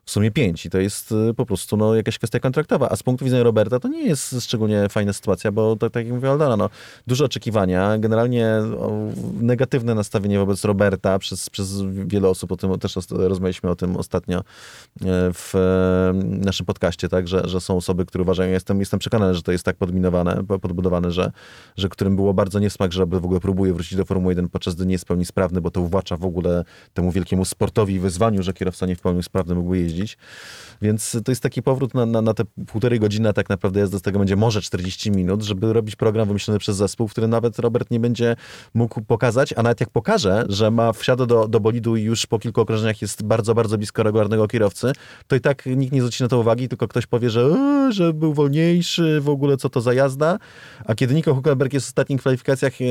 W 0.08 0.10
sumie 0.10 0.30
pięć 0.30 0.66
i 0.66 0.70
to 0.70 0.78
jest 0.78 1.12
y, 1.12 1.34
po 1.34 1.46
prostu 1.46 1.76
no, 1.76 1.94
jakaś 1.94 2.18
kwestia 2.18 2.40
kontraktowa. 2.40 2.88
A 2.90 2.96
z 2.96 3.02
punktu 3.02 3.24
widzenia 3.24 3.42
Roberta 3.42 3.80
to 3.80 3.88
nie 3.88 4.02
jest 4.02 4.40
szczególnie 4.40 4.88
fajna 4.88 5.12
sytuacja, 5.12 5.52
bo 5.52 5.76
to, 5.76 5.90
tak 5.90 6.04
jak 6.04 6.14
mówiła 6.14 6.32
Aldona, 6.32 6.56
no, 6.56 6.70
duże 7.06 7.24
oczekiwania, 7.24 7.98
generalnie 7.98 8.48
negatywne 9.40 9.94
nastawienie 9.94 10.38
wobec 10.38 10.64
Roberta 10.64 11.18
przez, 11.18 11.50
przez 11.50 11.82
wiele 11.82 12.28
osób, 12.28 12.52
o 12.52 12.56
tym 12.56 12.78
też 12.78 12.94
rozmawialiśmy 13.10 13.70
o 13.70 13.76
tym 13.76 13.96
ostatnio 13.96 14.38
e, 14.38 14.42
w 15.32 15.54
e, 15.54 16.12
naszym 16.24 16.66
podcaście, 16.66 17.08
tak, 17.08 17.28
że, 17.28 17.48
że 17.48 17.60
są 17.60 17.76
osoby, 17.76 18.06
które 18.06 18.22
uważają, 18.22 18.52
jestem, 18.52 18.80
jestem 18.80 18.98
przekonany, 18.98 19.34
że 19.34 19.42
to 19.42 19.52
jest 19.52 19.64
tak 19.64 19.76
podminowane, 19.76 20.44
po- 20.48 20.58
podbudowane, 20.58 21.10
że, 21.10 21.32
że 21.76 21.88
którym 21.88 22.16
było 22.16 22.34
bardzo 22.34 22.58
niesmak, 22.58 22.92
że 22.92 23.06
w 23.06 23.24
ogóle 23.24 23.40
próbuje 23.40 23.72
wrócić 23.72 23.98
do 23.98 24.04
Formuły 24.04 24.32
1, 24.32 24.48
podczas 24.48 24.74
gdy 24.74 24.86
nie 24.86 24.92
jest 24.92 25.04
pełni 25.04 25.24
sprawny, 25.24 25.60
bo 25.60 25.70
to 25.70 25.80
uwłacza 25.80 26.16
w 26.16 26.24
ogóle 26.24 26.64
temu 26.94 27.12
wielkiemu 27.12 27.44
sportowi 27.44 28.00
wyzwaniu, 28.00 28.42
że 28.42 28.52
kierowca 28.52 28.86
nie 28.86 28.96
w 28.96 29.00
pełni 29.00 29.22
sprawny 29.22 29.54
mógłby 29.54 29.78
jeździć. 29.78 29.97
gente. 29.98 30.18
Więc 30.82 31.16
to 31.24 31.32
jest 31.32 31.42
taki 31.42 31.62
powrót 31.62 31.94
na, 31.94 32.06
na, 32.06 32.22
na 32.22 32.34
te 32.34 32.44
półtorej 32.66 33.00
godziny, 33.00 33.32
tak 33.32 33.48
naprawdę 33.48 33.80
jazda 33.80 33.98
z 33.98 34.02
tego 34.02 34.18
będzie 34.18 34.36
może 34.36 34.60
40 34.60 35.10
minut, 35.10 35.42
żeby 35.42 35.72
robić 35.72 35.96
program 35.96 36.28
wymyślony 36.28 36.58
przez 36.58 36.76
zespół, 36.76 37.08
w 37.08 37.10
którym 37.10 37.30
nawet 37.30 37.58
Robert 37.58 37.90
nie 37.90 38.00
będzie 38.00 38.36
mógł 38.74 39.00
pokazać, 39.02 39.54
a 39.56 39.62
nawet 39.62 39.80
jak 39.80 39.90
pokaże, 39.90 40.44
że 40.48 40.70
ma 40.70 40.92
wsiadę 40.92 41.26
do, 41.26 41.48
do 41.48 41.60
bolidu 41.60 41.96
i 41.96 42.02
już 42.02 42.26
po 42.26 42.38
kilku 42.38 42.60
okrążeniach 42.60 43.02
jest 43.02 43.22
bardzo, 43.22 43.54
bardzo 43.54 43.78
blisko 43.78 44.02
regularnego 44.02 44.48
kierowcy, 44.48 44.92
to 45.26 45.36
i 45.36 45.40
tak 45.40 45.66
nikt 45.66 45.92
nie 45.92 46.00
zwróci 46.00 46.22
na 46.22 46.28
to 46.28 46.38
uwagi, 46.38 46.68
tylko 46.68 46.88
ktoś 46.88 47.06
powie, 47.06 47.30
że, 47.30 47.40
e, 47.40 47.92
że 47.92 48.12
był 48.12 48.34
wolniejszy, 48.34 49.20
w 49.20 49.28
ogóle 49.28 49.56
co 49.56 49.68
to 49.68 49.80
za 49.80 49.94
jazda. 49.94 50.38
A 50.84 50.94
kiedy 50.94 51.14
Nico 51.14 51.34
Huckelberg 51.34 51.72
jest 51.72 51.86
w 51.86 51.88
ostatnich 51.88 52.20
kwalifikacjach, 52.20 52.72
e, 52.80 52.84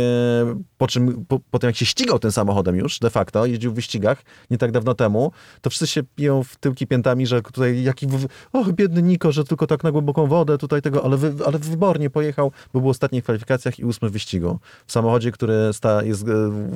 po 0.77 0.87
czym, 0.87 1.25
po, 1.25 1.39
po 1.51 1.59
tym 1.59 1.67
jak 1.67 1.75
się 1.75 1.85
ścigał 1.85 2.19
tym 2.19 2.31
samochodem 2.31 2.75
już 2.75 2.99
de 2.99 3.09
facto, 3.09 3.45
jeździł 3.45 3.71
w 3.71 3.75
wyścigach 3.75 4.21
nie 4.51 4.57
tak 4.57 4.71
dawno 4.71 4.93
temu, 4.93 5.31
to 5.61 5.69
wszyscy 5.69 5.87
się 5.87 6.03
piją 6.03 6.43
w 6.43 6.55
tyłki 6.55 6.87
piętami, 6.87 7.27
że 7.27 7.41
tutaj 7.41 7.76
jaki, 7.83 8.07
w- 8.07 8.27
och 8.53 8.71
biedny 8.71 9.01
Niko, 9.01 9.31
że 9.31 9.43
tylko 9.43 9.67
tak 9.67 9.83
na 9.83 9.91
głęboką 9.91 10.27
wodę 10.27 10.57
tutaj 10.57 10.81
tego, 10.81 11.05
ale, 11.05 11.17
wy, 11.17 11.33
ale 11.45 11.59
wybornie 11.59 12.09
pojechał, 12.09 12.51
bo 12.73 12.79
był 12.79 12.87
w 12.87 12.91
ostatnich 12.91 13.23
kwalifikacjach 13.23 13.79
i 13.79 13.85
ósmy 13.85 14.09
w 14.09 14.11
wyścigu. 14.11 14.59
W 14.85 14.91
samochodzie, 14.91 15.31
który 15.31 15.53
sta, 15.73 16.03
jest 16.03 16.23
e, 16.23 16.25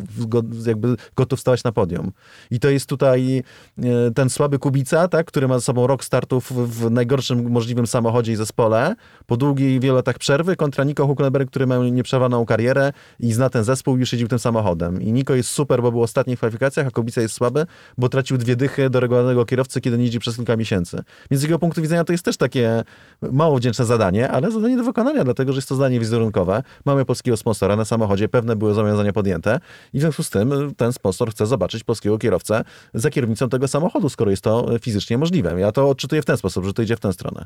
w- 0.10 0.68
jakby 0.68 0.96
gotów 1.16 1.40
stawać 1.40 1.64
na 1.64 1.72
podium. 1.72 2.12
I 2.52 2.60
to 2.60 2.70
jest 2.70 2.86
tutaj 2.86 3.44
e, 3.78 4.12
ten 4.16 4.30
słaby 4.30 4.60
Kubica, 4.60 5.08
tak, 5.08 5.28
który 5.28 5.48
ma 5.48 5.54
za 5.54 5.62
sobą 5.62 5.88
rok 5.88 6.04
startów 6.04 6.52
w 6.52 6.92
najgorszym 6.92 7.52
możliwym 7.52 7.88
samochodzie 7.88 8.32
i 8.32 8.36
zespole, 8.36 8.96
po 9.26 9.38
długiej 9.38 9.80
wielu 9.80 9.96
latach 9.96 10.18
przerwy, 10.18 10.56
kontra 10.56 10.84
Nico 10.84 11.08
Huckelberg, 11.08 11.50
który 11.50 11.68
ma 11.68 11.78
nieprzerwaną 11.78 12.46
karierę 12.46 12.94
i 13.20 13.34
zna 13.34 13.50
ten 13.50 13.64
zespół 13.64 13.98
i 13.98 14.00
już 14.00 14.12
jeździł 14.14 14.28
tym 14.28 14.40
samochodem. 14.40 15.02
I 15.02 15.12
Niko 15.12 15.36
jest 15.36 15.50
super, 15.50 15.82
bo 15.82 15.92
był 15.92 16.00
w 16.00 16.04
ostatnich 16.04 16.38
kwalifikacjach, 16.38 16.88
a 16.88 16.92
Kubica 16.92 17.22
jest 17.22 17.34
słaby, 17.34 17.66
bo 17.98 18.10
tracił 18.10 18.38
dwie 18.38 18.56
dychy 18.56 18.90
do 18.90 19.00
regularnego 19.00 19.46
kierowcy, 19.46 19.82
kiedy 19.82 19.98
nie 19.98 20.04
jeździ 20.04 20.20
przez 20.20 20.36
kilka 20.36 20.58
miesięcy. 20.58 20.91
Więc 21.32 21.42
z 21.42 21.44
jego 21.44 21.60
punktu 21.60 21.82
widzenia 21.82 22.04
to 22.04 22.12
jest 22.12 22.26
też 22.26 22.38
takie 22.38 22.84
mało 23.32 23.58
wdzięczne 23.58 23.86
zadanie, 23.86 24.30
ale 24.30 24.52
zadanie 24.52 24.78
do 24.78 24.84
wykonania, 24.84 25.24
dlatego 25.24 25.54
że 25.54 25.58
jest 25.58 25.70
to 25.70 25.76
zadanie 25.76 26.00
wizerunkowe. 26.00 26.64
Mamy 26.86 27.06
polskiego 27.06 27.38
sponsora 27.38 27.76
na 27.76 27.86
samochodzie, 27.86 28.30
pewne 28.30 28.56
były 28.56 28.74
zobowiązania 28.74 29.14
podjęte 29.14 29.60
i 29.94 29.98
w 29.98 30.02
związku 30.02 30.24
z 30.24 30.30
tym 30.30 30.76
ten 30.78 30.94
sponsor 30.94 31.32
chce 31.32 31.46
zobaczyć 31.46 31.84
polskiego 31.84 32.18
kierowcę 32.18 32.64
za 32.94 33.10
kierownicą 33.10 33.50
tego 33.50 33.68
samochodu, 33.68 34.10
skoro 34.10 34.32
jest 34.32 34.44
to 34.44 34.80
fizycznie 34.82 35.18
możliwe. 35.18 35.60
Ja 35.60 35.72
to 35.72 35.90
odczytuję 35.90 36.22
w 36.22 36.26
ten 36.26 36.38
sposób, 36.38 36.66
że 36.66 36.74
to 36.74 36.82
idzie 36.82 36.96
w 36.96 37.00
tę 37.00 37.14
stronę. 37.14 37.46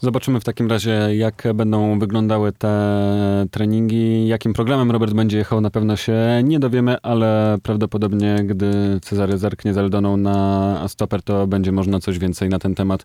Zobaczymy 0.00 0.40
w 0.40 0.44
takim 0.44 0.70
razie, 0.70 1.16
jak 1.16 1.42
będą 1.54 1.98
wyglądały 1.98 2.52
te 2.52 3.46
treningi, 3.50 4.28
jakim 4.28 4.52
programem 4.52 4.90
Robert 4.90 5.12
będzie 5.12 5.38
jechał, 5.38 5.60
na 5.60 5.70
pewno 5.70 5.96
się 5.96 6.40
nie 6.44 6.58
dowiemy, 6.58 6.96
ale 7.02 7.58
prawdopodobnie, 7.62 8.36
gdy 8.44 9.00
Cezary 9.02 9.38
zerknie 9.38 9.74
z 9.74 9.78
Eldoną 9.78 10.16
na 10.16 10.84
stoper, 10.88 11.22
to 11.22 11.46
będzie 11.46 11.72
można 11.72 12.00
coś 12.00 12.18
więcej 12.18 12.48
na 12.48 12.58
ten 12.58 12.74
temat 12.74 13.04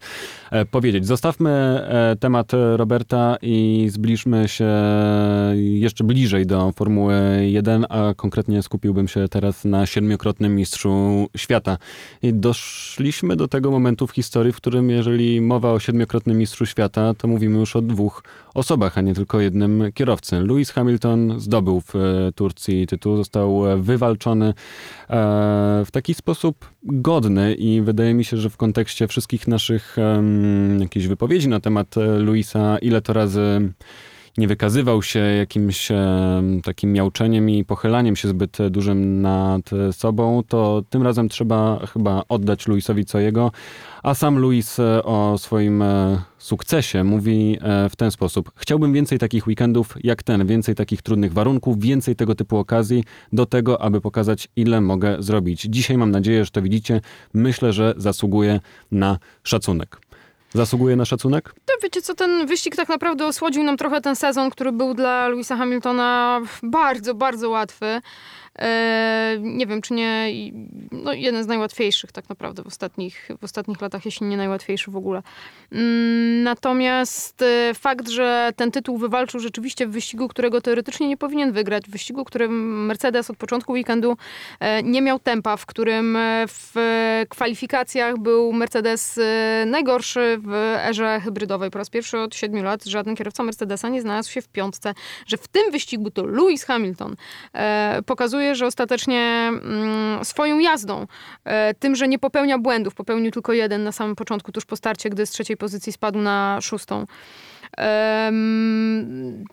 e, 0.52 0.66
powiedzieć. 0.66 1.08
Zostawmy 1.08 1.50
e, 1.50 2.16
temat 2.20 2.52
Roberta 2.76 3.38
i 3.42 3.88
zbliżmy 3.90 4.48
się 4.48 4.70
jeszcze 5.56 6.04
bliżej 6.04 6.46
do 6.46 6.72
Formuły 6.72 7.16
1, 7.46 7.86
a 7.90 8.14
konkretnie 8.14 8.64
skupiłbym 8.64 9.08
się 9.08 9.28
teraz 9.28 9.66
na 9.66 9.86
siedmiokrotnym 9.86 10.56
mistrzu 10.56 11.28
świata. 11.38 11.78
I 12.22 12.34
doszliśmy 12.34 13.36
do 13.36 13.48
tego 13.48 13.72
momentu 13.72 14.08
w 14.08 14.12
historii, 14.12 14.54
w 14.54 14.58
którym 14.58 14.90
jeżeli 14.90 15.42
mowa 15.42 15.72
o 15.72 15.80
siedmiokrotnym 15.80 16.33
mistrzu 16.34 16.66
świata, 16.66 17.14
to 17.14 17.28
mówimy 17.28 17.60
już 17.60 17.76
o 17.76 17.82
dwóch 17.82 18.24
osobach, 18.54 18.98
a 18.98 19.02
nie 19.02 19.14
tylko 19.14 19.42
jednym 19.42 19.92
kierowcy. 19.94 20.40
Lewis 20.40 20.72
Hamilton 20.72 21.40
zdobył 21.40 21.82
w 21.82 21.96
e, 21.96 22.00
Turcji 22.36 22.88
tytuł, 22.88 23.18
został 23.18 23.62
wywalczony 23.78 24.46
e, 24.46 24.54
w 25.86 25.92
taki 25.92 26.14
sposób 26.14 26.70
godny 26.84 27.54
i 27.54 27.82
wydaje 27.82 28.14
mi 28.14 28.26
się, 28.26 28.38
że 28.38 28.50
w 28.50 28.58
kontekście 28.58 29.08
wszystkich 29.08 29.48
naszych 29.48 29.96
jakichś 30.80 31.06
wypowiedzi 31.06 31.50
na 31.50 31.60
temat 31.60 31.98
e, 31.98 32.20
Luisa, 32.20 32.78
ile 32.78 33.02
to 33.02 33.14
razy 33.14 33.74
nie 34.38 34.48
wykazywał 34.48 35.02
się 35.02 35.20
jakimś 35.20 35.90
takim 36.64 36.94
miałczeniem 36.94 37.50
i 37.50 37.66
pochylaniem 37.66 38.16
się 38.16 38.28
zbyt 38.28 38.58
dużym 38.70 39.22
nad 39.22 39.70
sobą, 39.92 40.44
to 40.48 40.84
tym 40.90 41.04
razem 41.04 41.30
trzeba 41.30 41.86
chyba 41.94 42.24
oddać 42.30 42.68
Luisowi 42.68 43.06
co 43.06 43.20
jego. 43.20 43.52
A 44.04 44.14
sam 44.14 44.40
Luis 44.40 44.80
e, 44.80 45.04
o 45.04 45.38
swoim 45.38 45.82
e, 45.82 46.22
sukcesie 46.38 47.04
mówi 47.04 47.58
e, 47.62 47.90
w 47.90 47.96
ten 47.96 48.12
sposób. 48.12 48.52
Chciałbym 48.56 48.94
więcej 48.94 49.20
takich 49.20 49.48
weekendów 49.48 49.96
jak 50.04 50.24
ten, 50.24 50.48
więcej 50.48 50.76
takich 50.76 51.02
trudnych 51.02 51.34
warunków, 51.34 51.80
więcej 51.80 52.16
tego 52.16 52.36
typu 52.36 52.58
okazji 52.58 53.04
do 53.34 53.46
tego, 53.46 53.82
aby 53.82 54.02
pokazać, 54.02 54.48
ile 54.56 54.82
mogę 54.82 55.16
zrobić. 55.20 55.62
Dzisiaj 55.62 55.98
mam 55.98 56.12
nadzieję, 56.12 56.46
że 56.46 56.52
to 56.52 56.62
widzicie. 56.62 57.02
Myślę, 57.34 57.74
że 57.74 57.94
zasługuję 57.98 58.60
na 58.92 59.20
szacunek. 59.44 60.00
Zasługuje 60.54 60.96
na 60.96 61.06
szacunek? 61.06 61.54
To 61.66 61.74
wiecie 61.84 62.02
co, 62.02 62.14
ten 62.14 62.48
wyścig 62.48 62.76
tak 62.76 62.90
naprawdę 62.90 63.26
osłodził 63.26 63.64
nam 63.64 63.78
trochę 63.78 64.02
ten 64.02 64.16
sezon, 64.16 64.50
który 64.50 64.72
był 64.72 64.94
dla 64.94 65.28
Louisa 65.28 65.56
Hamiltona 65.56 66.42
bardzo, 66.64 67.14
bardzo 67.14 67.50
łatwy. 67.50 68.02
E, 68.60 69.38
nie 69.40 69.68
wiem, 69.68 69.82
czy 69.82 69.94
nie, 69.94 70.32
no 70.92 71.14
jeden 71.14 71.44
z 71.44 71.48
najłatwiejszych 71.48 72.12
tak 72.12 72.30
naprawdę 72.30 72.64
w 72.64 72.68
ostatnich, 72.68 73.30
w 73.42 73.44
ostatnich 73.44 73.82
latach, 73.82 74.06
jeśli 74.06 74.28
nie 74.28 74.38
najłatwiejszy 74.38 74.92
w 74.92 74.96
ogóle. 74.96 75.22
Mm, 75.72 76.44
natomiast 76.44 77.42
e, 77.42 77.74
fakt, 77.74 78.10
że 78.10 78.52
ten 78.56 78.72
tytuł 78.72 78.98
wywalczył 78.98 79.40
rzeczywiście 79.40 79.88
w 79.88 79.92
wyścigu, 79.92 80.28
którego 80.28 80.62
teoretycznie 80.62 81.08
nie 81.08 81.18
powinien 81.18 81.52
wygrać, 81.52 81.84
w 81.88 81.90
wyścigu, 81.90 82.24
w 82.24 82.28
którym 82.28 82.86
Mercedes 82.86 83.30
od 83.30 83.38
początku 83.38 83.74
weekendu 83.74 84.18
e, 84.60 84.84
nie 84.84 85.02
miał 85.02 85.20
tempa, 85.20 85.58
w 85.58 85.66
którym 85.66 86.18
w 86.48 86.74
kwalifikacjach 87.30 88.18
był 88.18 88.54
Mercedes 88.54 89.20
najgorszy 89.66 90.38
w 90.44 90.54
erze 90.88 91.22
hybrydowej. 91.24 91.72
Po 91.72 91.78
raz 91.78 91.90
pierwszy 91.90 92.18
od 92.20 92.36
siedmiu 92.36 92.64
lat 92.64 92.84
żaden 92.84 93.16
kierowca 93.16 93.44
Mercedesa 93.44 93.90
nie 93.90 94.02
znalazł 94.02 94.32
się 94.32 94.42
w 94.42 94.48
piątce, 94.48 94.94
że 95.26 95.38
w 95.38 95.48
tym 95.48 95.72
wyścigu 95.72 96.12
to 96.12 96.26
Lewis 96.26 96.64
Hamilton 96.64 97.16
pokazuje 98.06 98.43
pokazuje, 98.44 98.56
że 98.56 98.66
ostatecznie 98.66 99.52
mm, 99.52 100.26
swoją 100.26 100.60
jazdą, 100.60 101.08
e, 101.46 101.74
tym, 101.74 101.96
że 101.96 102.08
nie 102.08 102.20
popełnia 102.20 102.58
błędów, 102.58 102.96
popełnił 102.96 103.32
tylko 103.32 103.54
jeden 103.54 103.84
na 103.84 103.92
samym 103.92 104.16
początku, 104.16 104.52
tuż 104.52 104.66
po 104.66 104.76
starcie, 104.76 105.10
gdy 105.10 105.26
z 105.26 105.30
trzeciej 105.30 105.58
pozycji 105.58 105.94
spadł 105.94 106.20
na 106.20 106.60
szóstą 106.62 107.06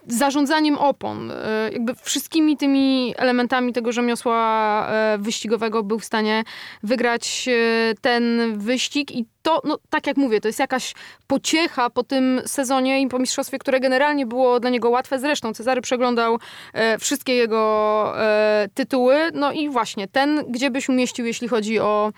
zarządzaniem 0.06 0.78
opon, 0.78 1.30
e, 1.30 1.70
jakby 1.72 1.94
wszystkimi 1.94 2.56
tymi 2.56 3.14
elementami 3.16 3.72
tego 3.72 3.92
rzemiosła 3.92 4.86
e, 4.88 5.18
wyścigowego 5.18 5.82
był 5.82 5.98
w 5.98 6.04
stanie 6.04 6.44
wygrać 6.82 7.48
e, 7.48 7.94
ten 8.00 8.54
wyścig 8.58 9.10
i 9.10 9.26
to, 9.42 9.62
no, 9.64 9.78
tak 9.90 10.06
jak 10.06 10.16
mówię, 10.16 10.40
to 10.40 10.48
jest 10.48 10.58
jakaś 10.58 10.94
pociecha 11.26 11.90
po 11.90 12.02
tym 12.02 12.40
sezonie 12.46 13.02
i 13.02 13.06
po 13.08 13.18
mistrzostwie, 13.18 13.58
które 13.58 13.80
generalnie 13.80 14.26
było 14.26 14.60
dla 14.60 14.70
niego 14.70 14.90
łatwe. 14.90 15.18
Zresztą 15.18 15.54
Cezary 15.54 15.80
przeglądał 15.80 16.38
e, 16.72 16.98
wszystkie 16.98 17.34
jego 17.34 18.12
e, 18.16 18.68
tytuły. 18.74 19.16
No 19.34 19.52
i 19.52 19.68
właśnie 19.68 20.08
ten, 20.08 20.44
gdzie 20.48 20.70
byś 20.70 20.88
umieścił, 20.88 21.26
jeśli 21.26 21.48
chodzi 21.48 21.78
o, 21.78 22.12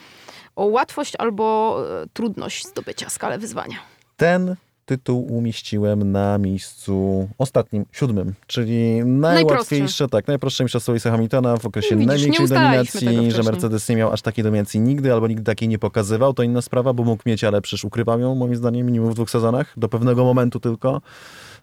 o 0.57 0.65
łatwość 0.65 1.15
albo 1.19 1.79
e, 2.03 2.07
trudność 2.13 2.67
zdobycia 2.67 3.11
skalę 3.11 3.39
wyzwania? 3.39 3.77
Ten 4.17 4.57
tytuł 4.97 5.27
umieściłem 5.37 6.13
na 6.13 6.39
miejscu 6.39 7.29
ostatnim, 7.39 7.85
siódmym, 7.93 8.35
czyli 8.47 9.05
najłatwiejsze, 9.05 10.09
tak, 10.09 10.29
najprostsze 10.29 10.65
mistrzostwo 10.65 10.93
Lisa 10.93 11.11
Hamiltona 11.11 11.57
w 11.57 11.67
okresie 11.67 11.97
Widzisz, 11.97 12.07
największej 12.07 12.49
dominacji, 12.49 13.31
że 13.31 13.43
Mercedes 13.43 13.89
nie 13.89 13.97
miał 13.97 14.13
aż 14.13 14.23
takiej 14.23 14.45
dominacji 14.45 14.81
nigdy, 14.81 15.13
albo 15.13 15.29
nigdy 15.29 15.45
takiej 15.45 15.69
nie 15.69 15.79
pokazywał, 15.79 16.35
to 16.35 16.43
inna 16.43 16.63
sprawa, 16.63 16.93
bo 16.93 17.05
mógł 17.05 17.23
mieć, 17.27 17.45
ale 17.45 17.63
przecież 17.63 17.85
ukrywał 17.85 18.21
ją, 18.21 18.35
moim 18.35 18.57
zdaniem, 18.57 18.87
minimum 18.87 19.11
w 19.11 19.15
dwóch 19.15 19.31
sezonach, 19.31 19.73
do 19.77 19.89
pewnego 19.89 20.25
momentu 20.25 20.61
tylko. 20.61 21.01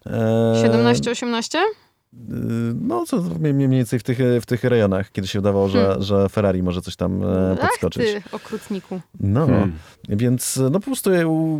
17-18? 0.06 1.58
No, 2.80 3.06
co 3.06 3.22
mniej 3.40 3.68
więcej 3.68 3.98
w 3.98 4.02
tych, 4.02 4.18
w 4.40 4.46
tych 4.46 4.64
rejonach, 4.64 5.12
kiedy 5.12 5.28
się 5.28 5.38
wydawało, 5.38 5.68
że, 5.68 5.82
hmm. 5.84 6.02
że 6.02 6.28
Ferrari 6.28 6.62
może 6.62 6.82
coś 6.82 6.96
tam 6.96 7.22
e, 7.22 7.56
podskoczyć. 7.60 8.02
Ach 8.16 8.30
ty, 8.30 8.36
okrutniku. 8.36 9.00
No, 9.20 9.46
hmm. 9.46 9.72
więc 10.08 10.60
no 10.70 10.80
po 10.80 10.86
prostu 10.86 11.10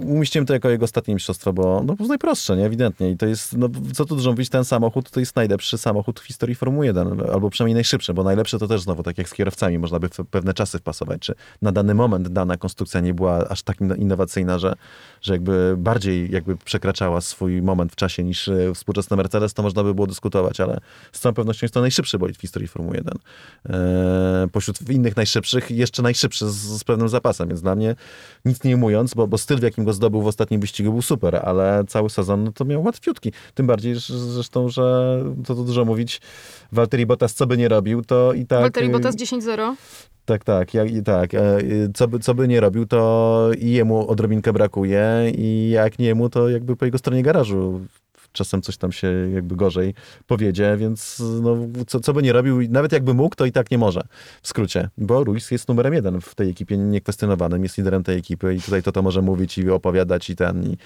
umieściłem 0.07 0.47
to 0.47 0.53
jako 0.53 0.71
jego 0.71 0.85
ostatnie 0.85 1.15
mistrzostwo, 1.15 1.53
bo 1.53 1.81
no 1.81 1.87
po 1.87 1.97
prostu 1.97 2.09
najprostsze, 2.09 2.57
nie? 2.57 2.67
Ewidentnie. 2.67 3.11
I 3.11 3.17
to 3.17 3.27
jest, 3.27 3.57
no 3.57 3.69
co 3.93 4.05
tu 4.05 4.17
dużo 4.17 4.31
mówić, 4.31 4.49
ten 4.49 4.65
samochód 4.65 5.11
to 5.11 5.21
jest 5.21 5.37
najlepszy 5.37 5.79
samochód 5.79 6.21
w 6.21 6.25
historii 6.25 6.55
Formuły 6.55 6.87
1, 6.87 7.21
albo 7.33 7.51
przynajmniej 7.51 7.75
najszybszy, 7.75 8.15
bo 8.15 8.25
najlepsze 8.25 8.59
to 8.59 8.69
też 8.69 8.81
znowu, 8.81 9.03
tak 9.03 9.19
jak 9.19 9.29
z 9.29 9.35
kierowcami, 9.35 9.79
można 9.79 9.99
by 9.99 10.09
w 10.09 10.17
pewne 10.31 10.55
czasy 10.55 10.79
wpasować, 10.79 11.21
czy 11.21 11.35
na 11.63 11.73
dany 11.73 11.95
moment 11.95 12.29
dana 12.29 12.57
konstrukcja 12.57 13.01
nie 13.01 13.15
była 13.15 13.49
aż 13.49 13.63
tak 13.63 13.81
innowacyjna, 13.81 14.59
że, 14.59 14.75
że 15.23 15.33
jakby 15.33 15.75
bardziej 15.79 16.31
jakby 16.31 16.57
przekraczała 16.57 17.21
swój 17.21 17.63
moment 17.63 17.93
w 17.93 17.97
czasie 17.97 18.25
niż 18.25 18.49
e, 18.49 18.75
współczesny 18.75 19.17
Mercedes, 19.17 19.55
to 19.55 19.63
można 19.63 19.83
by 19.83 19.95
było 19.95 20.07
dyskutować 20.07 20.40
ale 20.61 20.79
z 21.13 21.21
całą 21.21 21.35
pewnością 21.35 21.65
jest 21.65 21.75
to 21.75 21.81
najszybszy 21.81 22.19
bolid 22.19 22.37
w 22.37 22.41
historii 22.41 22.69
Formuły 22.69 22.97
1. 22.97 23.15
Eee, 23.15 24.49
pośród 24.49 24.91
innych 24.91 25.17
najszybszych, 25.17 25.71
jeszcze 25.71 26.03
najszybszy 26.03 26.51
z, 26.51 26.55
z 26.55 26.85
pewnym 26.85 27.09
zapasem, 27.09 27.49
więc 27.49 27.63
dla 27.63 27.75
mnie 27.75 27.95
nic 28.45 28.65
nie 28.65 28.77
mówiąc, 28.77 29.15
bo, 29.15 29.27
bo 29.27 29.39
styl, 29.39 29.59
w 29.59 29.63
jakim 29.63 29.85
go 29.85 29.93
zdobył 29.93 30.23
w 30.23 30.27
ostatnim 30.27 30.61
wyścigu 30.61 30.93
był 30.93 31.03
super, 31.03 31.37
ale 31.37 31.85
cały 31.89 32.11
sezon 32.11 32.45
no, 32.45 32.53
to 32.53 32.65
miał 32.65 32.83
łatwiutki. 32.83 33.33
Tym 33.55 33.67
bardziej 33.67 33.95
zresztą, 34.09 34.69
że 34.69 35.19
to, 35.47 35.55
to 35.55 35.65
dużo 35.65 35.85
mówić, 35.85 36.21
Walteri 36.73 37.07
Bottas 37.07 37.35
co 37.35 37.47
by 37.47 37.57
nie 37.57 37.69
robił, 37.69 38.03
to 38.03 38.33
i 38.33 38.47
tak... 38.47 38.61
Walteri 38.61 38.89
Bottas 38.89 39.17
10-0. 39.17 39.75
Tak, 40.25 40.45
tak, 40.45 40.75
ja, 40.75 40.85
tak. 41.05 41.35
E, 41.35 41.41
co 41.95 42.09
by, 42.09 42.19
co 42.19 42.35
by 42.35 42.49
nie 42.49 42.61
robił, 42.61 42.87
to 42.87 43.51
i 43.59 43.71
jemu 43.71 44.09
odrobinkę 44.09 44.53
brakuje 44.53 45.33
i 45.35 45.71
jak 45.71 45.99
nie 45.99 46.07
jemu, 46.07 46.29
to 46.29 46.49
jakby 46.49 46.77
po 46.77 46.85
jego 46.85 46.99
stronie 46.99 47.23
garażu 47.23 47.81
czasem 48.33 48.63
coś 48.63 48.77
tam 48.77 48.93
się 48.93 49.09
jakby 49.35 49.57
gorzej 49.57 49.95
powiedzie, 50.27 50.77
więc 50.77 51.23
no, 51.43 51.57
co, 51.87 52.01
co 52.01 52.13
by 52.13 52.23
nie 52.23 52.33
robił, 52.33 52.63
nawet 52.71 52.93
jakby 52.93 53.15
mógł, 53.15 53.37
to 53.37 53.47
i 53.47 53.53
tak 53.53 53.71
nie 53.71 53.79
może, 53.79 54.03
w 54.43 54.49
skrócie, 54.49 54.89
bo 54.99 55.25
Ruiz 55.25 55.51
jest 55.51 55.69
numerem 55.69 55.95
jeden 55.95 56.21
w 56.21 56.35
tej 56.35 56.51
ekipie, 56.51 56.77
niekwestionowanym, 56.77 57.63
jest 57.63 57.79
liderem 57.79 58.05
tej 58.05 58.19
ekipy 58.19 58.55
i 58.55 58.61
tutaj 58.61 58.83
to 58.83 58.93
to 58.93 59.03
może 59.03 59.23
mówić 59.23 59.59
i 59.59 59.71
opowiadać 59.71 60.31
i 60.31 60.37
ten 60.37 60.65
i 60.65 60.77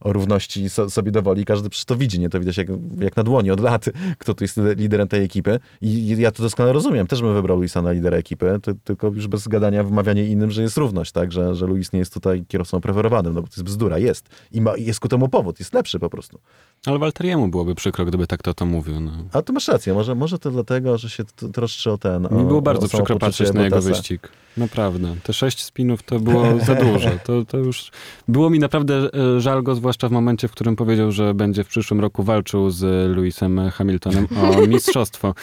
o 0.00 0.12
równości 0.12 0.70
so, 0.70 0.90
sobie 0.90 1.10
dowoli. 1.10 1.44
Każdy 1.44 1.68
przecież 1.68 1.84
to 1.84 1.96
widzi, 1.96 2.20
nie? 2.20 2.28
To 2.28 2.40
widać 2.40 2.56
jak, 2.56 2.68
jak 3.00 3.16
na 3.16 3.22
dłoni 3.22 3.50
od 3.50 3.60
lat, 3.60 3.84
kto 4.20 4.34
tu 4.34 4.44
jest 4.44 4.60
liderem 4.76 5.08
tej 5.08 5.24
ekipy. 5.24 5.60
I 5.80 6.16
ja 6.18 6.30
to 6.30 6.42
doskonale 6.42 6.72
rozumiem. 6.72 7.06
Też 7.06 7.22
bym 7.22 7.34
wybrał 7.34 7.56
Luisa 7.56 7.82
na 7.82 7.92
lidera 7.92 8.16
ekipy, 8.16 8.58
to, 8.62 8.72
tylko 8.84 9.06
już 9.06 9.26
bez 9.26 9.48
gadania 9.48 9.84
wmawianie 9.84 10.26
innym, 10.26 10.50
że 10.50 10.62
jest 10.62 10.76
równość, 10.76 11.12
tak? 11.12 11.32
Że, 11.32 11.54
że 11.54 11.66
Luis 11.66 11.92
nie 11.92 11.98
jest 11.98 12.14
tutaj 12.14 12.44
kierowcą 12.48 12.80
preferowanym, 12.80 13.34
no 13.34 13.42
bo 13.42 13.48
to 13.48 13.52
jest 13.52 13.64
bzdura. 13.64 13.98
Jest. 13.98 14.28
I 14.52 14.60
ma, 14.60 14.76
jest 14.76 15.00
ku 15.00 15.08
temu 15.08 15.28
powód. 15.28 15.58
Jest 15.58 15.74
lepszy 15.74 15.98
po 15.98 16.10
prostu. 16.10 16.40
Ale 16.86 16.98
Walteriemu 16.98 17.48
byłoby 17.48 17.74
przykro, 17.74 18.04
gdyby 18.04 18.26
tak 18.26 18.42
to 18.42 18.54
to 18.54 18.66
mówił. 18.66 19.00
No. 19.00 19.12
A 19.32 19.42
tu 19.42 19.52
masz 19.52 19.68
rację. 19.68 19.94
Może, 19.94 20.14
może 20.14 20.38
to 20.38 20.50
dlatego, 20.50 20.98
że 20.98 21.10
się 21.10 21.24
troszczy 21.52 21.90
o 21.90 21.98
ten... 21.98 22.22
Mi 22.22 22.44
było 22.44 22.62
bardzo 22.62 22.88
przykro 22.88 23.18
patrzeć 23.18 23.52
na 23.52 23.64
jego 23.64 23.82
wyścig. 23.82 24.28
Naprawdę. 24.56 25.14
Te 25.22 25.32
sześć 25.32 25.64
spinów 25.64 26.02
to 26.02 26.20
było 26.20 26.44
za 26.66 26.74
dużo. 26.74 27.10
To, 27.24 27.44
to 27.44 27.58
już... 27.58 27.90
Było 28.28 28.50
mi 28.50 28.58
naprawdę 28.58 28.94
e, 29.36 29.40
żal 29.40 29.62
go, 29.62 29.74
zwłaszcza 29.74 30.08
w 30.08 30.12
momencie, 30.12 30.48
w 30.48 30.52
którym 30.52 30.76
powiedział, 30.76 31.12
że 31.12 31.34
będzie 31.34 31.64
w 31.64 31.68
przyszłym 31.68 32.00
roku 32.00 32.22
walczył 32.22 32.70
z 32.70 32.82
Lewisem 33.16 33.70
Hamiltonem 33.70 34.28
o 34.42 34.66
mistrzostwo. 34.66 35.34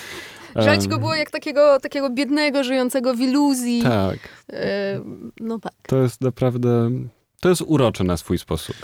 Żać 0.56 0.88
go 0.88 0.98
było 0.98 1.16
jak 1.16 1.32
takiego, 1.32 1.80
takiego 1.80 2.10
biednego, 2.10 2.64
żyjącego 2.64 3.14
w 3.14 3.20
iluzji. 3.20 3.82
Tak. 3.84 4.20
E, 4.54 5.02
no 5.40 5.60
tak. 5.60 5.74
To 5.88 5.98
jest 5.98 6.22
naprawdę, 6.22 6.92
to 7.40 7.50
jest 7.50 7.64
urocze 7.66 8.04
na 8.04 8.18
swój 8.18 8.38
sposób. 8.38 8.76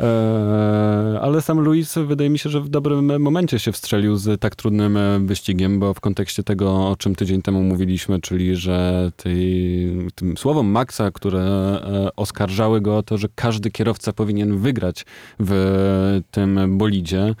E, 0.00 1.18
ale 1.20 1.42
sam 1.42 1.60
Luis 1.60 1.94
wydaje 2.06 2.30
mi 2.30 2.38
się, 2.38 2.50
że 2.50 2.60
w 2.60 2.68
dobrym 2.68 3.22
momencie 3.22 3.58
się 3.58 3.72
wstrzelił 3.72 4.16
z 4.16 4.40
tak 4.40 4.56
trudnym 4.56 4.96
e, 4.96 5.18
wyścigiem, 5.20 5.78
bo 5.78 5.94
w 5.94 6.00
kontekście 6.00 6.42
tego, 6.42 6.88
o 6.88 6.96
czym 6.96 7.14
tydzień 7.14 7.42
temu 7.42 7.62
mówiliśmy, 7.62 8.20
czyli 8.20 8.56
że 8.56 9.10
tej, 9.16 9.90
tym 10.14 10.36
słowom 10.36 10.66
Maxa, 10.66 11.10
które 11.10 11.40
e, 11.40 12.16
oskarżały 12.16 12.80
go 12.80 12.96
o 12.96 13.02
to, 13.02 13.18
że 13.18 13.28
każdy 13.34 13.70
kierowca 13.70 14.12
powinien 14.12 14.58
wygrać 14.58 15.06
w 15.40 16.20
tym 16.30 16.78
bolidzie, 16.78 17.34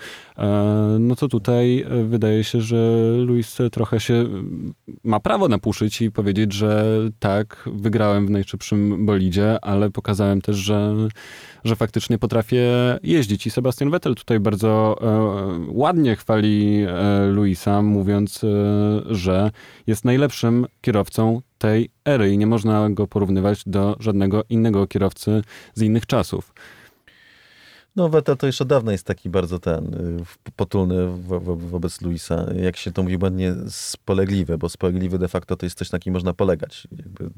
no 1.00 1.16
to 1.16 1.28
tutaj 1.28 1.84
wydaje 2.04 2.44
się, 2.44 2.60
że 2.60 3.12
Luis 3.18 3.58
trochę 3.72 4.00
się 4.00 4.24
ma 5.04 5.20
prawo 5.20 5.48
napuszyć 5.48 6.02
i 6.02 6.10
powiedzieć, 6.10 6.52
że 6.52 6.98
tak, 7.18 7.68
wygrałem 7.72 8.26
w 8.26 8.30
najszybszym 8.30 9.06
bolidzie, 9.06 9.64
ale 9.64 9.90
pokazałem 9.90 10.40
też, 10.40 10.56
że 10.56 10.94
że 11.64 11.76
faktycznie 11.76 12.18
potrafię 12.18 12.66
jeździć. 13.02 13.46
I 13.46 13.50
Sebastian 13.50 13.90
Vettel 13.90 14.14
tutaj 14.14 14.40
bardzo 14.40 14.98
e, 15.02 15.66
ładnie 15.68 16.16
chwali 16.16 16.84
e, 16.88 17.26
Luisa, 17.26 17.82
mówiąc, 17.82 18.44
e, 18.44 18.48
że 19.14 19.50
jest 19.86 20.04
najlepszym 20.04 20.66
kierowcą 20.80 21.40
tej 21.58 21.90
ery 22.04 22.32
i 22.32 22.38
nie 22.38 22.46
można 22.46 22.90
go 22.90 23.06
porównywać 23.06 23.62
do 23.66 23.96
żadnego 24.00 24.44
innego 24.48 24.86
kierowcy 24.86 25.42
z 25.74 25.82
innych 25.82 26.06
czasów. 26.06 26.52
No 27.98 28.08
Vettel 28.08 28.36
to 28.36 28.46
od 28.60 28.68
dawna 28.68 28.92
jest 28.92 29.04
taki 29.04 29.30
bardzo 29.30 29.58
ten, 29.58 29.94
y, 29.94 30.52
potulny 30.56 31.08
wo 31.22 31.40
wo 31.40 31.56
wobec 31.56 32.00
Luisa. 32.00 32.46
Jak 32.56 32.76
się 32.76 32.92
to 32.92 33.02
mówi 33.02 33.18
błędnie, 33.18 33.54
spolegliwy, 33.68 34.58
bo 34.58 34.68
spolegliwy 34.68 35.18
de 35.18 35.28
facto 35.28 35.56
to 35.56 35.66
jest 35.66 35.78
coś, 35.78 35.92
na 35.92 35.98
kim 35.98 36.12
można 36.12 36.34
polegać. 36.34 36.88
Jakby 36.92 37.30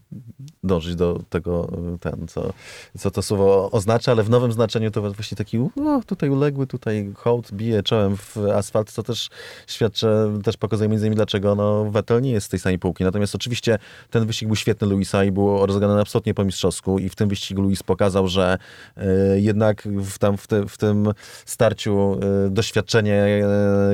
dążyć 0.64 0.94
do 0.94 1.22
tego, 1.30 1.68
y, 1.94 1.98
ten, 1.98 2.28
co, 2.28 2.52
co 2.98 3.11
to 3.11 3.22
słowo 3.22 3.70
oznacza, 3.70 4.12
ale 4.12 4.22
w 4.22 4.30
nowym 4.30 4.52
znaczeniu 4.52 4.90
to 4.90 5.12
właśnie 5.12 5.36
taki 5.36 5.58
no, 5.76 6.02
tutaj 6.06 6.30
uległy, 6.30 6.66
tutaj 6.66 7.12
hołd 7.16 7.52
bije 7.52 7.82
czołem 7.82 8.16
w 8.16 8.36
asfalt, 8.36 8.90
co 8.90 9.02
też 9.02 9.28
świadczy, 9.66 10.06
też 10.44 10.56
pokazuje 10.56 10.88
między 10.88 11.06
innymi 11.06 11.16
dlaczego 11.16 11.54
no, 11.54 11.90
Vettel 11.90 12.22
nie 12.22 12.30
jest 12.30 12.46
z 12.46 12.48
tej 12.50 12.61
samej 12.61 12.78
półki. 12.78 13.04
Natomiast 13.04 13.34
oczywiście 13.34 13.78
ten 14.11 14.26
wyścig 14.26 14.48
był 14.48 14.56
świetny 14.56 14.86
Luisa 14.86 15.24
i 15.24 15.32
było 15.32 15.66
rozegrany 15.66 16.00
absolutnie 16.00 16.34
po 16.34 16.44
mistrzowsku 16.44 16.98
i 16.98 17.08
w 17.08 17.14
tym 17.14 17.28
wyścigu 17.28 17.62
Luis 17.62 17.82
pokazał, 17.82 18.28
że 18.28 18.58
y, 18.98 19.40
jednak 19.40 19.82
w, 19.82 20.18
tam 20.18 20.36
w 20.36 20.49
te, 20.51 20.68
w 20.68 20.78
tym 20.78 21.12
starciu 21.46 22.20
y, 22.46 22.51
doświadczenie 22.51 23.42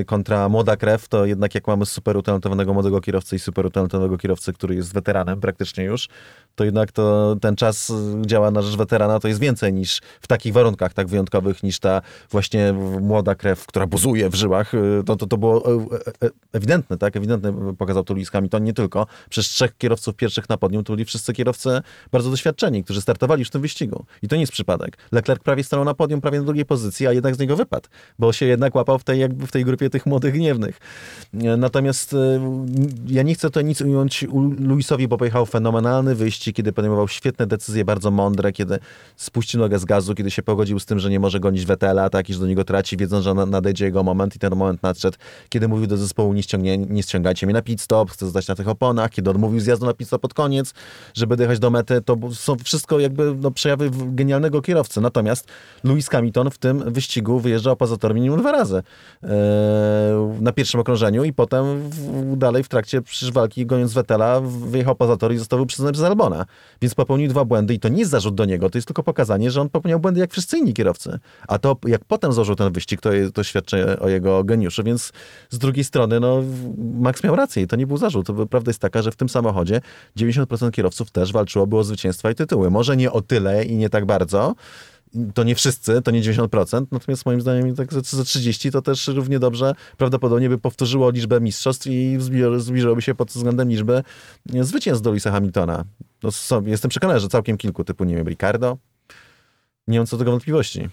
y, 0.01 0.05
kontra 0.05 0.49
młoda 0.49 0.77
krew, 0.77 1.09
to 1.09 1.27
jednak 1.27 1.55
jak 1.55 1.67
mamy 1.67 1.87
super 1.87 2.17
utalentowanego 2.17 2.75
młodego 2.75 3.01
kierowcę 3.01 3.37
i 3.37 3.39
super 3.39 3.67
utalentowanego 3.67 4.19
kierowcę, 4.19 4.53
który 4.53 4.75
jest 4.75 4.95
weteranem 4.95 5.41
praktycznie 5.41 5.85
już, 5.85 6.09
to 6.57 6.65
jednak 6.65 6.93
to 6.93 7.37
ten 7.41 7.57
czas 7.57 7.93
działa 8.27 8.51
na 8.51 8.63
rzecz 8.63 8.77
weterana, 8.77 9.21
to 9.21 9.29
jest 9.29 9.41
więcej 9.41 9.73
niż 9.73 10.01
w 10.21 10.27
takich 10.27 10.53
warunkach 10.53 10.95
tak 10.95 11.07
wyjątkowych, 11.07 11.63
niż 11.63 11.79
ta 11.79 12.03
właśnie 12.31 12.73
młoda 13.01 13.35
krew, 13.35 13.67
która 13.67 13.87
buzuje 13.87 14.31
w 14.31 14.35
żyłach. 14.35 14.75
Y, 14.75 15.03
to, 15.07 15.17
to, 15.17 15.27
to 15.27 15.37
było 15.37 15.63
ewidentne, 16.53 16.99
tak? 16.99 17.17
Ewidentne 17.17 17.75
pokazał 17.79 18.05
to 18.05 18.15
Lewis 18.15 18.31
Hamilton, 18.31 18.65
nie 18.65 18.73
tylko. 18.73 19.07
Przez 19.31 19.47
trzech 19.47 19.77
kierowców 19.79 20.15
pierwszych 20.15 20.49
na 20.49 20.57
podium 20.57 20.85
to 20.85 20.93
byli 20.93 21.05
wszyscy 21.05 21.33
kierowcy 21.33 21.81
bardzo 22.13 22.31
doświadczeni, 22.31 22.85
którzy 22.85 23.01
startowali 23.01 23.41
już 23.41 23.49
w 23.49 23.53
tym 23.53 23.63
wyścigu. 23.63 24.05
I 24.23 24.29
to 24.29 24.37
nie 24.37 24.43
jest 24.43 24.53
przypadek. 24.53 24.99
Leclerc 25.13 25.43
prawie 25.43 25.65
stanął 25.65 25.85
na 25.85 25.95
podium, 25.95 26.21
prawie 26.21 26.39
na 26.39 26.45
drugiej 26.45 26.65
pozycji, 26.65 27.07
a 27.07 27.13
jednak 27.13 27.35
z 27.35 27.39
niego 27.39 27.57
wypadł, 27.57 27.89
bo 28.19 28.33
się 28.33 28.47
jednak 28.47 28.75
łapał 28.75 28.99
w 28.99 29.05
tej, 29.05 29.21
jakby 29.21 29.47
w 29.47 29.53
tej 29.53 29.65
grupie 29.65 29.91
tych 29.91 30.07
młodych 30.07 30.35
gniewnych. 30.35 30.79
Natomiast 31.33 32.15
e, 32.15 32.17
ja 33.07 33.23
nie 33.23 33.35
chcę 33.35 33.51
to 33.51 33.61
nic 33.61 33.81
ująć 33.81 34.25
Luisowi, 34.59 35.09
bo 35.09 35.17
pojechał 35.17 35.47
fenomenalny 35.47 36.15
wyścig, 36.15 36.46
kiedy 36.53 36.73
podejmował 36.73 37.09
świetne 37.09 37.47
decyzje, 37.47 37.85
bardzo 37.85 38.11
mądre, 38.11 38.53
kiedy 38.53 38.79
spuścił 39.17 39.61
nogę 39.61 39.79
z 39.79 39.85
gazu, 39.85 40.15
kiedy 40.15 40.31
się 40.31 40.43
pogodził 40.43 40.79
z 40.79 40.87
tym, 40.87 40.99
że 40.99 41.11
nie 41.11 41.21
może 41.21 41.41
gonić 41.41 41.67
Wetela, 41.67 42.11
tak, 42.11 42.31
i 42.31 42.35
że 42.35 42.41
do 42.41 42.47
niego 42.47 42.65
traci, 42.65 42.97
wiedząc, 42.97 43.25
że 43.25 43.35
nadejdzie 43.35 43.85
jego 43.85 44.03
moment 44.03 44.37
i 44.37 44.39
ten 44.39 44.57
moment 44.57 44.83
nadszedł, 44.83 45.19
kiedy 45.49 45.69
mówił 45.69 45.87
do 45.87 45.97
zespołu, 45.97 46.33
nie, 46.33 46.43
ściągnie, 46.43 46.79
nie 46.79 47.03
ściągajcie 47.03 47.47
mnie 47.47 47.55
na 47.55 47.63
pit 47.63 47.81
stop, 47.81 48.11
chcę 48.11 48.27
zostać 48.27 48.49
na 48.49 48.55
tych 48.55 48.69
oponach, 48.69 49.11
kiedy 49.11 49.31
odmówił 49.31 49.61
zjazdu 49.61 49.87
na 49.87 49.95
pit 49.95 50.07
stop 50.07 50.23
pod 50.23 50.35
koniec, 50.35 50.75
żeby 51.15 51.37
dojechać 51.37 51.59
do 51.59 51.71
mety, 51.71 52.03
to 52.03 52.17
są 52.33 52.57
wszystko 52.57 53.01
jakby 53.01 53.35
no, 53.41 53.51
przejawy 53.51 53.91
genialnego 54.07 54.63
kierowcy. 54.63 55.01
Natomiast 55.01 55.49
Lewis 55.85 56.09
Hamilton 56.09 56.51
w 56.51 56.59
tym 56.59 56.93
wyścigu 56.93 57.41
wyjeżdżał 57.41 57.77
poza 57.77 57.97
tor 57.97 58.15
minimum 58.15 58.41
dwa 58.41 58.53
razy 58.53 58.83
e, 59.23 59.29
na 60.41 60.53
pierwszym 60.53 60.81
okrążeniu 60.81 61.25
i 61.25 61.33
potem 61.33 61.91
dalej 62.37 62.65
w 62.65 62.69
trakcie 62.69 63.03
walki 63.33 63.67
goniąc 63.67 63.93
Wettela 63.93 64.41
wyjechał 64.41 64.95
poza 64.95 65.17
tor 65.17 65.35
i 65.35 65.39
został 65.39 65.59
wyprzedzony 65.59 65.93
przez 65.93 66.05
Albona. 66.05 66.36
Więc 66.83 66.95
popełnił 66.95 67.29
dwa 67.29 67.45
błędy 67.45 67.75
i 67.75 67.79
to 67.79 67.89
nie 67.89 67.99
jest 67.99 68.11
zarzut 68.11 68.35
do 68.35 68.45
niego, 68.45 68.71
to 68.71 68.79
jest 68.79 68.89
tylko 68.89 69.03
pokazanie, 69.03 69.51
że 69.51 69.61
on 69.61 69.69
popełniał 69.69 70.01
błędy 70.01 70.21
jak 70.21 70.33
wszyscy 70.33 70.59
inni 70.59 70.75
kierowcy. 70.75 71.19
A 71.49 71.59
to 71.59 71.77
jak 71.87 72.05
potem 72.05 72.33
złożył 72.33 72.55
ten 72.55 72.73
wyścig, 72.73 73.01
to, 73.01 73.11
to 73.35 73.45
świadczy 73.45 74.01
o 74.01 74.09
jego 74.09 74.45
geniuszu, 74.45 74.83
więc 74.83 75.13
z 75.51 75.59
drugiej 75.59 75.85
strony 75.85 76.21
no, 76.21 76.43
Max 76.79 77.25
miał 77.25 77.37
rację 77.37 77.63
i 77.63 77.67
to 77.67 77.77
nie 77.77 77.87
był 77.87 77.97
zarzut. 77.97 78.27
Prawda 78.51 78.71
jest 78.71 78.81
taka, 78.81 79.03
że 79.03 79.11
w 79.11 79.17
tym 79.17 79.29
samochodzie 79.29 79.81
90% 80.17 80.71
kierowców 80.71 81.11
też 81.11 81.33
walczyłoby 81.33 81.77
o 81.77 81.85
zwycięstwa 81.85 82.31
i 82.31 82.35
tytuły. 82.35 82.71
Może 82.71 82.97
nie 82.97 83.13
o 83.13 83.23
tyle 83.23 83.65
i 83.65 83.77
nie 83.77 83.91
tak 83.91 84.07
bardzo, 84.07 84.55
to 85.35 85.45
nie 85.45 85.55
wszyscy, 85.55 86.03
to 86.03 86.11
nie 86.11 86.23
90%, 86.23 86.87
natomiast 86.91 87.27
moim 87.27 87.41
zdaniem 87.41 87.77
tak 87.77 87.93
za 87.93 88.25
30 88.25 88.71
to 88.71 88.83
też 88.83 89.09
równie 89.09 89.39
dobrze 89.39 89.75
prawdopodobnie 89.97 90.49
by 90.49 90.59
powtórzyło 90.59 91.11
liczbę 91.11 91.41
mistrzostw 91.41 91.87
i 91.87 92.19
zbliżyłoby 92.59 93.03
się 93.03 93.15
pod 93.15 93.29
względem 93.29 93.69
liczby 93.69 94.03
zwycięstw 94.61 95.03
do 95.03 95.13
Lisa 95.13 95.31
Hamiltona. 95.31 95.85
No, 96.23 96.31
jestem 96.67 96.89
przekonany, 96.89 97.21
że 97.21 97.29
całkiem 97.29 97.57
kilku, 97.57 97.85
typu, 97.85 98.05
nie 98.05 98.17
wiem, 98.17 98.29
Ricardo. 98.29 98.79
Nie 99.87 99.99
mam 99.99 100.07
co 100.07 100.17
do 100.17 100.19
tego 100.19 100.31
wątpliwości. 100.31 100.89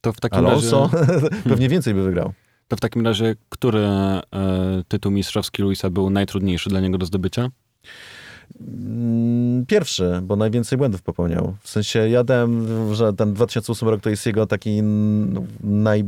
To 0.00 0.12
w 0.12 0.20
takim 0.20 0.38
Alonso 0.38 0.90
razie... 0.92 1.30
pewnie 1.50 1.68
więcej 1.68 1.94
by 1.94 2.02
wygrał. 2.02 2.32
To 2.68 2.76
w 2.76 2.80
takim 2.80 3.04
razie, 3.04 3.36
który 3.48 3.78
e, 3.80 4.22
tytuł 4.88 5.12
mistrzowski 5.12 5.62
Luisa 5.62 5.90
był 5.90 6.10
najtrudniejszy 6.10 6.70
dla 6.70 6.80
niego 6.80 6.98
do 6.98 7.06
zdobycia? 7.06 7.50
Mm, 8.60 9.66
pierwszy, 9.66 10.20
bo 10.22 10.36
najwięcej 10.36 10.78
błędów 10.78 11.02
popełniał. 11.02 11.54
W 11.60 11.70
sensie 11.70 12.08
ja 12.08 12.24
że 12.92 13.12
ten 13.12 13.34
2008 13.34 13.88
rok 13.88 14.00
to 14.00 14.10
jest 14.10 14.26
jego 14.26 14.46
taki 14.46 14.82
naj 15.62 16.04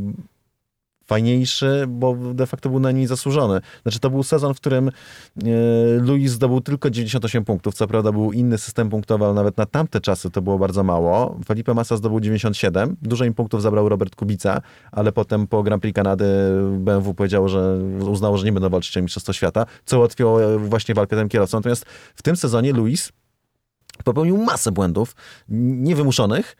fajniejszy, 1.11 1.85
bo 1.89 2.17
de 2.35 2.47
facto 2.47 2.69
był 2.69 2.81
na 2.81 2.91
niej 2.91 3.07
zasłużony. 3.07 3.61
Znaczy 3.83 4.01
to 4.01 4.11
był 4.11 4.23
sezon, 4.23 4.55
w 4.55 4.57
którym 4.57 4.89
e, 4.89 4.93
Luis 6.01 6.33
zdobył 6.33 6.61
tylko 6.61 6.91
98 6.91 7.45
punktów. 7.45 7.75
Co 7.75 7.87
prawda 7.87 8.13
był 8.13 8.33
inny 8.33 8.59
system 8.59 8.91
punktowy, 8.91 9.25
ale 9.25 9.35
nawet 9.35 9.57
na 9.57 9.67
tamte 9.67 10.01
czasy 10.01 10.31
to 10.31 10.43
było 10.43 10.59
bardzo 10.59 10.83
mało. 10.83 11.39
Felipe 11.47 11.75
Massa 11.75 11.97
zdobył 11.97 12.21
97. 12.21 12.97
Dużo 13.03 13.25
im 13.25 13.35
punktów 13.35 13.63
zabrał 13.63 13.89
Robert 13.89 14.17
Kubica, 14.17 14.61
ale 14.93 15.13
potem 15.13 15.47
po 15.47 15.63
Grand 15.63 15.83
Prix 15.83 15.97
Kanady 15.97 16.27
BMW 16.79 17.15
powiedziało, 17.15 17.49
że 17.49 17.79
uznało, 18.11 18.39
że 18.39 18.45
nie 18.45 18.53
będą 18.53 18.69
walczyć 18.69 18.97
o 18.97 19.03
Mistrzostwo 19.03 19.33
Świata, 19.33 19.67
co 19.85 19.99
ułatwiło 19.99 20.45
e, 20.45 20.59
właśnie 20.59 20.95
walkę 20.95 21.17
tym 21.17 21.29
kierowcom. 21.29 21.59
Natomiast 21.59 21.85
w 22.15 22.23
tym 22.23 22.37
sezonie 22.37 22.73
Luis 22.73 23.13
popełnił 24.05 24.37
masę 24.37 24.73
błędów 24.73 25.17
niewymuszonych, 25.49 26.57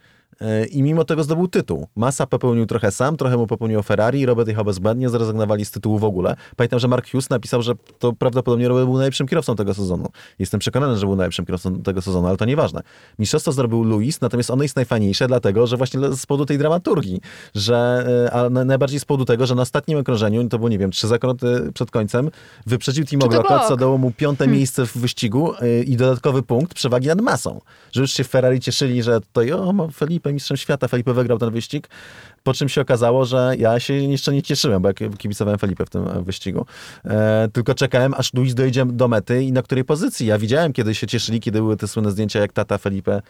i 0.71 0.83
mimo 0.83 1.05
tego 1.05 1.23
zdobył 1.23 1.47
tytuł. 1.47 1.87
Massa 1.95 2.27
popełnił 2.27 2.65
trochę 2.65 2.91
sam, 2.91 3.17
trochę 3.17 3.37
mu 3.37 3.47
popełnił 3.47 3.83
Ferrari, 3.83 4.25
Robert 4.25 4.47
jechał 4.49 4.65
bezbłędnie, 4.65 5.09
zrezygnowali 5.09 5.65
z 5.65 5.71
tytułu 5.71 5.99
w 5.99 6.03
ogóle. 6.03 6.35
Pamiętam, 6.55 6.79
że 6.79 6.87
Mark 6.87 7.11
Hughes 7.11 7.29
napisał, 7.29 7.61
że 7.61 7.73
to 7.99 8.13
prawdopodobnie 8.13 8.67
Robert 8.67 8.85
był 8.85 8.97
najlepszym 8.97 9.27
kierowcą 9.27 9.55
tego 9.55 9.73
sezonu. 9.73 10.07
Jestem 10.39 10.59
przekonany, 10.59 10.97
że 10.97 11.05
był 11.05 11.15
najlepszym 11.15 11.45
kierowcą 11.45 11.81
tego 11.81 12.01
sezonu, 12.01 12.27
ale 12.27 12.37
to 12.37 12.45
nieważne. 12.45 12.81
Mistrzostwo 13.19 13.51
zrobił 13.51 13.83
Luis, 13.83 14.21
natomiast 14.21 14.49
ono 14.49 14.63
jest 14.63 14.75
najfajniejsze 14.75 15.27
dlatego, 15.27 15.67
że 15.67 15.77
właśnie 15.77 15.99
z 16.13 16.25
powodu 16.25 16.45
tej 16.45 16.57
dramaturgii, 16.57 17.21
że 17.55 18.05
e, 18.27 18.33
a 18.33 18.49
najbardziej 18.49 18.99
z 18.99 19.05
powodu 19.05 19.25
tego, 19.25 19.45
że 19.45 19.55
na 19.55 19.61
ostatnim 19.61 19.97
okrążeniu, 19.99 20.49
to 20.49 20.57
było, 20.57 20.69
nie 20.69 20.77
wiem, 20.77 20.91
trzy 20.91 21.07
zakręty 21.07 21.71
przed 21.73 21.91
końcem, 21.91 22.29
wyprzedził 22.65 23.05
Timo 23.05 23.27
Glocka, 23.27 23.67
co 23.67 23.77
dało 23.77 23.97
mu 23.97 24.11
piąte 24.11 24.45
hmm. 24.45 24.57
miejsce 24.57 24.85
w 24.85 24.97
wyścigu 24.97 25.53
e, 25.53 25.83
i 25.83 25.97
dodatkowy 25.97 26.43
punkt 26.43 26.73
przewagi 26.73 27.07
nad 27.07 27.21
masą. 27.21 27.61
Że 27.91 28.01
już 28.01 28.11
się 28.11 28.23
w 28.23 28.27
Ferrari 28.27 28.59
cieszyli, 28.59 29.03
że 29.03 29.19
to 29.33 29.41
o, 29.41 29.89
Felipe 29.91 30.30
mistrzem 30.33 30.57
świata, 30.57 30.87
Felipe 30.87 31.13
wygrał 31.13 31.37
ten 31.39 31.51
wyścig, 31.51 31.87
po 32.43 32.53
czym 32.53 32.69
się 32.69 32.81
okazało, 32.81 33.25
że 33.25 33.53
ja 33.57 33.79
się 33.79 33.93
jeszcze 33.93 34.33
nie 34.33 34.43
cieszyłem, 34.43 34.81
bo 34.81 34.89
jak 34.89 35.17
kibicowałem 35.17 35.59
Felipe 35.59 35.85
w 35.85 35.89
tym 35.89 36.23
wyścigu. 36.23 36.65
E, 37.05 37.49
tylko 37.53 37.75
czekałem, 37.75 38.13
aż 38.17 38.33
Luis 38.33 38.53
dojdzie 38.53 38.85
do 38.85 39.07
mety 39.07 39.43
i 39.43 39.51
na 39.51 39.61
której 39.61 39.83
pozycji. 39.83 40.27
Ja 40.27 40.37
widziałem, 40.37 40.73
kiedy 40.73 40.95
się 40.95 41.07
cieszyli, 41.07 41.39
kiedy 41.39 41.59
były 41.59 41.77
te 41.77 41.87
słynne 41.87 42.11
zdjęcia, 42.11 42.39
jak 42.39 42.53
tata 42.53 42.77
Felipe, 42.77 43.21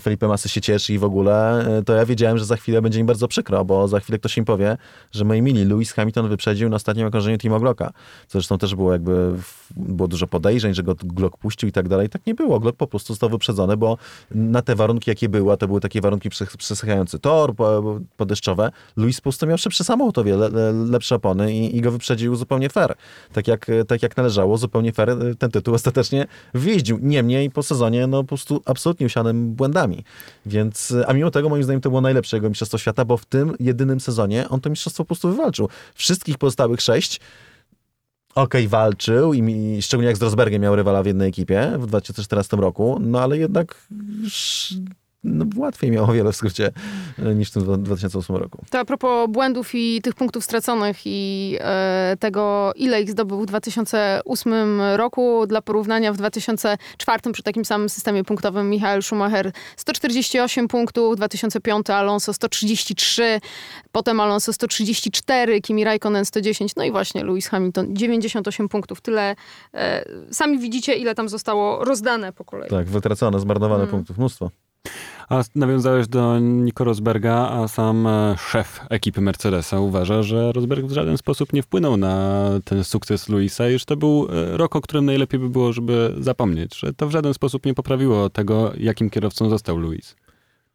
Felipe 0.00 0.28
Masy 0.28 0.48
się 0.48 0.60
cieszy 0.60 0.94
i 0.94 0.98
w 0.98 1.04
ogóle, 1.04 1.66
e, 1.78 1.82
to 1.82 1.94
ja 1.94 2.06
wiedziałem, 2.06 2.38
że 2.38 2.44
za 2.44 2.56
chwilę 2.56 2.82
będzie 2.82 2.98
mi 2.98 3.04
bardzo 3.04 3.28
przykro, 3.28 3.64
bo 3.64 3.88
za 3.88 4.00
chwilę 4.00 4.18
ktoś 4.18 4.38
im 4.38 4.44
powie, 4.44 4.76
że 5.12 5.24
moi 5.24 5.42
mili, 5.42 5.64
Lewis 5.64 5.92
Hamilton 5.92 6.28
wyprzedził 6.28 6.68
na 6.68 6.76
ostatnim 6.76 7.06
okrążeniu 7.06 7.38
Timo 7.38 7.60
Glocka. 7.60 7.92
Co 8.26 8.38
zresztą 8.38 8.58
też 8.58 8.74
było 8.74 8.92
jakby, 8.92 9.32
było 9.76 10.08
dużo 10.08 10.26
podejrzeń, 10.26 10.74
że 10.74 10.82
go 10.82 10.94
Glock 11.04 11.36
puścił 11.36 11.68
i 11.68 11.72
tak 11.72 11.88
dalej. 11.88 12.08
Tak 12.08 12.26
nie 12.26 12.34
było. 12.34 12.60
Glock 12.60 12.76
po 12.76 12.86
prostu 12.86 13.12
został 13.12 13.30
wyprzedzony, 13.30 13.76
bo 13.76 13.98
na 14.30 14.62
te 14.62 14.74
warunki, 14.74 15.10
jakie 15.10 15.28
były, 15.28 15.56
to 15.56 15.66
były 15.66 15.80
takie 15.80 16.00
warunki 16.00 16.30
przesychający 16.58 17.18
tor, 17.18 17.54
podeszczowy, 18.16 18.53
wyjściowe, 18.54 18.70
Luis 18.96 19.20
prostu 19.20 19.46
miał 19.46 19.58
szybszy 19.58 19.84
samochód 19.84 20.18
o 20.18 20.22
le, 20.22 20.72
lepsze 20.72 21.14
opony 21.14 21.54
i, 21.54 21.76
i 21.76 21.80
go 21.80 21.90
wyprzedził 21.90 22.36
zupełnie 22.36 22.68
fair. 22.68 22.94
Tak 23.32 23.48
jak, 23.48 23.66
tak 23.88 24.02
jak 24.02 24.16
należało, 24.16 24.58
zupełnie 24.58 24.92
fair 24.92 25.10
e, 25.10 25.34
ten 25.38 25.50
tytuł 25.50 25.74
ostatecznie 25.84 26.26
wyjeździł. 26.54 26.98
Niemniej 27.02 27.50
po 27.50 27.62
sezonie, 27.62 28.06
no 28.06 28.22
po 28.22 28.28
prostu 28.28 28.62
absolutnie 28.64 29.06
usianym 29.06 29.54
błędami. 29.54 30.04
Więc, 30.46 30.94
a 31.06 31.12
mimo 31.12 31.30
tego 31.30 31.48
moim 31.48 31.62
zdaniem 31.62 31.80
to 31.80 31.88
było 31.88 32.00
najlepsze 32.00 32.36
jego 32.36 32.48
Mistrzostwo 32.48 32.78
Świata, 32.78 33.04
bo 33.04 33.16
w 33.16 33.24
tym 33.24 33.54
jedynym 33.60 34.00
sezonie 34.00 34.48
on 34.48 34.60
to 34.60 34.70
mistrzostwo 34.70 35.04
po 35.04 35.08
prostu 35.08 35.28
wywalczył. 35.28 35.68
Wszystkich 35.94 36.38
pozostałych 36.38 36.80
sześć 36.80 37.20
okej, 38.34 38.66
okay, 38.66 38.68
walczył 38.68 39.34
i, 39.34 39.82
szczególnie 39.82 40.08
jak 40.08 40.16
z 40.16 40.22
Rosbergiem 40.22 40.62
miał 40.62 40.76
rywala 40.76 41.02
w 41.02 41.06
jednej 41.06 41.28
ekipie 41.28 41.72
w 41.78 41.86
2014 41.86 42.56
roku, 42.56 42.98
no 43.00 43.20
ale 43.20 43.38
jednak 43.38 43.88
no, 45.24 45.44
łatwiej 45.56 45.90
miało 45.90 46.12
wiele 46.12 46.32
w 46.32 46.36
skrócie 46.36 46.72
e, 47.18 47.34
niż 47.34 47.50
w 47.50 47.52
tym 47.52 47.82
2008 47.82 48.36
roku. 48.36 48.64
To 48.70 48.78
a 48.78 48.84
propos 48.84 49.30
błędów 49.30 49.74
i 49.74 50.00
tych 50.02 50.14
punktów 50.14 50.44
straconych 50.44 50.96
i 51.04 51.56
e, 51.60 52.16
tego, 52.20 52.72
ile 52.76 53.02
ich 53.02 53.10
zdobył 53.10 53.40
w 53.40 53.46
2008 53.46 54.80
roku. 54.96 55.46
Dla 55.46 55.62
porównania 55.62 56.12
w 56.12 56.16
2004 56.16 57.32
przy 57.32 57.42
takim 57.42 57.64
samym 57.64 57.88
systemie 57.88 58.24
punktowym 58.24 58.70
Michael 58.70 59.02
Schumacher 59.02 59.52
148 59.76 60.68
punktów, 60.68 61.16
2005 61.16 61.90
Alonso 61.90 62.32
133, 62.32 63.40
potem 63.92 64.20
Alonso 64.20 64.52
134, 64.52 65.60
Kimi 65.60 65.84
Raikkonen 65.84 66.24
110, 66.24 66.76
no 66.76 66.84
i 66.84 66.90
właśnie 66.90 67.24
Lewis 67.24 67.48
Hamilton 67.48 67.96
98 67.96 68.68
punktów. 68.68 69.00
Tyle, 69.00 69.36
e, 69.74 70.04
sami 70.30 70.58
widzicie, 70.58 70.94
ile 70.94 71.14
tam 71.14 71.28
zostało 71.28 71.84
rozdane 71.84 72.32
po 72.32 72.44
kolei. 72.44 72.70
Tak, 72.70 72.86
wytracone, 72.86 73.40
zmarnowane 73.40 73.84
hmm. 73.84 73.90
punktów, 73.90 74.18
mnóstwo. 74.18 74.50
A 75.28 75.44
nawiązałeś 75.54 76.08
do 76.08 76.38
Nico 76.38 76.84
Rosberga, 76.84 77.48
a 77.48 77.68
sam 77.68 78.06
e, 78.06 78.36
szef 78.38 78.80
ekipy 78.90 79.20
Mercedesa 79.20 79.80
uważa, 79.80 80.22
że 80.22 80.52
Rosberg 80.52 80.86
w 80.86 80.92
żaden 80.92 81.18
sposób 81.18 81.52
nie 81.52 81.62
wpłynął 81.62 81.96
na 81.96 82.44
ten 82.64 82.84
sukces 82.84 83.28
Luisa, 83.28 83.68
iż 83.68 83.84
to 83.84 83.96
był 83.96 84.28
e, 84.30 84.56
rok, 84.56 84.76
o 84.76 84.80
którym 84.80 85.04
najlepiej 85.04 85.40
by 85.40 85.48
było, 85.50 85.72
żeby 85.72 86.14
zapomnieć, 86.20 86.78
że 86.78 86.92
to 86.92 87.08
w 87.08 87.10
żaden 87.10 87.34
sposób 87.34 87.66
nie 87.66 87.74
poprawiło 87.74 88.30
tego, 88.30 88.72
jakim 88.76 89.10
kierowcą 89.10 89.50
został 89.50 89.78
Luis. 89.78 90.16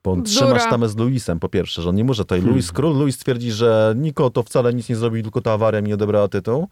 Bo 0.04 0.12
on 0.12 0.24
trzyma 0.24 0.60
sztamę 0.60 0.89
z 0.89 0.97
Luisem, 0.97 1.39
po 1.39 1.50
pierwsze, 1.50 1.82
że 1.82 1.89
on 1.89 1.95
nie 1.95 2.04
może 2.04 2.24
tutaj. 2.24 2.39
Hmm. 2.39 2.54
Luis, 2.54 2.72
król 2.72 2.97
Luis 2.97 3.18
twierdzi, 3.18 3.52
że 3.52 3.93
Niko 3.97 4.30
to 4.30 4.43
wcale 4.43 4.74
nic 4.74 4.89
nie 4.89 4.95
zrobił, 4.95 5.24
tylko 5.24 5.41
ta 5.41 5.54
awaria 5.54 5.82
mi 5.82 5.93
odebrała 5.93 6.28
tytuł 6.28 6.68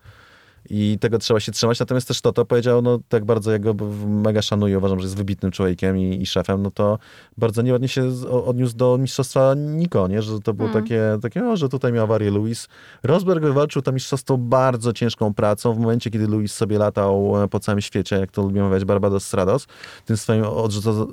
i 0.69 0.97
tego 0.99 1.17
trzeba 1.17 1.39
się 1.39 1.51
trzymać. 1.51 1.79
Natomiast 1.79 2.07
też 2.07 2.21
Toto 2.21 2.45
powiedział, 2.45 2.81
no 2.81 2.99
tak 3.09 3.25
bardzo 3.25 3.51
ja 3.51 3.59
go 3.59 3.73
mega 4.07 4.41
szanuję, 4.41 4.77
uważam, 4.77 4.99
że 4.99 5.05
jest 5.05 5.17
wybitnym 5.17 5.51
człowiekiem 5.51 5.97
i, 5.97 6.21
i 6.21 6.25
szefem, 6.25 6.63
no 6.63 6.71
to 6.71 6.99
bardzo 7.37 7.61
nieładnie 7.61 7.87
się 7.87 8.11
odniósł 8.29 8.75
do 8.75 8.97
mistrzostwa 8.97 9.53
Niko, 9.53 10.07
nie? 10.07 10.21
że 10.21 10.39
to 10.39 10.53
było 10.53 10.69
mm. 10.69 10.83
takie, 10.83 11.01
takie, 11.21 11.47
o, 11.47 11.57
że 11.57 11.69
tutaj 11.69 11.93
miał 11.93 12.03
awarię 12.03 12.31
Luis. 12.31 12.67
Rosberg 13.03 13.41
wywalczył 13.41 13.81
to 13.81 13.91
mistrzostwo 13.91 14.37
bardzo 14.37 14.93
ciężką 14.93 15.33
pracą 15.33 15.73
w 15.73 15.79
momencie, 15.79 16.09
kiedy 16.09 16.27
Luis 16.27 16.53
sobie 16.53 16.77
latał 16.77 17.43
e, 17.43 17.47
po 17.47 17.59
całym 17.59 17.81
świecie, 17.81 18.15
jak 18.15 18.31
to 18.31 18.41
lubią 18.41 18.69
mówić 18.69 18.85
Barbados 18.85 19.25
Strados, 19.25 19.67
tym 20.05 20.17
swoim 20.17 20.43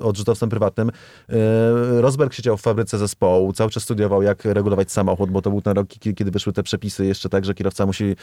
odrzutowcem 0.01 0.49
prywatnym. 0.49 0.91
E, 1.29 2.01
Rosberg 2.01 2.33
siedział 2.33 2.57
w 2.57 2.61
fabryce 2.61 2.97
zespołu, 2.97 3.53
cały 3.53 3.69
czas 3.69 3.83
studiował, 3.83 4.21
jak 4.21 4.45
regulować 4.45 4.91
samochód, 4.91 5.31
bo 5.31 5.41
to 5.41 5.49
był 5.49 5.61
ten 5.61 5.73
rok, 5.73 5.87
kiedy 6.15 6.31
wyszły 6.31 6.53
te 6.53 6.63
przepisy 6.63 7.05
jeszcze 7.05 7.29
tak, 7.29 7.45
że 7.45 7.53
kierowca 7.53 7.85
musi 7.85 8.15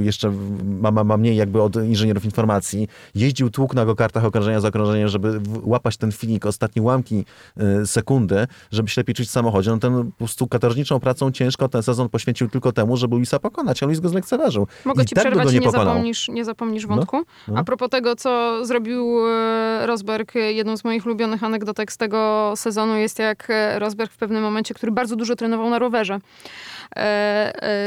jeszcze 0.00 0.32
ma, 0.72 0.90
ma, 0.90 1.04
ma 1.04 1.16
mniej 1.16 1.36
jakby 1.36 1.62
od 1.62 1.76
inżynierów 1.76 2.24
informacji. 2.24 2.88
Jeździł 3.14 3.50
tłuk 3.50 3.74
na 3.74 3.84
go 3.84 3.96
kartach 3.96 4.24
okrążenia 4.24 4.60
z 4.60 4.64
okrążeniem, 4.64 5.08
żeby 5.08 5.40
łapać 5.62 5.96
ten 5.96 6.12
finik, 6.12 6.46
ostatnie 6.46 6.82
ułamki 6.82 7.24
y, 7.82 7.86
sekundy, 7.86 8.46
żeby 8.72 8.88
się 8.88 9.00
lepiej 9.00 9.14
czuć 9.14 9.28
w 9.28 9.30
samochodzie. 9.30 9.70
No 9.70 9.78
ten 9.78 10.04
po 10.04 10.18
prostu 10.18 10.46
katorżniczą 10.46 11.00
pracą 11.00 11.32
ciężko 11.32 11.68
ten 11.68 11.82
sezon 11.82 12.08
poświęcił 12.08 12.48
tylko 12.48 12.72
temu, 12.72 12.96
żeby 12.96 13.16
Luisa 13.16 13.38
pokonać, 13.38 13.82
a 13.82 13.86
Luis 13.86 14.00
go 14.00 14.08
zlekceważył. 14.08 14.66
Mogę 14.84 15.02
I 15.02 15.06
ci 15.06 15.14
tak 15.14 15.24
przerwać, 15.24 15.52
nie, 15.52 15.58
nie, 15.58 15.70
zapomnisz, 15.70 16.28
nie 16.28 16.44
zapomnisz 16.44 16.82
no, 16.82 16.96
wątku. 16.96 17.16
No, 17.16 17.24
no. 17.48 17.60
A 17.60 17.64
propos 17.64 17.90
tego, 17.90 18.16
co 18.16 18.64
zrobił 18.66 19.28
e, 19.28 19.86
Rosberg, 19.86 20.34
jedną 20.34 20.76
z 20.76 20.84
moich 20.84 21.06
ulubionych 21.06 21.44
anegdotek 21.44 21.92
z 21.92 21.96
tego 21.96 22.52
sezonu 22.56 22.96
jest 22.96 23.18
jak 23.18 23.50
e, 23.50 23.78
Rosberg 23.78 24.12
w 24.12 24.16
pewnym 24.16 24.42
momencie, 24.42 24.74
który 24.74 24.92
bardzo 24.92 25.16
dużo 25.16 25.36
trenował 25.36 25.70
na 25.70 25.78
rowerze, 25.78 26.18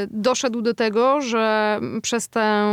doszedł 0.09 0.61
do 0.61 0.73
tego, 0.73 1.21
że 1.21 1.79
przez 2.01 2.29
tę 2.29 2.65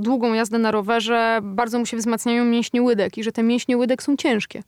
długą 0.00 0.32
jazdę 0.34 0.58
na 0.58 0.70
rowerze 0.70 1.40
bardzo 1.42 1.78
mu 1.78 1.86
się 1.86 1.96
wzmacniają 1.96 2.44
mięśnie 2.44 2.82
łydek 2.82 3.18
i 3.18 3.24
że 3.24 3.32
te 3.32 3.42
mięśnie 3.42 3.76
łydek 3.76 4.02
są 4.02 4.16
ciężkie 4.16 4.62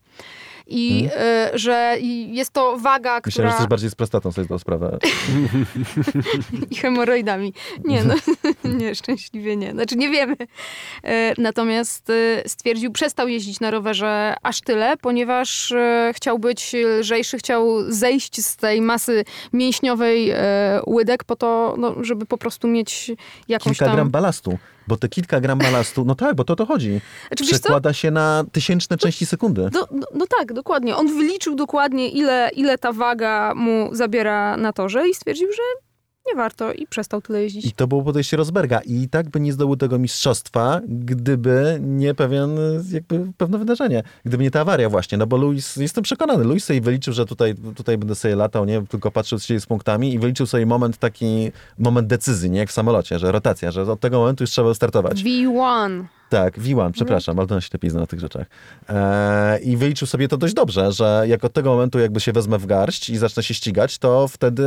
i 0.71 1.09
hmm. 1.09 1.55
y, 1.55 1.59
że 1.59 1.97
jest 2.27 2.53
to 2.53 2.77
waga, 2.79 3.21
Myślałem, 3.27 3.31
która... 3.31 3.51
że 3.51 3.57
coś 3.57 3.66
bardziej 3.66 3.91
z 3.91 3.95
prostatą 3.95 4.33
sobie 4.33 4.49
to 4.49 4.59
sprawę. 4.59 4.99
I 6.71 6.77
hemoroidami. 6.77 7.53
Nie, 7.85 8.05
no, 8.05 8.14
nie, 8.79 8.95
szczęśliwie 8.95 9.57
nie. 9.57 9.73
Znaczy 9.73 9.97
nie 9.97 10.11
wiemy. 10.11 10.33
Y, 10.33 11.07
natomiast 11.39 12.11
y, 12.11 12.43
stwierdził, 12.47 12.93
przestał 12.93 13.29
jeździć 13.29 13.61
na 13.61 13.71
rowerze 13.71 14.35
aż 14.43 14.61
tyle, 14.61 14.97
ponieważ 14.97 15.75
chciał 16.12 16.39
być 16.39 16.73
lżejszy, 17.01 17.39
chciał 17.39 17.93
zejść 17.93 18.45
z 18.45 18.57
tej 18.57 18.83
masy 18.83 19.25
mięśniowej 19.53 20.33
łydek 20.87 21.25
po 21.25 21.37
to, 21.37 21.75
no, 21.79 21.95
żeby 22.05 22.27
po 22.27 22.39
prostu 22.39 22.68
mieć 22.68 23.11
jakąś 23.49 23.73
Kilka 23.73 23.85
tam... 23.87 23.95
gram 23.95 24.11
balastu. 24.11 24.59
Bo 24.91 24.97
te 24.97 25.09
kilka 25.09 25.41
gram 25.41 25.59
balastu, 25.59 26.05
no 26.05 26.14
tak, 26.14 26.34
bo 26.36 26.45
to 26.45 26.57
to 26.57 26.66
chodzi. 26.66 27.01
Znaczy, 27.28 27.45
Przekłada 27.45 27.93
się 27.93 28.11
na 28.11 28.45
tysięczne 28.53 28.97
części 28.97 29.26
sekundy. 29.26 29.68
No, 29.72 29.86
no, 29.91 30.07
no, 30.14 30.26
tak, 30.38 30.53
dokładnie. 30.53 30.97
On 30.97 31.07
wyliczył 31.07 31.55
dokładnie, 31.55 32.09
ile, 32.09 32.51
ile 32.57 32.78
ta 32.78 32.93
waga 32.93 33.55
mu 33.55 33.88
zabiera 33.93 34.57
na 34.57 34.72
torze 34.72 35.09
i 35.09 35.14
stwierdził, 35.14 35.49
że 35.53 35.62
nie 36.31 36.37
warto 36.37 36.72
i 36.72 36.87
przestał 36.87 37.22
tyle 37.22 37.43
jeździć. 37.43 37.66
I 37.66 37.72
to 37.72 37.87
było 37.87 38.03
podejście 38.03 38.37
Rosberga. 38.37 38.81
I 38.81 39.09
tak 39.09 39.31
by 39.31 39.41
nie 39.41 39.53
zdobył 39.53 39.76
tego 39.76 39.99
mistrzostwa, 39.99 40.81
gdyby 40.89 41.78
nie 41.81 42.14
pewien, 42.14 42.51
jakby 42.93 43.33
pewne 43.37 43.59
wydarzenie. 43.59 44.03
Gdyby 44.24 44.43
nie 44.43 44.51
ta 44.51 44.61
awaria 44.61 44.89
właśnie, 44.89 45.18
no 45.18 45.26
bo 45.26 45.37
Luis, 45.37 45.76
jestem 45.76 46.05
przekonany, 46.05 46.45
Luis 46.45 46.64
sobie 46.64 46.81
wyliczył, 46.81 47.12
że 47.12 47.26
tutaj, 47.26 47.55
tutaj 47.76 47.99
będę 47.99 48.14
sobie 48.14 48.37
latał, 48.37 48.64
nie, 48.64 48.87
tylko 48.87 49.11
patrzył, 49.11 49.39
się 49.39 49.61
z 49.61 49.66
punktami 49.66 50.14
i 50.14 50.18
wyliczył 50.18 50.47
sobie 50.47 50.66
moment 50.66 50.99
taki, 50.99 51.53
moment 51.78 52.07
decyzji, 52.09 52.51
nie, 52.51 52.59
jak 52.59 52.68
w 52.68 52.72
samolocie, 52.72 53.18
że 53.18 53.33
rotacja, 53.33 53.70
że 53.70 53.83
od 53.83 54.01
tego 54.01 54.18
momentu 54.18 54.43
już 54.43 54.51
trzeba 54.51 54.74
startować. 54.74 55.22
V1. 55.22 56.05
Tak, 56.31 56.59
V1, 56.59 56.93
przepraszam, 56.93 57.39
ale 57.39 57.49
to 57.49 57.61
się 57.61 57.68
lepiej 57.72 57.91
zna 57.91 58.01
na 58.01 58.07
tych 58.07 58.20
rzeczach. 58.20 58.47
E, 58.89 59.59
I 59.59 59.76
wyliczył 59.76 60.09
sobie 60.09 60.28
to 60.28 60.37
dość 60.37 60.55
dobrze, 60.55 60.93
że 60.93 61.24
jak 61.26 61.45
od 61.45 61.53
tego 61.53 61.70
momentu 61.70 61.99
jakby 61.99 62.20
się 62.20 62.33
wezmę 62.33 62.59
w 62.59 62.66
garść 62.66 63.11
i 63.11 63.16
zacznę 63.16 63.43
się 63.43 63.55
ścigać, 63.55 63.99
to 63.99 64.28
wtedy 64.28 64.62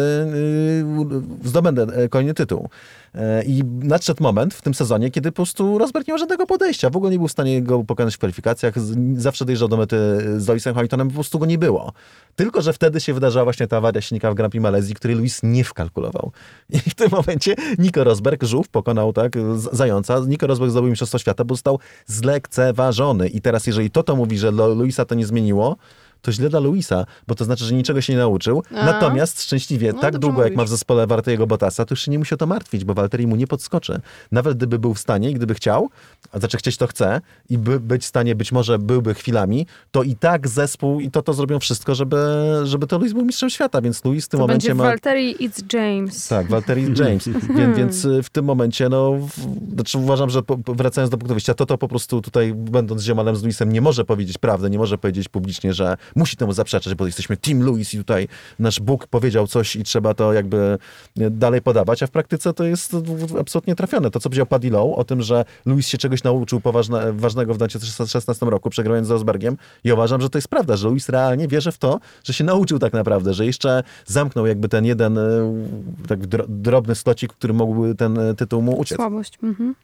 y, 1.43 1.47
zdobędę 1.47 1.84
e, 1.84 2.09
kolejny 2.09 2.34
tytuł. 2.34 2.70
E, 3.16 3.43
I 3.43 3.64
nadszedł 3.64 4.24
moment 4.24 4.53
w 4.53 4.61
tym 4.61 4.74
sezonie, 4.74 5.11
kiedy 5.11 5.32
po 5.32 5.36
prostu 5.36 5.78
Rosberg 5.78 6.07
nie 6.07 6.14
ma 6.14 6.18
żadnego 6.18 6.45
podejścia. 6.45 6.89
W 6.89 6.95
ogóle 6.95 7.11
nie 7.11 7.18
był 7.18 7.28
w 7.28 7.32
stanie 7.32 7.61
go 7.61 7.84
pokonać 7.84 8.16
w 8.16 8.18
kwalifikacjach. 8.18 8.74
Zawsze 9.18 9.45
dojeżdżał 9.45 9.70
do 9.70 9.78
mety 9.78 9.97
z 10.38 10.47
Lewisem 10.47 10.76
Hamiltonem, 10.76 11.07
po 11.07 11.14
prostu 11.14 11.39
go 11.39 11.45
nie 11.45 11.57
było. 11.57 11.93
Tylko, 12.36 12.61
że 12.61 12.74
wtedy 12.74 13.01
się 13.01 13.14
wydarzyła 13.14 13.43
właśnie 13.43 13.68
ta 13.68 13.78
awaria 13.78 14.01
silnika 14.01 14.32
w 14.32 14.36
Grand 14.36 14.51
Prix 14.51 14.64
Malezji, 14.64 14.95
której 14.95 15.18
Lewis 15.18 15.39
nie 15.43 15.64
wkalkulował. 15.64 16.32
I 16.70 16.80
w 16.80 16.95
tym 16.95 17.07
momencie 17.11 17.55
Nico 17.78 18.03
Rosberg, 18.03 18.43
żółw, 18.43 18.68
pokonał 18.68 19.14
tak 19.14 19.34
zająca. 19.72 20.20
Nico 20.28 20.47
Rosberg 20.47 20.72
zdobył 20.72 20.89
Mistrzostwo 20.89 21.18
Świata, 21.18 21.45
bo 21.45 21.53
został 21.54 21.80
zlekceważony. 22.06 23.28
I 23.28 23.41
teraz, 23.41 23.68
jeżeli 23.68 23.91
to 23.91 24.04
to 24.04 24.16
mówi, 24.16 24.38
że 24.38 24.51
Luisa 24.51 25.06
to 25.06 25.16
nie 25.16 25.26
zmieniło, 25.26 25.78
to 26.24 26.32
źle 26.32 26.49
dla 26.49 26.59
Luisa, 26.59 27.05
bo 27.28 27.36
to 27.36 27.45
znaczy, 27.45 27.65
że 27.65 27.74
niczego 27.74 28.01
się 28.01 28.13
nie 28.13 28.19
nauczył. 28.19 28.63
A. 28.76 28.86
Natomiast 28.86 29.43
szczęśliwie, 29.43 29.93
no, 29.93 29.99
tak 29.99 30.17
długo 30.17 30.38
mówisz. 30.38 30.49
jak 30.49 30.57
ma 30.57 30.63
w 30.63 30.69
zespole 30.69 31.07
Wartego 31.07 31.47
Bottasa, 31.47 31.86
to 31.86 31.93
już 31.93 32.01
się 32.01 32.11
nie 32.11 32.19
musi 32.19 32.34
o 32.34 32.38
to 32.38 32.47
martwić, 32.47 32.86
bo 32.86 32.93
Walteri 32.93 33.28
mu 33.28 33.36
nie 33.36 33.47
podskoczy. 33.47 34.01
Nawet 34.32 34.57
gdyby 34.57 34.80
był 34.80 34.93
w 34.93 34.99
stanie 34.99 35.32
i 35.32 35.34
gdyby 35.34 35.53
chciał, 35.53 35.89
a 36.32 36.39
znaczy 36.39 36.57
chcieć 36.57 36.78
to 36.78 36.88
chce 36.88 37.21
i 37.49 37.57
by 37.57 37.80
być 37.80 38.03
w 38.03 38.05
stanie, 38.05 38.36
być 38.36 38.51
może 38.51 38.80
byłby 38.80 39.13
chwilami, 39.13 39.67
to 39.91 40.03
i 40.03 40.15
tak 40.15 40.47
zespół 40.47 40.99
i 40.99 41.11
to 41.11 41.21
to 41.21 41.34
zrobią 41.34 41.59
wszystko, 41.59 41.95
żeby, 41.95 42.17
żeby 42.63 42.88
to 42.88 42.97
Luis 42.97 43.13
był 43.13 43.26
mistrzem 43.26 43.49
świata, 43.49 43.82
więc 43.82 44.05
Luis 44.05 44.26
w 44.26 44.30
tym 44.30 44.38
to 44.38 44.43
momencie 44.43 44.67
będzie 44.67 44.84
ma... 44.84 44.89
Walteri 44.89 45.36
it's 45.36 45.74
James. 45.74 46.28
Tak, 46.28 46.47
Walteri 46.47 46.88
it's 46.88 47.03
James. 47.05 47.30
więc, 47.57 47.78
więc 47.78 48.07
w 48.24 48.30
tym 48.30 48.45
momencie, 48.45 48.89
no, 48.89 49.13
w, 49.13 49.74
znaczy 49.74 49.97
uważam, 49.97 50.30
że 50.30 50.43
po, 50.43 50.57
wracając 50.67 51.11
do 51.11 51.17
punktu 51.17 51.34
wyjścia, 51.34 51.53
to 51.53 51.65
to 51.65 51.78
po 51.78 51.88
prostu 51.88 52.21
tutaj, 52.21 52.53
będąc 52.53 53.01
ziomalem 53.01 53.36
z 53.36 53.43
Luisem, 53.43 53.74
nie 53.74 53.82
może 53.82 54.05
powiedzieć 54.05 54.38
prawdy, 54.38 54.69
nie 54.69 54.78
może 54.78 54.97
powiedzieć 54.97 55.30
publicznie, 55.30 55.74
że 55.74 55.97
musi 56.16 56.38
temu 56.38 56.53
zaprzeczać, 56.53 56.95
bo 56.95 57.05
jesteśmy 57.05 57.38
Team 57.38 57.64
Louis 57.64 57.93
i 57.93 57.97
tutaj 57.97 58.28
nasz 58.59 58.80
Bóg 58.80 59.07
powiedział 59.07 59.47
coś 59.47 59.76
i 59.76 59.84
trzeba 59.84 60.14
to 60.14 60.34
jakby 60.34 60.78
dalej 61.16 61.61
podawać, 61.61 62.03
a 62.03 62.07
w 62.07 62.11
praktyce 62.11 62.53
to 62.53 62.64
jest 62.64 62.95
absolutnie 63.39 63.76
trafione. 63.76 64.11
To, 64.11 64.20
co 64.20 64.30
powiedział 64.30 64.45
Paddy 64.45 64.70
Lowe 64.70 64.95
o 64.95 65.03
tym, 65.03 65.22
że 65.22 65.45
Louis 65.66 65.88
się 65.88 65.97
czegoś 65.97 66.24
nauczył 66.24 66.61
poważne, 66.61 67.14
ważnego 67.14 67.53
w 67.53 67.57
2016 67.57 68.45
roku, 68.45 68.70
przegrając 68.70 69.07
z 69.07 69.11
Rosbergiem 69.11 69.57
i 69.84 69.91
uważam, 69.91 70.22
że 70.22 70.30
to 70.30 70.38
jest 70.38 70.47
prawda, 70.47 70.76
że 70.76 70.88
Louis 70.88 71.09
realnie 71.09 71.47
wierzy 71.47 71.72
w 71.72 71.78
to, 71.78 71.99
że 72.24 72.34
się 72.34 72.43
nauczył 72.43 72.80
tak 72.80 72.93
naprawdę, 72.93 73.34
że 73.34 73.45
jeszcze 73.45 73.84
zamknął 74.05 74.45
jakby 74.45 74.70
ten 74.70 74.86
jeden 74.86 75.18
e, 75.18 75.22
tak 76.07 76.28
drobny 76.47 76.95
slocik, 76.95 77.34
który 77.34 77.53
mógłby 77.53 77.95
ten 77.95 78.20
e, 78.20 78.36
tytuł 78.36 78.61
mu 78.61 78.80
uciec. 78.80 78.97
Słabość. 78.97 79.38
Mhm. 79.43 79.76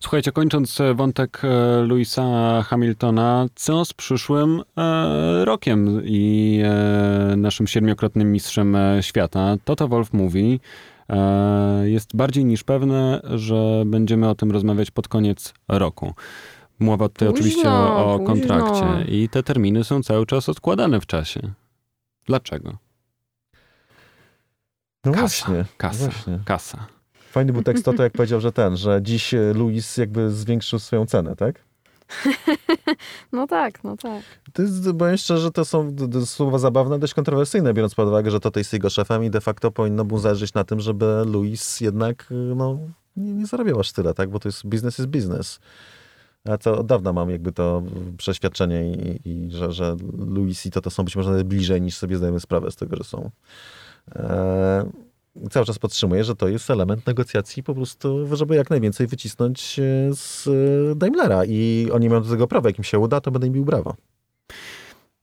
Słuchajcie, 0.00 0.32
kończąc 0.32 0.78
wątek 0.94 1.42
e, 1.44 1.82
Louisa 1.82 2.62
Hamiltona, 2.62 3.46
co 3.54 3.84
z 3.84 3.92
przyszłym 3.92 4.62
e, 4.78 5.44
rokiem? 5.44 5.63
I 6.04 6.60
e, 6.64 7.36
naszym 7.36 7.66
siedmiokrotnym 7.66 8.32
mistrzem 8.32 8.76
e, 8.76 9.02
świata, 9.02 9.56
Toto 9.64 9.88
Wolf 9.88 10.12
mówi, 10.12 10.60
e, 11.08 11.88
jest 11.88 12.16
bardziej 12.16 12.44
niż 12.44 12.64
pewne, 12.64 13.20
że 13.34 13.82
będziemy 13.86 14.28
o 14.28 14.34
tym 14.34 14.50
rozmawiać 14.50 14.90
pod 14.90 15.08
koniec 15.08 15.54
roku. 15.68 16.14
Mowa 16.78 17.08
tutaj 17.08 17.28
Późno, 17.28 17.40
oczywiście 17.40 17.70
o, 17.70 18.14
o 18.14 18.18
późno. 18.18 18.34
kontrakcie 18.34 19.12
i 19.12 19.28
te 19.28 19.42
terminy 19.42 19.84
są 19.84 20.02
cały 20.02 20.26
czas 20.26 20.48
odkładane 20.48 21.00
w 21.00 21.06
czasie. 21.06 21.40
Dlaczego? 22.26 22.76
No 25.04 25.12
Kasa, 25.12 25.46
właśnie. 25.46 25.64
Kasa, 25.76 26.04
Właśnie. 26.04 26.38
kasa. 26.44 26.86
Fajny 27.30 27.52
był 27.52 27.62
tekst 27.62 27.84
Toto, 27.84 28.02
jak 28.02 28.12
powiedział, 28.12 28.40
że 28.40 28.52
ten, 28.52 28.76
że 28.76 29.02
dziś 29.02 29.34
Luis 29.54 29.96
jakby 29.96 30.30
zwiększył 30.30 30.78
swoją 30.78 31.06
cenę, 31.06 31.36
tak? 31.36 31.60
No 33.32 33.46
tak, 33.46 33.84
no 33.84 33.96
tak. 33.96 34.22
To 34.52 34.62
jest, 34.62 34.92
powiem 34.98 35.16
szczerze, 35.16 35.50
to 35.50 35.64
są 35.64 35.96
słowa 36.24 36.58
zabawne, 36.58 36.98
dość 36.98 37.14
kontrowersyjne, 37.14 37.74
biorąc 37.74 37.94
pod 37.94 38.08
uwagę, 38.08 38.30
że 38.30 38.40
Toto 38.40 38.60
jest 38.60 38.72
jego 38.72 38.90
szefem 38.90 39.24
i 39.24 39.30
de 39.30 39.40
facto 39.40 39.70
powinno 39.70 40.04
mu 40.04 40.18
zależeć 40.18 40.54
na 40.54 40.64
tym, 40.64 40.80
żeby 40.80 41.22
Luis 41.26 41.80
jednak 41.80 42.28
y, 42.30 42.34
no, 42.34 42.78
nie, 43.16 43.32
nie 43.32 43.46
zarabiał 43.46 43.80
aż 43.80 43.92
tyle, 43.92 44.14
tak? 44.14 44.30
Bo 44.30 44.40
to 44.40 44.48
jest 44.48 44.66
business 44.66 44.98
is 44.98 45.06
business. 45.06 45.60
Ja 46.44 46.58
to 46.58 46.78
od 46.78 46.86
dawna 46.86 47.12
mam 47.12 47.30
jakby 47.30 47.52
to 47.52 47.82
przeświadczenie 48.16 48.92
i, 48.92 49.28
i 49.28 49.50
że, 49.50 49.72
że 49.72 49.96
Luis 50.18 50.66
i 50.66 50.70
Toto 50.70 50.90
są 50.90 51.04
być 51.04 51.16
może 51.16 51.44
bliżej 51.44 51.82
niż 51.82 51.96
sobie 51.96 52.16
zdajemy 52.16 52.40
sprawę 52.40 52.70
z 52.70 52.76
tego, 52.76 52.96
że 52.96 53.04
są. 53.04 53.30
Eee, 54.16 54.84
cały 55.50 55.66
czas 55.66 55.78
podtrzymuję, 55.78 56.24
że 56.24 56.36
to 56.36 56.48
jest 56.48 56.70
element 56.70 57.06
negocjacji 57.06 57.62
po 57.62 57.74
prostu, 57.74 58.36
żeby 58.36 58.56
jak 58.56 58.70
najwięcej 58.70 59.06
wycisnąć 59.06 59.78
e, 59.78 59.82
z 60.14 60.48
e, 60.48 60.94
Daimlera 60.94 61.44
i 61.44 61.88
oni 61.92 62.08
mają 62.08 62.22
do 62.22 62.30
tego 62.30 62.46
prawo. 62.46 62.68
Jak 62.68 62.78
im 62.78 62.84
się 62.84 62.98
uda, 62.98 63.20
to 63.20 63.30
będę 63.30 63.46
im 63.46 63.52
bił 63.52 63.64
brawo. 63.64 63.94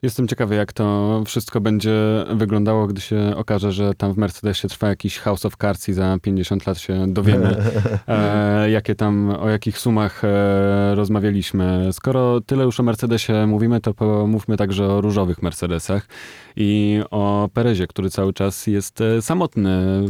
Jestem 0.03 0.27
ciekawy, 0.27 0.55
jak 0.55 0.73
to 0.73 1.23
wszystko 1.25 1.61
będzie 1.61 1.93
wyglądało, 2.29 2.87
gdy 2.87 3.01
się 3.01 3.33
okaże, 3.35 3.71
że 3.71 3.93
tam 3.93 4.13
w 4.13 4.17
Mercedesie 4.17 4.67
trwa 4.67 4.87
jakiś 4.87 5.17
House 5.19 5.45
of 5.45 5.57
Cards 5.61 5.89
i 5.89 5.93
za 5.93 6.17
50 6.21 6.67
lat 6.67 6.79
się 6.79 7.13
dowiemy, 7.13 7.55
e, 8.07 8.71
jakie 8.71 8.95
tam, 8.95 9.29
o 9.29 9.49
jakich 9.49 9.77
sumach 9.77 10.23
e, 10.25 10.95
rozmawialiśmy. 10.95 11.89
Skoro 11.91 12.41
tyle 12.41 12.63
już 12.63 12.79
o 12.79 12.83
Mercedesie 12.83 13.47
mówimy, 13.47 13.81
to 13.81 13.93
pomówmy 13.93 14.57
także 14.57 14.87
o 14.87 15.01
różowych 15.01 15.41
Mercedesach 15.41 16.07
i 16.55 17.01
o 17.11 17.49
Perezie, 17.53 17.87
który 17.87 18.09
cały 18.09 18.33
czas 18.33 18.67
jest 18.67 19.01
e, 19.01 19.21
samotny, 19.21 20.03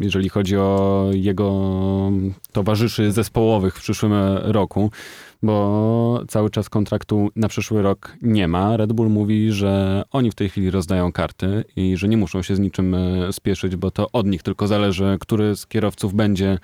jeżeli 0.00 0.28
chodzi 0.28 0.56
o 0.56 1.08
jego 1.12 1.52
towarzyszy 2.52 3.12
zespołowych 3.12 3.76
w 3.76 3.80
przyszłym 3.80 4.12
roku 4.42 4.90
bo 5.44 6.24
cały 6.28 6.50
czas 6.50 6.68
kontraktu 6.68 7.30
na 7.36 7.48
przyszły 7.48 7.82
rok 7.82 8.16
nie 8.22 8.48
ma. 8.48 8.76
Red 8.76 8.92
Bull 8.92 9.08
mówi, 9.08 9.52
że 9.52 10.02
oni 10.10 10.30
w 10.30 10.34
tej 10.34 10.48
chwili 10.48 10.70
rozdają 10.70 11.12
karty 11.12 11.64
i 11.76 11.96
że 11.96 12.08
nie 12.08 12.16
muszą 12.16 12.42
się 12.42 12.56
z 12.56 12.60
niczym 12.60 12.94
e, 12.94 13.32
spieszyć, 13.32 13.76
bo 13.76 13.90
to 13.90 14.06
od 14.12 14.26
nich 14.26 14.42
tylko 14.42 14.66
zależy, 14.66 15.16
który 15.20 15.56
z 15.56 15.66
kierowców 15.66 16.14
będzie 16.14 16.58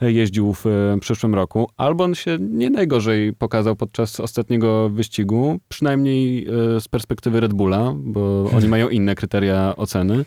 jeździł 0.00 0.54
w 0.54 0.66
e, 0.66 0.98
przyszłym 1.00 1.34
roku. 1.34 1.68
Albon 1.76 2.14
się 2.14 2.38
nie 2.40 2.70
najgorzej 2.70 3.32
pokazał 3.32 3.76
podczas 3.76 4.20
ostatniego 4.20 4.88
wyścigu, 4.88 5.58
przynajmniej 5.68 6.46
e, 6.46 6.80
z 6.80 6.88
perspektywy 6.88 7.40
Red 7.40 7.52
Bulla, 7.52 7.94
bo 7.96 8.50
oni 8.56 8.68
mają 8.68 8.88
inne 8.88 9.14
kryteria 9.14 9.74
oceny. 9.76 10.24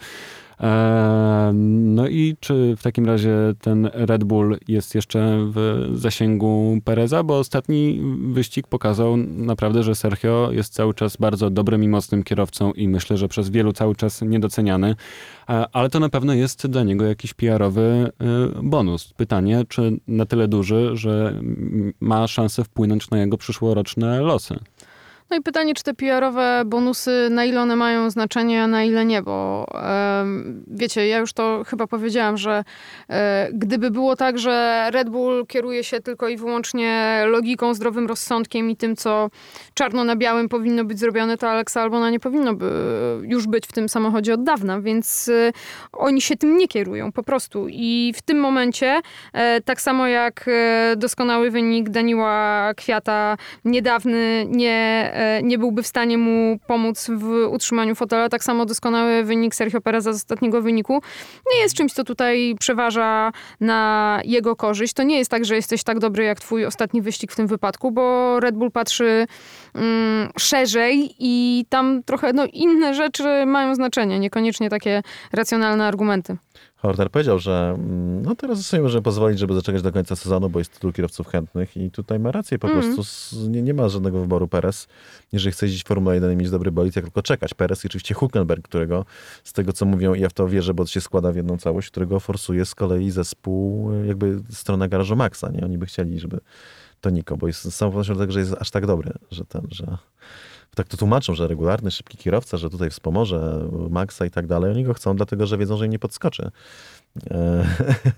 No 1.54 2.08
i 2.08 2.36
czy 2.40 2.76
w 2.78 2.84
takim 2.84 3.06
razie 3.06 3.38
ten 3.62 3.90
Red 3.94 4.24
Bull 4.24 4.58
jest 4.68 4.96
jeszcze 4.96 5.38
w 5.54 5.90
zasięgu 5.94 6.78
Pereza? 6.84 7.24
Bo 7.24 7.40
ostatni 7.40 8.02
wyścig 8.32 8.68
pokazał 8.68 9.18
naprawdę, 9.18 9.84
że 9.84 9.96
Sergio 9.96 10.50
jest 10.52 10.74
cały 10.74 10.94
czas 10.94 11.18
bardzo 11.18 11.50
dobrym 11.50 11.84
i 11.84 11.88
mocnym 11.88 12.24
kierowcą 12.24 12.72
i 12.72 12.88
myślę, 12.88 13.18
że 13.18 13.28
przez 13.28 13.50
wielu 13.50 13.74
cały 13.74 13.96
czas 13.96 14.22
niedoceniany. 14.22 14.96
E, 15.50 15.66
Ale 15.72 15.90
to 15.90 16.00
na 16.00 16.10
pewno 16.10 16.34
jest 16.34 16.68
dla 16.68 16.84
niego 16.84 17.06
jakiś 17.06 17.34
PR-owy 17.34 17.82
e, 17.82 18.10
bonus. 18.64 19.14
Pytanie, 19.14 19.64
czy 19.70 20.00
na 20.08 20.26
tyle 20.26 20.48
duży, 20.48 20.92
że 20.94 21.42
ma 22.00 22.28
szansę 22.28 22.64
wpłynąć 22.64 23.10
na 23.10 23.18
jego 23.18 23.38
przyszłoroczne 23.38 24.22
losy? 24.22 24.60
No 25.30 25.38
i 25.38 25.42
pytanie, 25.42 25.74
czy 25.74 25.84
te 25.84 25.94
PR-owe 25.94 26.64
bonusy, 26.66 27.28
na 27.32 27.46
ile 27.46 27.62
one 27.62 27.76
mają 27.76 28.10
znaczenie, 28.10 28.64
a 28.64 28.68
na 28.68 28.84
ile 28.84 29.06
nie, 29.06 29.22
bo 29.22 29.66
wiecie, 30.68 31.08
ja 31.08 31.18
już 31.18 31.34
to 31.34 31.64
chyba 31.68 31.88
powiedziałam, 31.88 32.38
że 32.38 32.64
e, 33.10 33.50
gdyby 33.54 33.92
było 33.92 34.16
tak, 34.16 34.40
że 34.40 34.88
Red 34.92 35.10
Bull 35.10 35.46
kieruje 35.48 35.84
się 35.84 36.00
tylko 36.00 36.28
i 36.28 36.38
wyłącznie 36.38 37.22
logiką, 37.28 37.74
zdrowym 37.74 38.08
rozsądkiem 38.08 38.70
i 38.70 38.76
tym, 38.76 38.96
co 38.96 39.30
czarno 39.74 40.04
na 40.04 40.16
białym 40.16 40.50
powinno 40.50 40.84
być 40.84 41.00
zrobione, 41.00 41.38
to 41.38 41.50
Alexa 41.50 41.82
Albona 41.82 42.10
nie 42.10 42.20
powinno 42.20 42.54
by 42.54 42.72
już 43.24 43.48
być 43.48 43.68
w 43.68 43.72
tym 43.72 43.90
samochodzie 43.90 44.34
od 44.34 44.44
dawna, 44.44 44.82
więc 44.82 45.30
e, 45.30 45.52
oni 45.94 46.22
się 46.22 46.38
tym 46.38 46.58
nie 46.58 46.68
kierują 46.68 47.12
po 47.12 47.24
prostu. 47.24 47.68
I 47.70 48.14
w 48.16 48.22
tym 48.22 48.40
momencie, 48.40 49.02
e, 49.34 49.62
tak 49.62 49.82
samo 49.82 50.08
jak 50.08 50.50
doskonały 50.98 51.52
wynik 51.52 51.90
Daniła 51.90 52.72
Kwiata 52.76 53.38
niedawny 53.66 54.46
nie, 54.50 55.12
nie 55.44 55.58
byłby 55.58 55.84
w 55.84 55.88
stanie 55.88 56.18
mu 56.18 56.60
pomóc 56.68 57.10
w 57.10 57.48
utrzymaniu 57.50 57.96
fotela, 57.96 58.30
tak 58.30 58.44
samo 58.44 58.66
doskonały 58.66 59.24
wynik 59.24 59.56
Sergio 59.56 59.82
Pereza 59.82 60.14
z 60.14 60.16
ostatniego 60.16 60.62
wyniku 60.62 61.02
nie 61.54 61.62
jest 61.62 61.76
czymś, 61.76 61.94
co 61.94 62.04
tutaj 62.04 62.56
przeważa 62.60 63.32
na 63.60 64.22
jego 64.26 64.56
korzyść. 64.56 64.94
To 64.94 65.04
nie 65.04 65.18
jest 65.18 65.32
tak, 65.32 65.46
że 65.46 65.56
jesteś 65.56 65.84
tak 65.84 66.00
dobry 66.00 66.24
jak 66.24 66.40
twój 66.40 66.66
ostatni 66.66 67.02
wyścig 67.02 67.32
w 67.32 67.36
tym 67.36 67.48
wypadku, 67.48 67.92
bo 67.92 68.40
Red 68.40 68.56
Bull 68.56 68.72
patrzy 68.72 69.28
mm, 69.76 70.30
szerzej 70.40 71.16
i 71.20 71.66
tam 71.70 72.04
trochę 72.04 72.34
no, 72.34 72.46
inne 72.54 72.94
rzeczy 72.94 73.46
mają 73.46 73.76
znaczenie, 73.76 74.20
niekoniecznie 74.20 74.70
takie 74.70 75.02
racjonalne 75.34 75.86
argumenty. 75.86 76.38
Horner 76.76 77.12
powiedział, 77.12 77.40
że 77.40 77.74
mm, 77.78 78.22
no 78.22 78.36
teraz 78.36 78.66
sobie 78.66 78.84
możemy 78.84 79.02
pozwolić, 79.02 79.40
żeby 79.40 79.54
zaczekać 79.54 79.82
do 79.82 79.92
końca 79.92 80.16
sezonu, 80.16 80.50
bo 80.50 80.60
jest 80.60 80.80
tylu 80.80 80.94
kierowców 80.94 81.28
chętnych 81.28 81.78
i 81.78 81.92
tutaj 81.92 82.20
ma 82.20 82.32
rację 82.32 82.60
po 82.60 82.68
Mm. 82.68 82.96
prostu. 82.96 83.50
Nie, 83.50 83.62
nie 83.62 83.74
ma 83.74 83.90
żadnego 83.90 84.22
wyboru 84.22 84.48
Perez. 84.48 84.88
Jeżeli 85.32 85.52
chce 85.52 85.66
jeździć 85.66 85.84
w 85.84 85.88
Formule 85.88 86.16
1 86.16 86.32
i 86.32 86.36
mieć 86.36 86.50
dobry 86.50 86.72
bolid, 86.72 86.96
jak 86.96 87.06
tylko 87.06 87.22
czekać. 87.22 87.54
Perez 87.54 87.84
i 87.84 87.88
oczywiście 87.88 88.14
Huckenberg, 88.14 88.68
którego 88.68 89.06
z 89.44 89.54
tego 89.54 89.74
co 89.74 89.86
mówią, 89.86 90.14
i 90.14 90.20
ja 90.22 90.30
w 90.30 90.34
to 90.34 90.48
wierzę, 90.48 90.74
bo 90.74 90.84
to 90.84 90.90
się 90.92 91.02
składa 91.02 91.32
w 91.32 91.36
jedną 91.36 91.58
całość, 91.58 91.90
którego 91.90 92.20
forsuje 92.20 92.66
z 92.66 92.76
kolei 92.76 93.12
zespół, 93.12 93.92
y, 93.94 94.08
jakby 94.08 94.40
strona 94.50 94.88
garażu 94.88 95.16
Maxa. 95.16 95.50
Nie? 95.52 95.66
Oni 95.66 95.78
by 95.78 95.86
chcieli, 95.86 96.20
żeby 96.20 96.40
to 97.06 97.10
Niko, 97.10 97.38
bo 97.38 97.48
jest 97.48 97.80
pewnością 97.80 98.16
tego, 98.16 98.32
że 98.32 98.40
jest 98.40 98.54
aż 98.60 98.72
tak 98.72 98.86
dobry, 98.86 99.12
że 99.32 99.46
ten, 99.46 99.62
że 99.72 99.98
tak 100.76 100.88
to 100.88 100.98
tłumaczą, 100.98 101.36
że 101.36 101.48
regularny, 101.48 101.92
szybki 101.92 102.18
kierowca, 102.18 102.58
że 102.58 102.70
tutaj 102.70 102.90
wspomoże 102.90 103.70
Maxa 103.90 104.26
i 104.26 104.32
tak 104.32 104.48
dalej. 104.48 104.72
Oni 104.72 104.84
go 104.84 104.94
chcą, 104.94 105.16
dlatego 105.16 105.48
że 105.48 105.58
wiedzą, 105.58 105.78
że 105.78 105.86
im 105.86 105.92
nie 105.92 106.00
podskoczy. 106.00 106.52
E, 107.32 107.66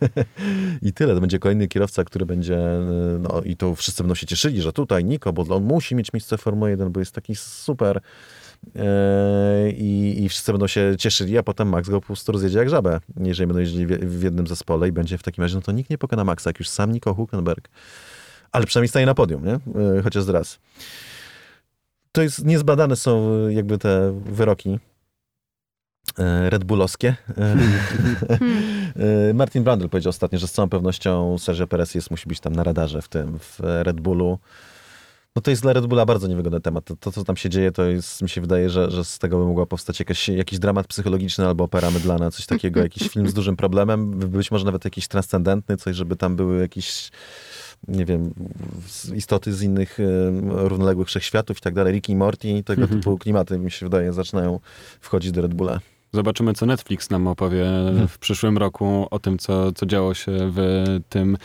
I 0.88 0.94
tyle. 0.94 1.16
To 1.16 1.22
będzie 1.22 1.40
kolejny 1.40 1.68
kierowca, 1.68 2.04
który 2.04 2.26
będzie, 2.26 2.58
e, 2.58 3.20
no 3.20 3.42
i 3.42 3.56
to 3.58 3.76
wszyscy 3.76 4.04
będą 4.04 4.16
się 4.16 4.28
cieszyli, 4.28 4.62
że 4.62 4.74
tutaj 4.74 5.06
Niko, 5.06 5.34
bo 5.34 5.56
on 5.56 5.64
musi 5.64 5.96
mieć 5.96 6.14
miejsce 6.14 6.38
w 6.38 6.42
Formule 6.42 6.72
1, 6.72 6.92
bo 6.92 7.00
jest 7.00 7.12
taki 7.12 7.36
super. 7.36 8.02
E, 8.76 9.72
I, 9.72 10.24
I 10.24 10.30
wszyscy 10.30 10.52
będą 10.52 10.68
się 10.68 10.96
cieszyli, 10.98 11.38
a 11.38 11.44
potem 11.44 11.70
Max 11.70 11.90
go 11.90 12.02
po 12.02 12.08
prostu 12.08 12.32
rozjedzie 12.32 12.60
jak 12.60 12.70
żabę, 12.70 13.00
jeżeli 13.20 13.48
będą 13.48 13.60
jeździli 13.60 13.86
w 13.86 14.24
jednym 14.24 14.48
zespole 14.48 14.88
i 14.88 14.92
będzie 14.92 15.18
w 15.18 15.24
takim 15.24 15.42
razie, 15.42 15.56
no 15.56 15.62
to 15.62 15.72
nikt 15.72 15.90
nie 15.90 15.98
pokona 15.98 16.24
Maxa, 16.24 16.50
jak 16.50 16.60
już 16.60 16.70
sam 16.70 16.92
Niko 16.92 17.14
Huckenberg. 17.14 17.70
Ale 18.52 18.66
przynajmniej 18.66 18.90
staje 18.90 19.06
na 19.06 19.14
podium, 19.14 19.46
nie? 19.46 19.54
E, 19.54 20.02
Chociaż 20.04 20.28
raz. 20.28 20.60
To 22.12 22.22
jest, 22.22 22.46
niezbadane 22.46 22.96
są 22.96 23.32
e, 23.48 23.54
jakby 23.54 23.78
te 23.78 24.22
wyroki 24.26 24.80
e, 26.20 26.50
Red 26.50 26.64
Bullowskie. 26.64 27.16
E, 27.38 29.34
Martin 29.34 29.64
Brundle 29.64 29.90
powiedział 29.90 30.10
ostatnio, 30.10 30.40
że 30.40 30.48
z 30.48 30.52
całą 30.52 30.70
pewnością 30.70 31.38
Sergio 31.38 31.68
Perez 31.68 31.96
jest, 31.96 32.12
musi 32.12 32.30
być 32.30 32.40
tam 32.40 32.56
na 32.56 32.64
radarze 32.64 33.02
w 33.02 33.08
tym, 33.08 33.40
w 33.40 33.60
Red 33.60 34.02
Bullu. 34.02 34.40
No 35.38 35.42
to 35.42 35.50
jest 35.52 35.62
dla 35.62 35.74
Red 35.74 35.86
Bulla 35.86 36.06
bardzo 36.06 36.28
niewygodny 36.28 36.62
temat. 36.62 36.86
To, 36.86 36.96
to 36.96 37.12
co 37.12 37.24
tam 37.24 37.38
się 37.38 37.50
dzieje, 37.50 37.72
to 37.72 37.84
jest, 37.84 38.22
mi 38.22 38.30
się 38.30 38.42
wydaje, 38.42 38.70
że, 38.70 38.92
że 38.92 39.06
z 39.06 39.20
tego 39.20 39.40
by 39.40 39.46
mogła 39.46 39.66
powstać 39.66 40.00
jakaś, 40.00 40.30
jakiś 40.30 40.60
dramat 40.60 40.88
psychologiczny 40.88 41.48
albo 41.48 41.64
opera 41.64 41.92
mydlana, 41.92 42.32
coś 42.32 42.46
takiego, 42.46 42.80
jakiś 42.80 43.10
film 43.14 43.30
z 43.30 43.34
dużym 43.34 43.56
problemem, 43.56 44.12
być 44.12 44.52
może 44.52 44.66
nawet 44.66 44.86
jakiś 44.86 45.08
transcendentny, 45.08 45.78
coś, 45.78 45.96
żeby 45.96 46.16
tam 46.16 46.36
były 46.36 46.60
jakieś 46.62 47.12
nie 47.88 48.06
wiem, 48.06 48.34
istoty 49.16 49.54
z 49.54 49.62
innych 49.62 50.00
e, 50.00 50.04
równoległych 50.70 51.08
wszechświatów 51.08 51.58
i 51.58 51.62
tak 51.62 51.74
dalej, 51.74 51.94
Ricky 51.94 52.12
i 52.12 52.16
Morty, 52.16 52.64
tego 52.64 52.82
Mhm. 52.82 53.02
typu 53.02 53.18
klimaty, 53.18 53.60
mi 53.60 53.72
się 53.72 53.86
wydaje, 53.86 54.14
zaczynają 54.14 54.60
wchodzić 55.00 55.32
do 55.32 55.42
Red 55.42 55.54
Bulla. 55.54 55.80
Zobaczymy, 56.14 56.54
co 56.54 56.66
Netflix 56.66 57.10
nam 57.10 57.28
opowie 57.28 57.66
w 58.08 58.18
przyszłym 58.20 58.58
roku 58.58 59.08
o 59.12 59.20
tym, 59.20 59.38
co, 59.38 59.72
co 59.72 59.86
działo 59.86 60.14
się 60.14 60.32
w 60.38 60.84
tym 61.10 61.38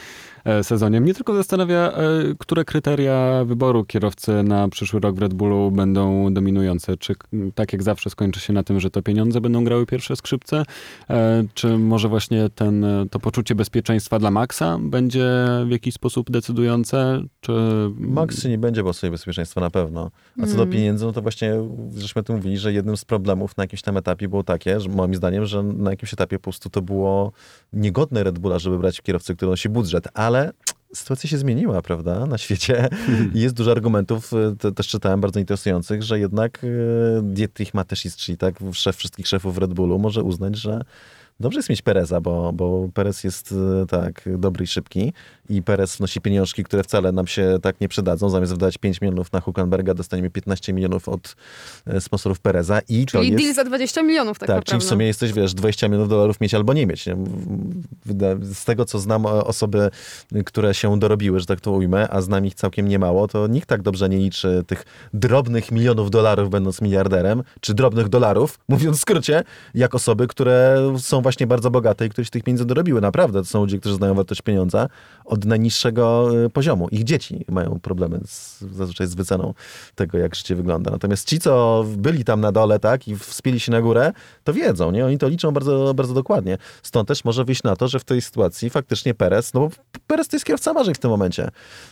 sezonie. 0.63 1.01
Mnie 1.01 1.15
tylko 1.15 1.35
zastanawia, 1.35 1.93
e, 1.93 1.95
które 2.39 2.65
kryteria 2.65 3.45
wyboru 3.45 3.85
kierowcy 3.85 4.43
na 4.43 4.69
przyszły 4.69 5.01
rok 5.01 5.17
w 5.17 5.19
Red 5.19 5.35
Bullu 5.35 5.71
będą 5.71 6.35
dominujące. 6.35 6.97
Czy 6.97 7.15
tak 7.55 7.73
jak 7.73 7.83
zawsze 7.83 8.11
skończy 8.11 8.41
się 8.41 8.53
na 8.53 8.63
tym, 8.63 8.81
że 8.81 8.91
to 8.91 9.03
pieniądze 9.03 9.41
będą 9.41 9.65
grały 9.65 9.87
pierwsze 9.87 10.17
skrzypce, 10.17 10.63
e, 11.11 11.45
czy 11.55 11.79
może 11.79 12.09
właśnie 12.09 12.51
ten, 12.51 12.87
to 13.11 13.21
poczucie 13.21 13.55
bezpieczeństwa 13.55 14.19
dla 14.19 14.31
Maxa 14.31 14.79
będzie 14.81 15.25
w 15.67 15.71
jakiś 15.71 15.95
sposób 15.95 16.31
decydujące, 16.31 17.23
czy... 17.41 17.53
Max 17.99 18.45
nie 18.45 18.59
będzie 18.59 18.83
bo 18.83 18.93
sobie 18.93 19.11
bezpieczeństwa 19.11 19.61
na 19.61 19.71
pewno. 19.71 20.11
A 20.43 20.47
co 20.47 20.57
do 20.57 20.63
Mm. 20.63 20.73
pieniędzy, 20.73 21.05
no 21.05 21.13
to 21.13 21.23
właśnie 21.23 21.55
żeśmy 21.97 22.21
o 22.21 22.23
tym 22.23 22.37
mówili, 22.37 22.59
że 22.59 22.73
jednym 22.73 22.97
z 22.97 23.05
problemów 23.05 23.57
na 23.57 23.65
jakimś 23.65 23.83
tam 23.83 23.97
etapie 23.97 24.29
było 24.29 24.43
takie, 24.43 24.81
że 24.81 24.89
moim 24.89 25.15
zdaniem, 25.15 25.47
że 25.47 25.63
na 25.63 25.91
jakimś 25.91 26.13
etapie 26.13 26.39
po 26.39 26.43
prostu 26.43 26.71
to 26.71 26.83
było 26.83 27.33
niegodne 27.73 28.23
Red 28.23 28.39
Bulla, 28.39 28.59
żeby 28.59 28.79
brać 28.79 29.01
kierowcę, 29.01 29.35
który 29.35 29.51
nosi 29.51 29.69
budżet, 29.69 30.09
ale 30.15 30.32
sytuacja 30.95 31.31
się 31.31 31.39
zmieniła, 31.39 31.83
prawda, 31.83 32.27
na 32.27 32.39
świecie. 32.39 32.89
I 33.35 33.41
jest 33.45 33.55
dużo 33.55 33.71
argumentów, 33.71 34.33
y, 34.33 34.57
te, 34.57 34.73
też 34.73 34.89
czytałem 34.89 35.21
bardzo 35.21 35.41
interesujących, 35.41 36.03
że 36.03 36.19
jednak 36.19 36.65
y, 36.65 36.69
Dietrich 37.23 37.75
Mateschitz, 37.75 38.17
czyli 38.17 38.39
tak 38.39 38.55
szef 38.73 38.97
wszystkich 38.97 39.29
szefów 39.29 39.59
Red 39.59 39.75
Bullu, 39.75 39.99
może 39.99 40.23
uznać, 40.23 40.57
że 40.57 40.81
Dobrze 41.41 41.59
jest 41.59 41.71
mieć 41.71 41.83
Pereza, 41.83 42.21
bo, 42.21 42.53
bo 42.53 42.89
Perez 42.95 43.25
jest 43.25 43.55
e, 43.83 43.87
tak 43.87 44.29
dobry 44.39 44.65
i 44.65 44.67
szybki 44.67 45.13
i 45.49 45.63
Perez 45.63 45.97
wnosi 45.97 46.21
pieniążki, 46.21 46.65
które 46.65 46.83
wcale 46.83 47.13
nam 47.13 47.27
się 47.27 47.59
tak 47.63 47.81
nie 47.81 47.89
przydadzą. 47.89 48.31
Zamiast 48.31 48.53
wydać 48.53 48.79
5 48.79 49.01
milionów 49.01 49.33
na 49.33 49.41
Hulkenberga, 49.41 49.95
dostaniemy 49.95 50.31
15 50.31 50.73
milionów 50.73 51.09
od 51.09 51.37
e, 51.87 52.01
sponsorów 52.01 52.41
Pereza 52.41 52.81
i 52.89 53.07
to 53.07 53.19
Czyli 53.19 53.31
jest... 53.31 53.45
deal 53.45 53.55
za 53.55 53.65
20 53.65 54.03
milionów 54.03 54.39
tak, 54.39 54.49
tak, 54.49 54.57
naprawdę. 54.57 54.71
czyli 54.71 54.81
w 54.81 54.91
sumie 54.91 55.07
jesteś, 55.07 55.33
wiesz, 55.33 55.55
20 55.55 55.89
milionów 55.89 56.09
dolarów 56.09 56.41
mieć 56.41 56.55
albo 56.55 56.73
nie 56.73 56.87
mieć. 56.87 57.07
Nie? 57.07 57.17
Z 58.43 58.65
tego, 58.65 58.85
co 58.85 58.99
znam 58.99 59.27
osoby, 59.27 59.91
które 60.45 60.75
się 60.75 60.99
dorobiły, 60.99 61.41
że 61.41 61.47
tak 61.47 61.61
to 61.61 61.71
ujmę, 61.71 62.09
a 62.11 62.21
znam 62.21 62.47
ich 62.47 62.55
całkiem 62.55 62.89
niemało, 62.89 63.29
to 63.29 63.47
nikt 63.47 63.69
tak 63.69 63.83
dobrze 63.83 64.09
nie 64.09 64.19
liczy 64.19 64.65
tych 64.67 64.85
drobnych 65.15 65.73
milionów 65.73 66.11
dolarów, 66.11 66.51
będąc 66.51 66.81
miliarderem, 66.81 67.43
czy 67.61 67.75
drobnych 67.75 68.09
dolarów, 68.09 68.59
mówiąc 68.69 68.97
w 68.97 69.01
skrócie, 69.01 69.43
jak 69.75 69.95
osoby, 69.95 70.27
które 70.27 70.77
są 70.99 71.23
właśnie 71.23 71.47
bardzo 71.47 71.71
bogate 71.71 72.07
i 72.07 72.11
które 72.11 72.25
się 72.25 72.31
tych 72.31 72.43
pieniędzy 72.43 72.65
dorobiły. 72.65 73.01
Naprawdę, 73.01 73.39
to 73.39 73.45
są 73.45 73.61
ludzie, 73.61 73.79
którzy 73.79 73.95
znają 73.95 74.15
wartość 74.15 74.43
pieniądza 74.43 74.89
od 75.25 75.42
najniższego 75.45 76.31
y, 76.45 76.51
poziomu. 76.51 76.89
Ich 76.89 77.05
dzieci 77.05 77.45
mają 77.49 77.81
problemy 77.81 78.21
z, 78.27 78.61
zazwyczaj 78.61 79.07
z 79.07 79.15
wyceną 79.15 79.55
tego, 79.95 80.19
jak 80.19 80.35
życie 80.35 80.55
wygląda. 80.55 80.91
Natomiast 80.91 81.29
ci, 81.29 81.39
co 81.39 81.85
byli 81.97 82.25
tam 82.25 82.41
na 82.41 82.53
dole, 82.53 82.79
tak, 82.79 83.09
i 83.09 83.17
wspięli 83.17 83.61
się 83.61 83.73
na 83.73 83.81
górę, 83.81 84.13
to 84.45 84.53
wiedzą, 84.53 84.91
nie? 84.91 85.07
Oni 85.07 85.19
to 85.19 85.29
liczą 85.29 85.51
bardzo, 85.51 85.95
bardzo 85.95 86.15
dokładnie. 86.15 86.59
Stąd 86.83 87.09
też 87.09 87.25
może 87.25 87.45
wyjść 87.45 87.63
na 87.63 87.77
to, 87.77 87.89
że 87.89 87.99
w 87.99 88.05
tej 88.05 88.23
sytuacji 88.23 88.71
faktycznie 88.71 89.15
Perez, 89.15 89.55
no 89.55 89.61
bo 89.61 89.71
Perez 90.07 90.29
to 90.29 90.37
jest 90.37 90.47
kierowca 90.47 90.73
marzeń 90.73 90.95
w 90.95 90.99
tym 90.99 91.11
momencie. 91.11 91.49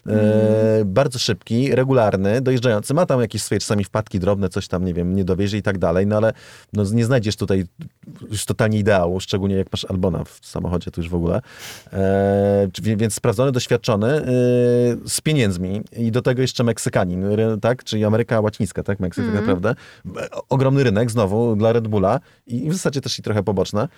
E, 0.06 0.82
bardzo 0.84 1.18
szybki, 1.18 1.74
regularny, 1.74 2.40
dojeżdżający, 2.40 2.94
ma 2.94 3.06
tam 3.06 3.20
jakieś 3.20 3.42
swoje 3.42 3.60
czasami 3.60 3.84
wpadki 3.84 4.20
drobne, 4.20 4.48
coś 4.48 4.68
tam, 4.68 4.84
nie 4.84 4.94
wiem, 4.94 5.16
nie 5.16 5.24
dowiezie 5.24 5.58
i 5.58 5.62
tak 5.62 5.78
dalej, 5.78 6.06
no 6.06 6.16
ale 6.16 6.32
no, 6.72 6.84
nie 6.92 7.04
znajdziesz 7.04 7.36
tutaj 7.36 7.64
już 8.30 8.44
totalnie 8.44 8.78
ideału, 8.78 9.20
szczególnie 9.20 9.56
jak 9.56 9.72
masz 9.72 9.84
Albona 9.84 10.24
w 10.24 10.38
samochodzie, 10.42 10.90
to 10.90 11.00
już 11.00 11.10
w 11.10 11.14
ogóle. 11.14 11.40
E, 11.92 12.68
więc 12.82 13.20
sprawdzony, 13.30 13.52
doświadczony, 13.52 14.06
e, 14.06 14.24
z 15.08 15.20
pieniędzmi 15.20 15.82
i 15.96 16.12
do 16.12 16.22
tego 16.22 16.42
jeszcze 16.42 16.64
Meksykanin, 16.64 17.24
tak? 17.62 17.84
Czyli 17.84 18.04
Ameryka 18.04 18.40
Łacińska, 18.40 18.82
tak? 18.82 19.00
Meksyk 19.00 19.24
tak 19.24 19.34
naprawdę. 19.34 19.74
E, 20.16 20.28
Ogromny 20.48 20.84
rynek 20.84 21.10
znowu 21.10 21.56
dla 21.56 21.72
Red 21.72 21.88
Bulla 21.88 22.20
i 22.46 22.70
w 22.70 22.72
zasadzie 22.72 23.00
też 23.00 23.18
i 23.18 23.22
trochę 23.22 23.42
poboczne. 23.42 23.88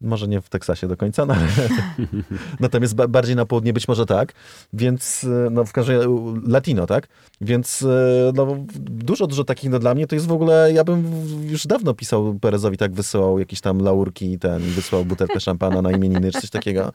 Może 0.00 0.28
nie 0.28 0.40
w 0.40 0.48
Teksasie 0.48 0.88
do 0.88 0.96
końca, 0.96 1.26
no 1.26 1.34
ale 1.34 1.46
natomiast 2.60 2.94
ba- 2.94 3.08
bardziej 3.08 3.36
na 3.36 3.46
południe 3.46 3.72
być 3.72 3.88
może 3.88 4.06
tak. 4.06 4.32
Więc 4.72 5.24
e, 5.24 5.50
no 5.50 5.64
w 5.64 5.72
każdym 5.72 5.96
razie 5.96 6.08
latino, 6.46 6.86
tak? 6.86 7.08
Więc 7.40 7.82
e, 7.82 8.32
no, 8.34 8.56
dużo, 8.80 9.26
dużo 9.26 9.44
takich 9.44 9.70
no, 9.70 9.78
dla 9.78 9.94
mnie 9.94 10.06
to 10.06 10.14
jest 10.14 10.26
w 10.26 10.32
ogóle, 10.32 10.72
ja 10.72 10.84
bym 10.84 11.04
już 11.50 11.66
dawno 11.66 11.94
pisał 11.94 12.34
Perezowi, 12.40 12.76
tak 12.76 12.92
wysyłał 12.92 13.38
jakieś 13.38 13.60
tam 13.60 13.78
laurki 13.78 14.32
i 14.32 14.38
ten, 14.38 14.62
i 14.62 14.70
wysłał 14.70 15.04
butelkę 15.04 15.40
szampana 15.40 15.82
na 15.82 15.90
imieniny, 15.90 16.32
czy 16.32 16.40
coś 16.40 16.50
takiego, 16.50 16.92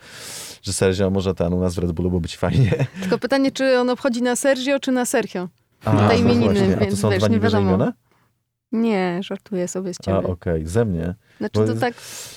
że 0.61 0.73
Sergio 0.73 1.09
może 1.09 1.33
ten 1.35 1.53
u 1.53 1.59
nas 1.59 1.75
w 1.75 1.77
Red 1.77 1.91
Bullu 1.91 2.09
byłoby 2.09 2.23
być 2.23 2.37
fajnie. 2.37 2.85
Tylko 3.01 3.17
pytanie, 3.17 3.51
czy 3.51 3.79
on 3.79 3.89
obchodzi 3.89 4.21
na 4.21 4.35
Sergio, 4.35 4.79
czy 4.79 4.91
na 4.91 5.05
Sergio? 5.05 5.47
A, 5.85 5.91
Te 5.91 6.03
no 6.03 6.13
imieniny, 6.13 6.45
właśnie. 6.53 6.75
A 6.75 6.79
to 6.79 6.85
więc 6.85 6.99
są 6.99 7.09
wiesz, 7.09 7.19
dwa 7.19 7.27
nie 7.27 7.39
wiadomo. 7.39 7.67
imiona? 7.67 7.93
Nie, 8.71 9.19
żartuję 9.23 9.67
sobie 9.67 9.93
z 9.93 9.97
A, 9.99 10.03
ciebie. 10.03 10.27
okej, 10.27 10.67
ze 10.67 10.85
mnie. 10.85 11.15
Znaczy 11.39 11.65
to 11.65 11.75
tak, 11.75 11.93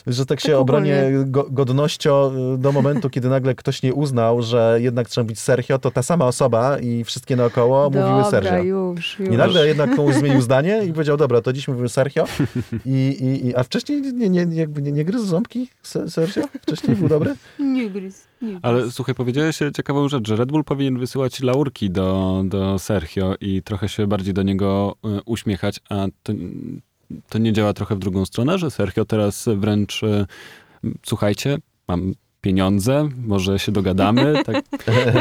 Że 0.07 0.27
tak 0.27 0.41
się 0.41 0.49
Tak 0.49 0.57
obronię 0.61 1.03
ogólnie. 1.09 1.25
go, 1.31 1.47
godnością 1.51 2.31
y, 2.55 2.59
do 2.59 2.73
momentu, 2.73 3.11
kiedy 3.11 3.29
nagle 3.29 3.55
ktoś 3.55 3.83
nie 3.83 3.95
uznał, 3.95 4.43
że 4.43 4.79
jednak 4.81 5.09
trzeba 5.09 5.25
być 5.25 5.41
Sergio, 5.41 5.79
to 5.79 5.91
ta 5.91 6.03
sama 6.03 6.27
osoba 6.27 6.79
i 6.79 7.05
wszystkie 7.05 7.37
naokoło 7.37 7.85
mówiły 7.91 8.05
dobra, 8.05 8.31
Sergio. 8.31 8.63
już, 8.63 9.19
już. 9.19 9.29
I 9.29 9.37
nagle 9.37 9.67
jednak 9.69 9.97
komuś 9.97 10.15
zmienił 10.15 10.41
zdanie 10.41 10.81
i 10.85 10.93
powiedział, 10.93 11.17
dobra, 11.17 11.41
to 11.41 11.53
dziś 11.53 11.69
mówimy 11.69 11.89
Sergio. 11.89 12.25
I, 12.87 12.91
i, 13.21 13.47
i, 13.47 13.57
a 13.57 13.63
wcześniej 13.63 14.01
nie, 14.03 14.29
nie, 14.29 14.47
nie, 14.47 14.57
jakby 14.57 14.83
nie, 14.83 14.93
nie 14.93 15.05
gryzł 15.05 15.27
ząbki 15.27 15.69
Se- 15.83 16.11
Sergio? 16.11 16.43
Wcześniej 16.63 16.97
był 16.97 17.09
dobry? 17.09 17.35
Nie 17.59 17.91
gryz, 17.91 18.25
nie 18.43 18.49
gryz. 18.51 18.61
Ale 18.63 18.91
słuchaj, 18.91 19.15
powiedziałeś 19.15 19.59
ciekawą 19.77 20.09
rzecz, 20.09 20.29
że 20.29 20.37
Red 20.37 20.49
Bull 20.53 20.65
powinien 20.65 20.99
wysyłać 20.99 21.41
laurki 21.41 21.91
do, 21.91 22.43
do 22.47 22.79
Sergio 22.79 23.35
i 23.41 23.63
trochę 23.63 23.89
się 23.89 24.07
bardziej 24.07 24.35
do 24.35 24.43
niego 24.43 24.97
y, 25.07 25.21
uśmiechać, 25.27 25.81
a 25.91 26.07
to, 26.23 26.33
to 27.29 27.39
nie 27.39 27.53
działa 27.53 27.73
trochę 27.73 27.97
w 27.97 27.99
drugą 27.99 28.25
stronę, 28.25 28.59
że 28.59 28.71
Sergio 28.71 29.05
teraz 29.05 29.49
wręcz 29.57 30.03
y, 30.03 30.27
słuchajcie, 31.07 31.59
mam 31.89 32.13
pieniądze, 32.41 33.09
może 33.27 33.59
się 33.59 33.73
dogadamy, 33.73 34.35
tak, 34.47 34.65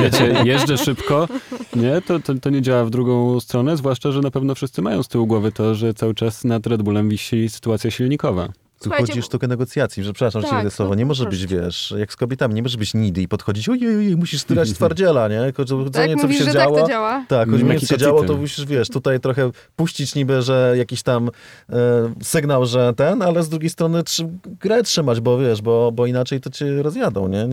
wiecie, 0.01 0.35
jeżdżę 0.45 0.77
szybko. 0.77 1.27
Nie, 1.75 2.01
to, 2.01 2.19
to, 2.19 2.35
to 2.35 2.49
nie 2.49 2.61
działa 2.61 2.85
w 2.85 2.89
drugą 2.89 3.39
stronę, 3.39 3.77
zwłaszcza, 3.77 4.11
że 4.11 4.21
na 4.21 4.31
pewno 4.31 4.55
wszyscy 4.55 4.81
mają 4.81 5.03
z 5.03 5.07
tyłu 5.07 5.27
głowy 5.27 5.51
to, 5.51 5.75
że 5.75 5.93
cały 5.93 6.15
czas 6.15 6.43
nad 6.43 6.67
Red 6.67 6.81
Bullem 6.81 7.09
wisi 7.09 7.49
sytuacja 7.49 7.91
silnikowa. 7.91 8.49
Tu 8.81 8.89
Słuchajcie, 8.89 9.11
chodzi 9.11 9.19
o 9.19 9.23
sztukę 9.23 9.47
negocjacji, 9.47 10.03
że 10.03 10.13
przepraszam, 10.13 10.41
że 10.41 10.47
Tak, 10.47 10.63
no 10.63 10.71
słowo. 10.71 10.95
Nie 10.95 11.05
może 11.05 11.25
być, 11.25 11.47
wiesz, 11.47 11.93
jak 11.97 12.13
z 12.13 12.15
kobietami, 12.15 12.53
nie 12.53 12.63
może 12.63 12.77
być 12.77 12.93
nidy 12.93 13.21
i 13.21 13.27
podchodzić, 13.27 13.69
ojej, 13.69 13.97
ojej 13.97 14.17
musisz 14.17 14.41
styrać 14.41 14.73
twardziela, 14.77 15.27
nie? 15.27 15.53
Tak 15.93 16.09
nie, 16.09 16.15
co 16.15 16.23
mówisz, 16.23 16.37
się 16.37 16.43
że 16.43 16.51
działo. 16.51 16.75
tak 16.75 16.83
to 16.83 16.89
działa? 16.89 17.25
Tak, 17.27 17.49
choć 17.49 17.61
mi 17.61 17.69
Meki 17.69 17.87
się 17.87 17.97
działo, 17.97 18.23
to 18.23 18.37
musisz, 18.37 18.65
wiesz, 18.65 18.89
tutaj 18.89 19.19
trochę 19.19 19.51
puścić 19.75 20.15
niby, 20.15 20.41
że 20.41 20.73
jakiś 20.77 21.03
tam 21.03 21.29
e, 21.69 22.13
sygnał, 22.23 22.65
że 22.65 22.93
ten, 22.93 23.21
ale 23.21 23.43
z 23.43 23.49
drugiej 23.49 23.69
strony 23.69 24.03
trzy, 24.03 24.29
grę 24.61 24.83
trzymać, 24.83 25.19
bo 25.19 25.37
wiesz, 25.37 25.61
bo, 25.61 25.91
bo 25.91 26.05
inaczej 26.05 26.41
to 26.41 26.49
cię 26.49 26.83
rozjadą, 26.83 27.27
nie? 27.27 27.47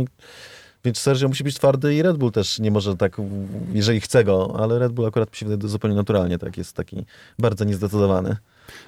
Więc 0.85 0.99
Sergio 0.99 1.29
musi 1.29 1.45
być 1.45 1.55
twardy 1.55 1.95
i 1.95 2.03
Red 2.03 2.17
Bull 2.17 2.33
też 2.33 2.59
nie 2.59 2.71
może 2.71 2.97
tak, 2.97 3.17
jeżeli 3.73 4.01
chce 4.01 4.25
go, 4.25 4.57
ale 4.59 4.79
Red 4.79 4.93
Bull 4.93 5.07
akurat 5.07 5.31
mi 5.31 5.37
się 5.37 5.47
wydaje 5.47 5.69
zupełnie 5.69 5.97
naturalnie, 5.97 6.39
tak, 6.39 6.59
jest 6.59 6.77
taki 6.77 7.05
bardzo 7.39 7.65
niezdecydowany. 7.65 8.37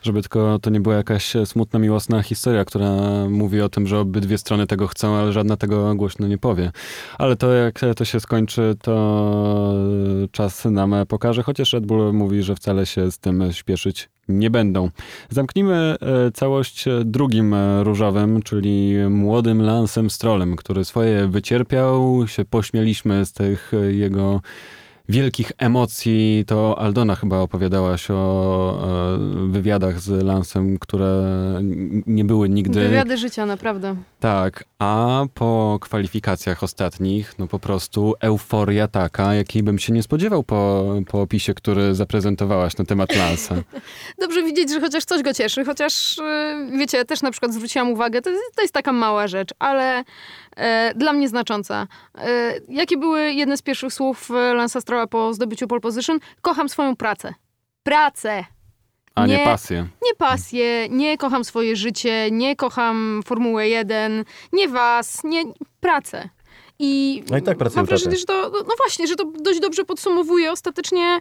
Żeby 0.03 0.23
tylko 0.23 0.59
to 0.59 0.71
nie 0.71 0.81
była 0.81 0.95
jakaś 0.95 1.33
smutna, 1.45 1.79
miłosna 1.79 2.23
historia, 2.23 2.65
która 2.65 2.91
mówi 3.29 3.61
o 3.61 3.69
tym, 3.69 3.87
że 3.87 3.99
obydwie 3.99 4.39
strony 4.39 4.67
tego 4.67 4.87
chcą, 4.87 5.15
ale 5.15 5.33
żadna 5.33 5.57
tego 5.57 5.95
głośno 5.95 6.27
nie 6.29 6.39
powie. 6.39 6.73
Ale 7.19 7.37
to 7.37 7.53
jak 7.53 7.81
to 7.97 8.05
się 8.05 8.21
skończy, 8.21 8.77
to 8.83 9.75
czas 10.33 10.65
nam 10.65 10.95
pokaże, 11.09 11.43
chociaż 11.43 11.73
Red 11.73 11.87
Bull 11.87 12.13
mówi, 12.13 12.43
że 12.43 12.55
wcale 12.55 12.87
się 12.87 13.11
z 13.11 13.19
tym 13.19 13.53
śpieszyć 13.53 14.09
nie 14.39 14.51
będą. 14.51 14.91
Zamknijmy 15.31 15.75
e, 16.01 16.31
całość 16.31 16.85
drugim 17.05 17.55
e, 17.55 17.85
różowym, 17.85 18.43
czyli 18.43 18.95
młodym 19.11 19.63
Lansem 19.63 20.11
Strollem, 20.11 20.57
który 20.57 20.85
swoje 20.85 21.29
wycierpiał, 21.29 22.25
się 22.29 22.45
pośmieliśmy 22.45 23.27
z 23.27 23.33
tych 23.33 23.73
e, 23.75 23.93
jego 23.93 24.41
wielkich 25.11 25.53
emocji. 25.59 26.45
To 26.47 26.79
Aldona 26.79 27.17
chyba 27.17 27.39
opowiadałaś 27.39 28.11
o 28.11 28.79
e, 29.15 29.51
wywiadach 29.51 30.01
z 30.01 30.25
Lansem, 30.25 30.79
które 30.79 31.31
nie 32.07 32.25
były 32.25 32.49
nigdy... 32.49 32.81
Wywiady 32.81 33.17
życia, 33.17 33.47
naprawdę. 33.47 33.97
Tak, 34.21 34.65
a 34.79 35.25
po 35.35 35.79
kwalifikacjach 35.81 36.63
ostatnich, 36.63 37.39
no 37.39 37.47
po 37.47 37.59
prostu 37.59 38.15
euforia 38.21 38.89
taka, 38.89 39.35
jakiej 39.35 39.63
bym 39.63 39.79
się 39.79 39.93
nie 39.93 40.03
spodziewał 40.03 40.43
po, 40.43 40.85
po 41.09 41.21
opisie, 41.21 41.55
który 41.55 41.95
zaprezentowałaś 41.95 42.77
na 42.77 42.85
temat 42.85 43.17
Lansa. 43.17 43.55
Dobrze 44.21 44.43
widzieć, 44.43 44.71
że 44.71 44.81
chociaż 44.81 45.05
coś 45.05 45.23
go 45.23 45.35
cieszy, 45.35 45.65
chociaż 45.65 46.19
yy, 46.71 46.79
wiecie, 46.79 47.05
też 47.05 47.23
na 47.23 47.31
przykład 47.31 47.55
zwróciłam 47.55 47.91
uwagę, 47.91 48.23
to, 48.23 48.31
to 48.57 48.63
jest 48.63 48.75
taka 48.75 48.93
mała 48.93 49.29
rzecz, 49.29 49.51
ale 49.59 50.05
dla 50.95 51.13
mnie 51.13 51.29
znacząca. 51.29 51.87
E, 52.19 52.53
jakie 52.69 52.97
były 52.97 53.33
jedne 53.33 53.57
z 53.57 53.63
pierwszych 53.63 53.93
słów 53.93 54.31
e, 54.31 54.55
Lansa 54.55 54.81
Strolla 54.81 55.07
po 55.07 55.35
zdobyciu 55.35 55.67
pole 55.69 55.81
position? 55.81 56.19
Kocham 56.41 56.69
swoją 56.69 56.97
pracę. 56.97 57.35
Pracę! 57.83 58.45
A 59.15 59.27
nie, 59.27 59.37
Nie. 59.39 59.45
pasję. 59.45 59.87
Nie 60.03 60.15
pasję, 60.15 60.89
nie 60.89 61.19
kocham 61.19 61.45
swoje 61.45 61.77
życie, 61.77 62.29
nie 62.31 62.57
kocham 62.57 63.23
Formułę 63.27 63.69
1, 63.69 64.25
nie 64.53 64.69
was, 64.69 65.25
nie 65.25 65.43
pracę. 65.81 66.29
I, 66.83 67.23
no 67.31 67.39
i 67.39 67.43
tak 67.43 67.59
mam 67.77 67.87
wrażenie, 67.87 68.17
że 68.17 68.25
to, 68.25 68.51
no 68.53 68.75
właśnie, 68.79 69.07
że 69.07 69.17
to 69.17 69.25
dość 69.25 69.61
dobrze 69.61 69.85
podsumowuje 69.85 70.53
ostatecznie, 70.53 71.19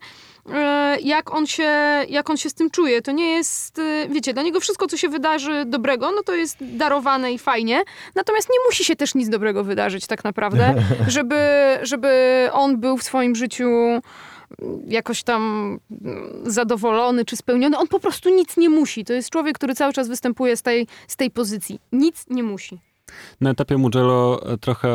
e, 0.54 0.98
jak 1.02 1.34
on, 1.34 1.48
się, 1.48 1.72
jak 2.10 2.30
on 2.30 2.38
się 2.38 2.50
z 2.50 2.54
tym 2.54 2.70
czuje. 2.70 3.02
To 3.02 3.12
nie 3.12 3.32
jest, 3.32 3.80
e, 3.80 4.08
wiecie, 4.10 4.34
dla 4.34 4.44
niego 4.44 4.60
wszystko, 4.60 4.88
co 4.88 4.98
się 4.98 5.10
wydarzy 5.10 5.66
dobrego, 5.66 6.12
no 6.12 6.24
to 6.24 6.36
jest 6.36 6.58
darowane 6.62 7.34
i 7.34 7.40
fajnie. 7.40 7.84
Natomiast 8.16 8.50
nie 8.50 8.66
musi 8.70 8.86
się 8.86 8.96
też 8.96 9.16
nic 9.16 9.30
dobrego 9.30 9.64
wydarzyć 9.64 10.08
tak 10.08 10.24
naprawdę, 10.24 10.76
żeby, 11.08 11.38
żeby 11.82 12.10
on 12.52 12.80
był 12.80 12.98
w 12.98 13.04
swoim 13.04 13.36
życiu 13.36 13.70
jakoś 14.88 15.24
tam 15.24 15.80
zadowolony 16.44 17.26
czy 17.26 17.36
spełniony. 17.36 17.78
On 17.78 17.88
po 17.88 18.00
prostu 18.00 18.30
nic 18.30 18.58
nie 18.58 18.70
musi. 18.70 19.06
To 19.06 19.14
jest 19.14 19.30
człowiek, 19.30 19.56
który 19.56 19.76
cały 19.76 19.94
czas 19.94 20.08
występuje 20.08 20.58
z 20.58 20.62
tej, 20.62 20.88
z 21.08 21.16
tej 21.16 21.32
pozycji. 21.32 21.80
Nic 21.92 22.26
nie 22.30 22.44
musi. 22.44 22.89
Na 23.42 23.50
etapie 23.50 23.78
Mugello 23.78 24.42
e, 24.54 24.58
trochę, 24.58 24.90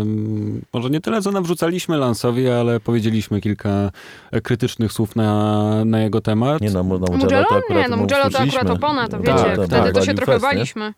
mm, 0.00 0.62
może 0.72 0.90
nie 0.90 1.00
tyle, 1.00 1.22
co 1.22 1.30
nawrzucaliśmy 1.30 1.96
Lansowi, 1.96 2.48
ale 2.48 2.80
powiedzieliśmy 2.80 3.40
kilka 3.40 3.90
e, 4.30 4.40
krytycznych 4.40 4.92
słów 4.92 5.16
na, 5.16 5.84
na 5.84 6.02
jego 6.02 6.20
temat. 6.20 6.60
Nie, 6.60 6.70
no, 6.70 6.82
no 6.82 6.84
Mugello, 6.84 7.16
Mugello 7.16 7.46
to 7.48 7.56
akurat, 7.56 7.82
nie, 7.82 7.88
no 7.88 7.96
Mugello 7.96 8.30
to 8.30 8.38
akurat 8.38 8.70
opona, 8.70 9.08
to 9.08 9.18
wiecie, 9.18 9.32
tak, 9.32 9.54
wtedy 9.54 9.68
tak, 9.68 9.94
to 9.94 10.04
się 10.04 10.14
trochę 10.14 10.32
fest, 10.32 10.42
baliśmy. 10.42 10.94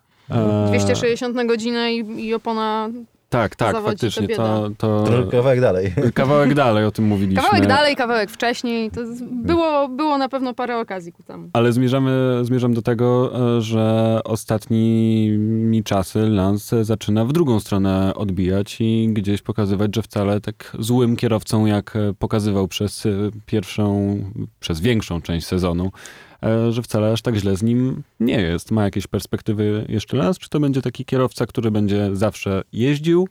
260 0.68 1.35
na 1.35 1.45
godzinę 1.45 1.93
i, 1.95 2.26
i 2.26 2.35
opona 2.35 2.89
tak, 3.33 3.57
tak, 3.57 3.76
faktycznie. 3.85 4.28
To, 4.28 4.70
to... 4.78 5.05
Kawałek 5.30 5.61
dalej. 5.61 5.93
Kawałek 6.14 6.55
dalej, 6.55 6.85
o 6.85 6.91
tym 6.91 7.05
mówiliśmy. 7.05 7.43
Kawałek 7.43 7.66
dalej, 7.66 7.97
kawałek 7.97 8.30
wcześniej. 8.30 8.91
To 8.91 9.01
było, 9.30 9.89
było 9.89 10.18
na 10.18 10.28
pewno 10.28 10.55
parę 10.55 10.78
okazji 10.78 11.12
ku 11.12 11.22
temu. 11.22 11.51
Ale 11.53 11.72
zmierzamy, 11.72 12.41
zmierzam 12.43 12.74
do 12.74 12.83
tego, 12.83 13.33
e, 13.57 13.61
że 13.61 14.20
ostatnimi 14.24 15.85
czasy 15.85 16.18
Lance 16.18 16.85
zaczyna 16.85 17.24
w 17.24 17.33
drugą 17.33 17.61
stronę 17.61 18.14
odbijać 18.14 18.76
i 18.80 19.09
gdzieś 19.12 19.43
pokazywać, 19.43 19.97
że 19.97 20.03
wcale 20.03 20.41
tak 20.41 20.76
złym 20.78 21.16
kierowcą, 21.16 21.66
jak 21.66 21.99
pokazywał 22.18 22.68
przez 22.68 23.05
pierwszą, 23.47 24.16
przez 24.61 24.80
większą 24.80 25.22
część 25.22 25.47
sezonu, 25.47 25.91
E, 26.32 26.32
że 26.70 26.82
wcale 26.82 27.12
aż 27.12 27.22
tak 27.22 27.36
źle 27.36 27.57
z 27.57 27.62
nim 27.62 28.03
nie 28.20 28.40
jest. 28.40 28.70
Ma 28.70 28.84
jakieś 28.84 29.07
perspektywy 29.07 29.86
jeszcze 29.88 30.16
raz? 30.16 30.38
Czy 30.38 30.49
to 30.49 30.61
będzie 30.61 30.82
taki 30.82 31.05
kierowca, 31.05 31.47
który 31.47 31.70
będzie 31.70 32.16
zawsze 32.16 32.62
jeździł, 32.72 33.28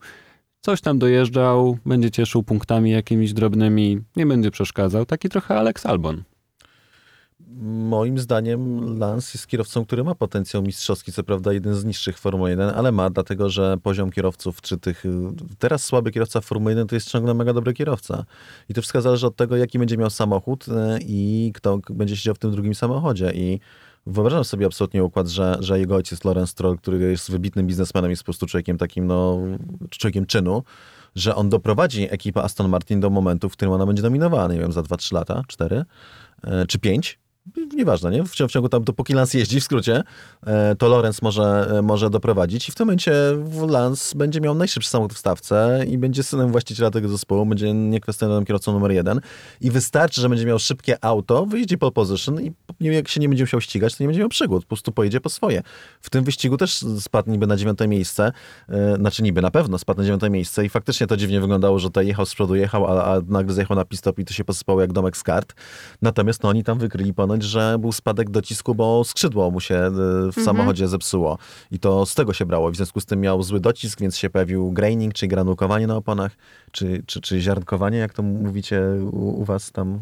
coś 0.61 0.81
tam 0.81 0.99
dojeżdżał, 0.99 1.77
będzie 1.85 2.11
cieszył 2.11 2.43
punktami 2.43 2.91
jakimiś 2.91 3.33
drobnymi, 3.33 4.01
nie 4.15 4.25
będzie 4.25 4.51
przeszkadzał? 4.51 5.05
Taki 5.05 5.29
trochę 5.29 5.57
Alex 5.57 5.85
Albon 5.85 6.23
moim 7.59 8.19
zdaniem 8.19 8.97
Lance 8.99 9.31
jest 9.33 9.47
kierowcą, 9.47 9.85
który 9.85 10.03
ma 10.03 10.15
potencjał 10.15 10.63
mistrzowski, 10.63 11.11
co 11.11 11.23
prawda 11.23 11.53
jeden 11.53 11.75
z 11.75 11.85
niższych 11.85 12.19
Formuły 12.19 12.49
1, 12.49 12.69
ale 12.69 12.91
ma, 12.91 13.09
dlatego 13.09 13.49
że 13.49 13.77
poziom 13.83 14.11
kierowców, 14.11 14.61
czy 14.61 14.77
tych 14.77 15.03
teraz 15.59 15.83
słaby 15.83 16.11
kierowca 16.11 16.41
Formuły 16.41 16.71
1 16.71 16.87
to 16.87 16.95
jest 16.95 17.09
ciągle 17.09 17.33
mega 17.33 17.53
dobry 17.53 17.73
kierowca. 17.73 18.25
I 18.69 18.73
to 18.73 18.81
wszystko 18.81 19.01
zależy 19.01 19.27
od 19.27 19.35
tego, 19.35 19.57
jaki 19.57 19.79
będzie 19.79 19.97
miał 19.97 20.09
samochód 20.09 20.65
e, 20.69 20.99
i 21.01 21.51
kto 21.55 21.79
będzie 21.89 22.17
siedział 22.17 22.35
w 22.35 22.39
tym 22.39 22.51
drugim 22.51 22.75
samochodzie. 22.75 23.31
I 23.35 23.59
wyobrażam 24.05 24.43
sobie 24.43 24.65
absolutnie 24.65 25.03
układ, 25.03 25.27
że, 25.27 25.57
że 25.59 25.79
jego 25.79 25.95
ojciec 25.95 26.23
Lorenz 26.23 26.49
Stroll, 26.49 26.77
który 26.77 26.99
jest 26.99 27.31
wybitnym 27.31 27.67
biznesmenem, 27.67 28.09
jest 28.09 28.23
po 28.23 28.25
prostu 28.25 28.45
człowiekiem 28.45 28.77
takim, 28.77 29.07
no, 29.07 29.39
człowiekiem 29.89 30.25
czynu, 30.25 30.63
że 31.15 31.35
on 31.35 31.49
doprowadzi 31.49 32.13
ekipę 32.13 32.43
Aston 32.43 32.69
Martin 32.69 32.99
do 32.99 33.09
momentu, 33.09 33.49
w 33.49 33.53
którym 33.53 33.73
ona 33.73 33.85
będzie 33.85 34.01
dominowała, 34.01 34.47
nie 34.47 34.59
wiem, 34.59 34.71
za 34.71 34.81
2-3 34.81 35.13
lata, 35.13 35.43
4 35.47 35.85
e, 36.43 36.65
czy 36.67 36.79
5 36.79 37.20
nieważne, 37.73 38.11
nie? 38.11 38.23
W, 38.23 38.31
w 38.31 38.51
ciągu 38.51 38.69
tam, 38.69 38.83
dopóki 38.83 39.13
Lance 39.13 39.37
jeździ 39.37 39.61
w 39.61 39.63
skrócie, 39.63 40.03
e, 40.45 40.75
to 40.75 40.87
Lorenz 40.87 41.21
może, 41.21 41.67
e, 41.77 41.81
może 41.81 42.09
doprowadzić 42.09 42.69
i 42.69 42.71
w 42.71 42.75
tym 42.75 42.85
momencie 42.85 43.13
Lance 43.69 44.17
będzie 44.17 44.41
miał 44.41 44.55
najszybszy 44.55 44.89
samochód 44.89 45.13
w 45.13 45.17
stawce 45.17 45.85
i 45.87 45.97
będzie 45.97 46.23
synem 46.23 46.51
właściciela 46.51 46.91
tego 46.91 47.09
zespołu, 47.09 47.45
będzie 47.45 47.73
niekwestionowanym 47.73 48.45
kierowcą 48.45 48.73
numer 48.73 48.91
jeden 48.91 49.21
i 49.61 49.71
wystarczy, 49.71 50.21
że 50.21 50.29
będzie 50.29 50.45
miał 50.45 50.59
szybkie 50.59 51.05
auto, 51.05 51.45
wyjedzie 51.45 51.77
pole 51.77 51.91
position 51.91 52.41
i 52.41 52.51
jak 52.79 53.07
się 53.07 53.19
nie 53.19 53.29
będzie 53.29 53.43
musiał 53.43 53.61
ścigać, 53.61 53.95
to 53.95 54.03
nie 54.03 54.07
będzie 54.07 54.19
miał 54.19 54.29
przygód, 54.29 54.63
po 54.63 54.67
prostu 54.67 54.91
pojedzie 54.91 55.21
po 55.21 55.29
swoje. 55.29 55.63
W 56.01 56.09
tym 56.09 56.23
wyścigu 56.23 56.57
też 56.57 56.85
spadł 56.99 57.31
niby 57.31 57.47
na 57.47 57.57
dziewiąte 57.57 57.87
miejsce, 57.87 58.31
e, 58.69 58.95
znaczy 58.95 59.23
niby 59.23 59.41
na 59.41 59.51
pewno 59.51 59.77
spadł 59.77 59.99
na 59.99 60.03
dziewiąte 60.05 60.29
miejsce 60.29 60.65
i 60.65 60.69
faktycznie 60.69 61.07
to 61.07 61.17
dziwnie 61.17 61.41
wyglądało, 61.41 61.79
że 61.79 61.87
tutaj 61.87 62.07
jechał 62.07 62.25
z 62.25 62.33
przodu, 62.33 62.55
jechał, 62.55 62.87
a, 62.87 63.03
a 63.03 63.21
nagle 63.27 63.53
zjechał 63.53 63.77
na 63.77 63.85
pistop 63.85 64.19
i 64.19 64.25
to 64.25 64.33
się 64.33 64.43
posypało 64.43 64.81
jak 64.81 64.93
domek 64.93 65.17
z 65.17 65.23
kart. 65.23 65.53
Natomiast 66.01 66.43
no, 66.43 66.49
oni 66.49 66.63
tam 66.63 66.79
wykryli 66.79 67.13
ponad 67.13 67.30
ponoć, 67.31 67.43
że 67.43 67.77
był 67.79 67.91
spadek 67.91 68.29
docisku, 68.29 68.75
bo 68.75 69.03
skrzydło 69.03 69.51
mu 69.51 69.59
się 69.59 69.75
e, 69.75 69.91
w 69.91 70.37
mhm. 70.37 70.45
samochodzie 70.45 70.87
zepsuło. 70.87 71.37
I 71.71 71.79
to 71.79 72.05
z 72.05 72.15
tego 72.15 72.33
się 72.33 72.45
brało. 72.45 72.71
W 72.71 72.75
związku 72.75 72.99
z 72.99 73.05
tym 73.05 73.19
miał 73.21 73.43
zły 73.43 73.59
docisk, 73.59 73.99
więc 73.99 74.17
się 74.17 74.29
pojawił 74.29 74.71
graining, 74.71 75.13
czyli 75.13 75.29
granukowanie 75.29 75.87
na 75.87 75.95
oponach, 75.95 76.31
czy, 76.71 77.03
czy, 77.05 77.21
czy 77.21 77.39
ziarnkowanie, 77.39 77.97
jak 77.97 78.13
to 78.13 78.23
mówicie 78.23 78.81
u, 79.11 79.41
u 79.41 79.43
was 79.43 79.71
tam? 79.71 79.99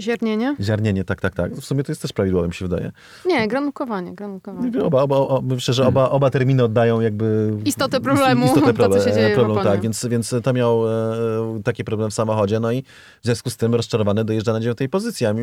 Ziarnienie? 0.00 0.56
Ziarnienie, 0.60 1.04
tak, 1.04 1.20
tak, 1.20 1.34
tak. 1.34 1.54
W 1.54 1.64
sumie 1.64 1.84
to 1.84 1.92
jest 1.92 2.02
też 2.02 2.12
prawidłowe, 2.12 2.48
mi 2.48 2.54
się 2.54 2.68
wydaje. 2.68 2.92
Nie, 3.26 3.48
granukowanie, 3.48 4.14
granukowanie. 4.14 4.82
Oba, 4.82 5.02
oba, 5.02 5.16
oba, 5.16 5.54
myślę, 5.54 5.74
że 5.74 5.86
oba, 5.86 6.10
oba 6.10 6.30
terminy 6.30 6.64
oddają 6.64 7.00
jakby... 7.00 7.52
Istotę 7.64 8.00
problemu, 8.00 8.46
istotę 8.46 8.74
problem, 8.74 8.90
to, 8.90 8.98
co 8.98 9.10
się 9.10 9.14
dzieje 9.14 9.34
problem, 9.34 9.64
Tak, 9.64 9.80
więc, 9.80 10.06
więc 10.06 10.34
to 10.42 10.52
miał 10.52 10.88
e, 10.88 11.62
taki 11.64 11.84
problem 11.84 12.10
w 12.10 12.14
samochodzie, 12.14 12.60
no 12.60 12.72
i 12.72 12.82
w 13.22 13.24
związku 13.24 13.50
z 13.50 13.56
tym 13.56 13.74
rozczarowany 13.74 14.24
dojeżdża 14.24 14.52
na 14.52 14.60
dziewiątej 14.60 14.88
pozycji. 14.88 15.26
A 15.26 15.34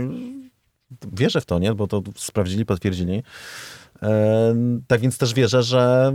wierzę 1.13 1.41
w 1.41 1.45
to, 1.45 1.59
nie? 1.59 1.73
Bo 1.73 1.87
to 1.87 2.01
sprawdzili, 2.17 2.65
potwierdzili. 2.65 3.23
Tak 4.87 5.01
więc 5.01 5.17
też 5.17 5.33
wierzę, 5.33 5.63
że 5.63 6.11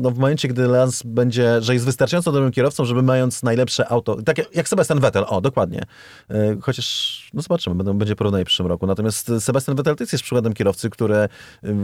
no 0.00 0.10
w 0.10 0.18
momencie, 0.18 0.48
gdy 0.48 0.66
Lance 0.66 1.02
będzie, 1.06 1.62
że 1.62 1.74
jest 1.74 1.86
wystarczająco 1.86 2.32
dobrym 2.32 2.52
kierowcą, 2.52 2.84
żeby 2.84 3.02
mając 3.02 3.42
najlepsze 3.42 3.88
auto, 3.88 4.22
tak 4.22 4.54
jak 4.54 4.68
Sebastian 4.68 5.00
Vettel, 5.00 5.24
o 5.28 5.40
dokładnie. 5.40 5.82
E, 6.30 6.56
chociaż, 6.60 7.30
no 7.34 7.42
zobaczymy, 7.42 7.94
będzie 7.94 8.16
porównanie 8.16 8.44
w 8.44 8.46
przyszłym 8.46 8.68
roku. 8.68 8.86
Natomiast 8.86 9.32
Sebastian 9.40 9.76
Vettel 9.76 9.96
to 9.96 10.04
jest 10.04 10.22
przykładem 10.22 10.52
kierowcy, 10.52 10.90
który 10.90 11.28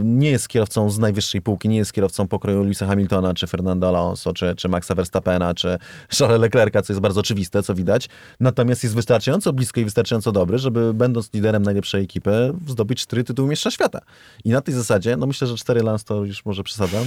nie 0.03 0.31
jest 0.31 0.47
kierowcą 0.47 0.89
z 0.89 0.99
najwyższej 0.99 1.41
półki, 1.41 1.69
nie 1.69 1.77
jest 1.77 1.93
kierowcą 1.93 2.27
pokroju 2.27 2.63
Louisa 2.63 2.87
Hamiltona, 2.87 3.33
czy 3.33 3.47
Fernando 3.47 3.87
Alonso, 3.87 4.33
czy, 4.33 4.55
czy 4.55 4.69
Maxa 4.69 4.95
Verstappena, 4.95 5.53
czy 5.53 5.77
Charlesa 6.19 6.41
Leclerca, 6.41 6.81
co 6.81 6.93
jest 6.93 7.01
bardzo 7.01 7.19
oczywiste, 7.19 7.63
co 7.63 7.75
widać. 7.75 8.09
Natomiast 8.39 8.83
jest 8.83 8.95
wystarczająco 8.95 9.53
blisko 9.53 9.79
i 9.79 9.83
wystarczająco 9.83 10.31
dobry, 10.31 10.57
żeby 10.57 10.93
będąc 10.93 11.33
liderem 11.33 11.63
najlepszej 11.63 12.03
ekipy, 12.03 12.53
zdobyć 12.67 13.01
cztery 13.01 13.23
tytuły 13.23 13.49
mistrza 13.49 13.71
świata. 13.71 13.99
I 14.43 14.49
na 14.49 14.61
tej 14.61 14.73
zasadzie, 14.73 15.17
no 15.17 15.27
myślę, 15.27 15.46
że 15.47 15.55
cztery 15.55 15.83
lans 15.83 16.03
to 16.03 16.25
już 16.25 16.45
może 16.45 16.63
przesadzam, 16.63 17.03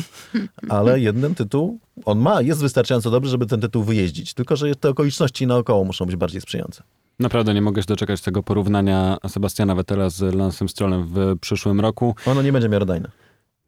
ale 0.68 1.00
jeden 1.00 1.34
tytuł 1.34 1.78
on 2.04 2.18
ma, 2.18 2.42
jest 2.42 2.60
wystarczająco 2.60 3.10
dobry, 3.10 3.30
żeby 3.30 3.46
ten 3.46 3.60
tytuł 3.60 3.84
wyjeździć. 3.84 4.34
Tylko, 4.34 4.56
że 4.56 4.74
te 4.74 4.88
okoliczności 4.88 5.46
naokoło 5.46 5.84
muszą 5.84 6.06
być 6.06 6.16
bardziej 6.16 6.40
sprzyjające. 6.40 6.82
Naprawdę 7.18 7.54
nie 7.54 7.62
mogę 7.62 7.82
się 7.82 7.86
doczekać 7.86 8.20
tego 8.20 8.42
porównania 8.42 9.18
Sebastiana 9.28 9.74
Vettela 9.74 10.10
z 10.10 10.34
Lansem 10.34 10.68
Strollem 10.68 11.06
w 11.06 11.38
przyszłym 11.40 11.80
roku. 11.80 12.14
Ono 12.26 12.42
nie 12.42 12.52
będzie 12.52 12.68
miarodajne. 12.68 13.10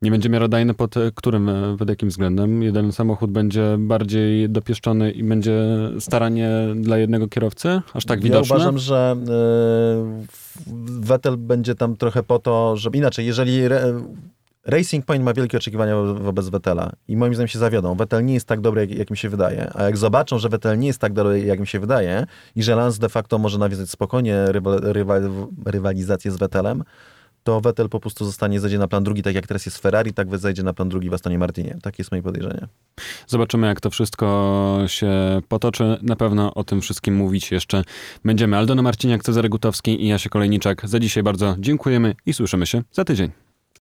Nie 0.03 0.11
będzie 0.11 0.29
miarodajny 0.29 0.75
pod 0.75 0.95
którym, 1.15 1.51
pod 1.79 1.89
jakim 1.89 2.09
względem? 2.09 2.63
Jeden 2.63 2.93
samochód 2.93 3.31
będzie 3.31 3.77
bardziej 3.79 4.51
dopieszczony 4.51 5.11
i 5.11 5.25
będzie 5.25 5.65
staranie 6.01 6.51
dla 6.77 6.99
jednego 6.99 7.29
kierowcy? 7.29 7.81
Aż 7.95 8.05
tak 8.05 8.23
widoczne? 8.23 8.55
Ja 8.55 8.57
uważam, 8.57 8.79
że 8.79 9.17
yy, 10.67 11.01
Vettel 11.01 11.37
będzie 11.37 11.75
tam 11.75 11.97
trochę 11.97 12.23
po 12.23 12.39
to, 12.39 12.77
żeby 12.77 12.99
inaczej, 12.99 13.27
jeżeli 13.27 13.61
Racing 14.67 15.07
Point 15.07 15.25
ma 15.25 15.35
wielkie 15.35 15.57
oczekiwania 15.57 15.97
wobec 15.97 16.49
Vettela 16.49 16.93
i 17.09 17.17
moim 17.17 17.35
zdaniem 17.35 17.49
się 17.49 17.59
zawiodą. 17.59 17.95
Vettel 17.95 18.25
nie 18.25 18.35
jest 18.35 18.47
tak 18.47 18.61
dobry, 18.61 18.81
jak, 18.81 18.91
jak, 18.99 19.11
mi 19.11 19.17
się 19.17 19.29
wydaje. 19.29 19.71
A 19.75 19.83
jak 19.83 19.97
zobaczą, 19.97 20.39
że 20.39 20.49
Vettel 20.49 20.79
nie 20.79 20.87
jest 20.87 20.99
tak 20.99 21.13
dobry, 21.13 21.41
jak 21.41 21.61
mi 21.61 21.67
się 21.67 21.81
wydaje 21.81 22.27
i 22.57 22.63
że 22.63 22.77
Lance 22.77 22.99
de 22.99 23.09
facto 23.09 23.39
może 23.39 23.59
nawiązać 23.59 23.91
spokojnie 23.91 24.47
rywal, 24.47 24.81
rywal, 24.83 25.31
rywalizację 25.67 26.31
z 26.31 26.37
Vettelem, 26.37 26.85
to 27.45 27.61
Vettel 27.61 27.89
po 27.89 28.01
prostu 28.01 28.25
zostanie, 28.25 28.61
zejdzie 28.61 28.79
na 28.79 28.89
plan 28.89 29.05
drugi, 29.05 29.23
tak 29.23 29.35
jak 29.35 29.47
teraz 29.47 29.67
jest 29.67 29.79
Ferrari, 29.79 30.15
tak 30.15 30.39
zejdzie 30.39 30.63
na 30.63 30.73
plan 30.73 30.89
drugi 30.89 31.11
w 31.11 31.15
Astonie 31.15 31.39
Martinie. 31.39 31.79
Takie 31.83 31.97
jest 31.99 32.11
moje 32.11 32.23
podejrzenie. 32.23 32.67
Zobaczymy, 33.27 33.67
jak 33.67 33.81
to 33.81 33.91
wszystko 33.91 34.79
się 34.87 35.41
potoczy. 35.49 35.99
Na 36.03 36.17
pewno 36.17 36.55
o 36.55 36.65
tym 36.65 36.81
wszystkim 36.81 37.15
mówić 37.15 37.53
jeszcze 37.53 37.85
będziemy. 38.25 38.57
Aldona 38.57 38.83
Marciniak, 38.83 39.23
Cezary 39.23 39.49
Gutowski 39.49 40.05
i 40.05 40.09
Jasie 40.09 40.31
Kolejniczak. 40.31 40.89
Za 40.89 40.99
dzisiaj 41.01 41.23
bardzo 41.23 41.57
dziękujemy 41.59 42.15
i 42.27 42.33
słyszymy 42.33 42.67
się 42.67 42.83
za 42.93 43.05
tydzień. 43.05 43.52